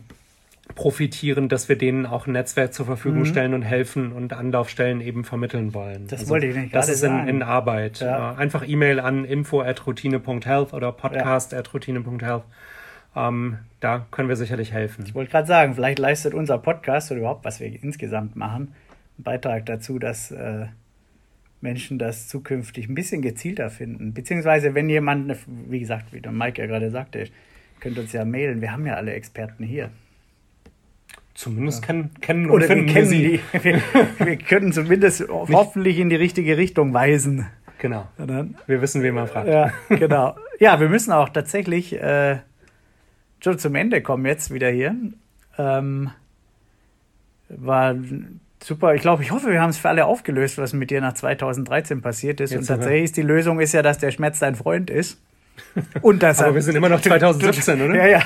profitieren, 0.75 1.49
dass 1.49 1.67
wir 1.67 1.77
denen 1.77 2.05
auch 2.05 2.27
ein 2.27 2.33
Netzwerk 2.33 2.73
zur 2.73 2.85
Verfügung 2.85 3.19
mhm. 3.19 3.25
stellen 3.25 3.53
und 3.53 3.63
helfen 3.63 4.11
und 4.11 4.33
Anlaufstellen 4.33 5.01
eben 5.01 5.23
vermitteln 5.23 5.73
wollen. 5.73 6.07
Das 6.07 6.21
also, 6.21 6.31
wollte 6.31 6.47
ich 6.47 6.55
nicht. 6.55 6.75
Das 6.75 6.89
ist 6.89 7.03
in, 7.03 7.27
in 7.27 7.43
Arbeit. 7.43 7.99
Ja. 7.99 8.35
Einfach 8.35 8.67
E-Mail 8.67 8.99
an 8.99 9.25
info@routine.health 9.25 10.73
oder 10.73 10.91
podcast@routine.health. 10.91 12.43
Ähm, 13.15 13.57
da 13.79 14.05
können 14.11 14.29
wir 14.29 14.35
sicherlich 14.35 14.71
helfen. 14.71 15.03
Ich 15.05 15.15
wollte 15.15 15.31
gerade 15.31 15.47
sagen, 15.47 15.73
vielleicht 15.73 15.99
leistet 15.99 16.33
unser 16.33 16.57
Podcast 16.59 17.11
oder 17.11 17.21
überhaupt, 17.21 17.43
was 17.43 17.59
wir 17.59 17.67
insgesamt 17.83 18.35
machen, 18.35 18.73
einen 19.17 19.23
Beitrag 19.23 19.65
dazu, 19.65 19.97
dass 19.97 20.31
äh, 20.31 20.67
Menschen 21.61 21.97
das 21.97 22.27
zukünftig 22.27 22.87
ein 22.87 22.95
bisschen 22.95 23.21
gezielter 23.21 23.69
finden. 23.69 24.13
Beziehungsweise, 24.13 24.75
wenn 24.75 24.89
jemand, 24.89 25.35
wie 25.47 25.79
gesagt, 25.79 26.13
wie 26.13 26.21
der 26.21 26.31
Mike 26.31 26.61
ja 26.61 26.67
gerade 26.67 26.91
sagte, 26.91 27.25
könnt 27.79 27.97
uns 27.97 28.13
ja 28.13 28.23
mailen. 28.23 28.61
Wir 28.61 28.71
haben 28.71 28.85
ja 28.85 28.93
alle 28.93 29.13
Experten 29.13 29.63
hier. 29.63 29.89
Zumindest 31.39 31.83
kennen, 31.83 32.11
kennen 32.19 32.49
Oder 32.49 32.67
wir 32.67 32.85
kennen 32.85 33.07
sie. 33.07 33.39
Die, 33.53 33.63
wir, 33.63 33.81
wir, 34.17 34.35
können 34.35 34.73
zumindest 34.73 35.23
hoffentlich 35.29 35.97
in 35.97 36.09
die 36.09 36.17
richtige 36.17 36.57
Richtung 36.57 36.93
weisen. 36.93 37.47
Genau. 37.77 38.09
wir 38.17 38.81
wissen, 38.81 39.03
wen 39.03 39.15
man 39.15 39.29
fragt. 39.29 39.47
Ja, 39.47 39.71
genau. 39.87 40.35
Ja, 40.59 40.81
wir 40.81 40.89
müssen 40.89 41.13
auch 41.13 41.29
tatsächlich 41.29 41.93
äh, 41.93 42.39
schon 43.41 43.57
zum 43.57 43.75
Ende 43.75 44.01
kommen 44.01 44.25
jetzt 44.25 44.53
wieder 44.53 44.69
hier. 44.69 44.93
Ähm, 45.57 46.09
war 47.47 47.95
super. 48.61 48.95
Ich 48.95 49.01
glaube, 49.01 49.23
ich 49.23 49.31
hoffe, 49.31 49.49
wir 49.49 49.61
haben 49.61 49.69
es 49.69 49.77
für 49.77 49.87
alle 49.87 50.07
aufgelöst, 50.07 50.57
was 50.57 50.73
mit 50.73 50.91
dir 50.91 50.99
nach 50.99 51.13
2013 51.13 52.01
passiert 52.01 52.41
ist. 52.41 52.51
Jetzt 52.51 52.59
Und 52.59 52.67
tatsächlich 52.67 53.05
ist 53.05 53.15
die 53.15 53.21
Lösung 53.21 53.61
ist 53.61 53.71
ja, 53.71 53.81
dass 53.81 53.97
der 53.97 54.11
Schmerz 54.11 54.39
dein 54.39 54.55
Freund 54.55 54.89
ist. 54.89 55.17
Und 56.01 56.23
das 56.23 56.41
Aber 56.41 56.55
wir 56.55 56.61
sind 56.61 56.75
immer 56.75 56.89
noch 56.89 57.01
2017, 57.01 57.81
oder? 57.89 57.95
Ja, 57.95 58.07
ja. 58.07 58.21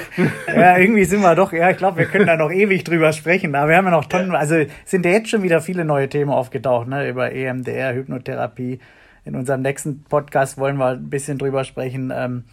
Ja, 0.48 0.78
irgendwie 0.78 1.06
sind 1.06 1.22
wir 1.22 1.36
doch, 1.36 1.54
ja, 1.54 1.70
ich 1.70 1.78
glaube, 1.78 2.00
wir 2.00 2.06
können 2.06 2.28
da 2.28 2.36
noch 2.36 2.52
ewig 2.52 2.84
drüber 2.84 3.12
sprechen. 3.14 3.54
Aber 3.56 3.70
wir 3.70 3.78
haben 3.78 3.86
ja 3.86 3.92
noch 3.92 4.06
Tonnen, 4.06 4.36
also 4.36 4.56
sind 4.86 5.06
ja 5.06 5.12
jetzt 5.12 5.30
schon 5.30 5.44
wieder 5.44 5.62
viele 5.62 5.86
neue 5.86 6.10
Themen 6.10 6.32
aufgetaucht, 6.32 6.88
ne, 6.88 7.10
über 7.10 7.32
EMDR, 7.32 7.94
Hypnotherapie. 7.94 8.80
In 9.26 9.36
unserem 9.36 9.62
nächsten 9.62 10.04
Podcast 10.04 10.58
wollen 10.58 10.78
wir 10.78 10.90
ein 10.90 11.10
bisschen 11.10 11.38
drüber 11.38 11.64
sprechen, 11.64 12.12
ähm, 12.14 12.44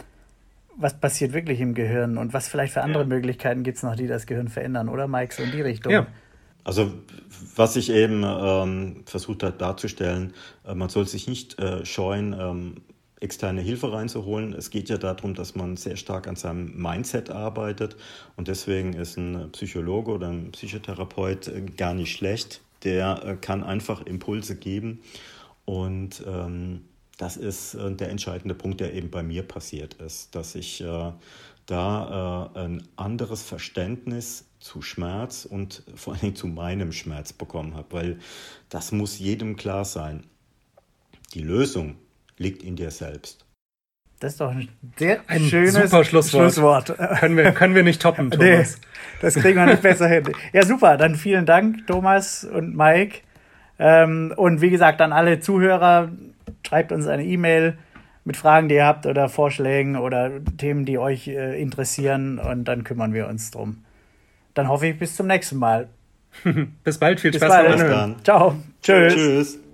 was 0.76 0.94
passiert 0.94 1.32
wirklich 1.32 1.60
im 1.60 1.74
Gehirn 1.74 2.16
und 2.16 2.32
was 2.32 2.48
vielleicht 2.48 2.72
für 2.72 2.82
andere 2.82 3.02
ja. 3.02 3.08
Möglichkeiten 3.08 3.62
gibt 3.62 3.76
es 3.76 3.82
noch, 3.82 3.96
die 3.96 4.06
das 4.06 4.26
Gehirn 4.26 4.48
verändern, 4.48 4.88
oder 4.88 5.08
Mike, 5.08 5.34
so 5.34 5.42
in 5.42 5.50
die 5.50 5.60
Richtung? 5.60 5.92
Ja. 5.92 6.06
Also 6.64 6.92
was 7.56 7.76
ich 7.76 7.90
eben 7.90 8.22
ähm, 8.24 9.02
versucht 9.06 9.42
habe 9.42 9.56
darzustellen, 9.56 10.34
äh, 10.66 10.74
man 10.74 10.88
soll 10.88 11.06
sich 11.06 11.28
nicht 11.28 11.58
äh, 11.58 11.84
scheuen, 11.84 12.34
ähm, 12.38 12.76
externe 13.20 13.60
Hilfe 13.60 13.92
reinzuholen. 13.92 14.54
Es 14.54 14.70
geht 14.70 14.88
ja 14.88 14.96
darum, 14.96 15.34
dass 15.34 15.54
man 15.54 15.76
sehr 15.76 15.96
stark 15.96 16.26
an 16.26 16.36
seinem 16.36 16.80
Mindset 16.80 17.30
arbeitet 17.30 17.96
und 18.36 18.48
deswegen 18.48 18.94
ist 18.94 19.16
ein 19.16 19.52
Psychologe 19.52 20.10
oder 20.12 20.28
ein 20.28 20.52
Psychotherapeut 20.52 21.48
äh, 21.48 21.60
gar 21.76 21.94
nicht 21.94 22.12
schlecht. 22.12 22.62
Der 22.82 23.22
äh, 23.24 23.36
kann 23.36 23.62
einfach 23.62 24.06
Impulse 24.06 24.56
geben 24.56 25.00
und 25.66 26.24
ähm, 26.26 26.82
das 27.18 27.36
ist 27.36 27.74
äh, 27.74 27.94
der 27.94 28.08
entscheidende 28.08 28.54
Punkt, 28.54 28.80
der 28.80 28.94
eben 28.94 29.10
bei 29.10 29.22
mir 29.22 29.42
passiert 29.42 29.94
ist, 29.94 30.34
dass 30.34 30.54
ich 30.54 30.80
äh, 30.80 31.12
da 31.66 32.50
äh, 32.54 32.58
ein 32.58 32.82
anderes 32.96 33.42
Verständnis 33.42 34.46
zu 34.58 34.80
Schmerz 34.80 35.44
und 35.44 35.82
vor 35.94 36.14
allen 36.14 36.20
Dingen 36.20 36.36
zu 36.36 36.46
meinem 36.46 36.92
Schmerz 36.92 37.34
bekommen 37.34 37.74
habe, 37.74 37.92
weil 37.92 38.18
das 38.70 38.92
muss 38.92 39.18
jedem 39.18 39.56
klar 39.56 39.84
sein. 39.84 40.24
Die 41.34 41.42
Lösung 41.42 41.96
liegt 42.40 42.62
in 42.62 42.74
dir 42.74 42.90
selbst. 42.90 43.44
Das 44.18 44.32
ist 44.32 44.40
doch 44.40 44.50
ein 44.50 44.68
sehr 44.98 45.20
ein 45.28 45.40
schönes 45.42 45.74
super 45.74 46.04
Schlusswort. 46.04 46.54
Schlusswort. 46.54 46.98
Können, 47.20 47.36
wir, 47.36 47.52
können 47.52 47.74
wir 47.74 47.82
nicht 47.82 48.02
toppen, 48.02 48.30
Thomas. 48.30 48.76
Nee, 48.78 48.86
das 49.22 49.34
kriegen 49.34 49.56
wir 49.56 49.66
nicht 49.66 49.82
besser 49.82 50.08
hin. 50.08 50.24
Ja, 50.52 50.64
super. 50.64 50.96
Dann 50.98 51.14
vielen 51.14 51.46
Dank, 51.46 51.86
Thomas 51.86 52.44
und 52.44 52.76
Mike. 52.76 53.20
Ähm, 53.78 54.34
und 54.36 54.60
wie 54.60 54.68
gesagt, 54.68 55.00
an 55.00 55.12
alle 55.12 55.40
Zuhörer, 55.40 56.10
schreibt 56.66 56.92
uns 56.92 57.06
eine 57.06 57.24
E-Mail 57.24 57.78
mit 58.24 58.36
Fragen, 58.36 58.68
die 58.68 58.74
ihr 58.74 58.84
habt 58.84 59.06
oder 59.06 59.30
Vorschlägen 59.30 59.96
oder 59.96 60.30
Themen, 60.58 60.84
die 60.84 60.98
euch 60.98 61.28
äh, 61.28 61.60
interessieren 61.60 62.38
und 62.38 62.64
dann 62.64 62.84
kümmern 62.84 63.14
wir 63.14 63.26
uns 63.26 63.50
drum. 63.50 63.84
Dann 64.52 64.68
hoffe 64.68 64.88
ich 64.88 64.98
bis 64.98 65.16
zum 65.16 65.28
nächsten 65.28 65.56
Mal. 65.56 65.88
bis 66.84 66.98
bald, 66.98 67.20
viel 67.20 67.30
bis 67.30 67.42
Spaß 67.42 67.78
beim 67.78 68.22
Ciao. 68.22 68.56
Tschüss. 68.82 69.14
Tschüss. 69.14 69.69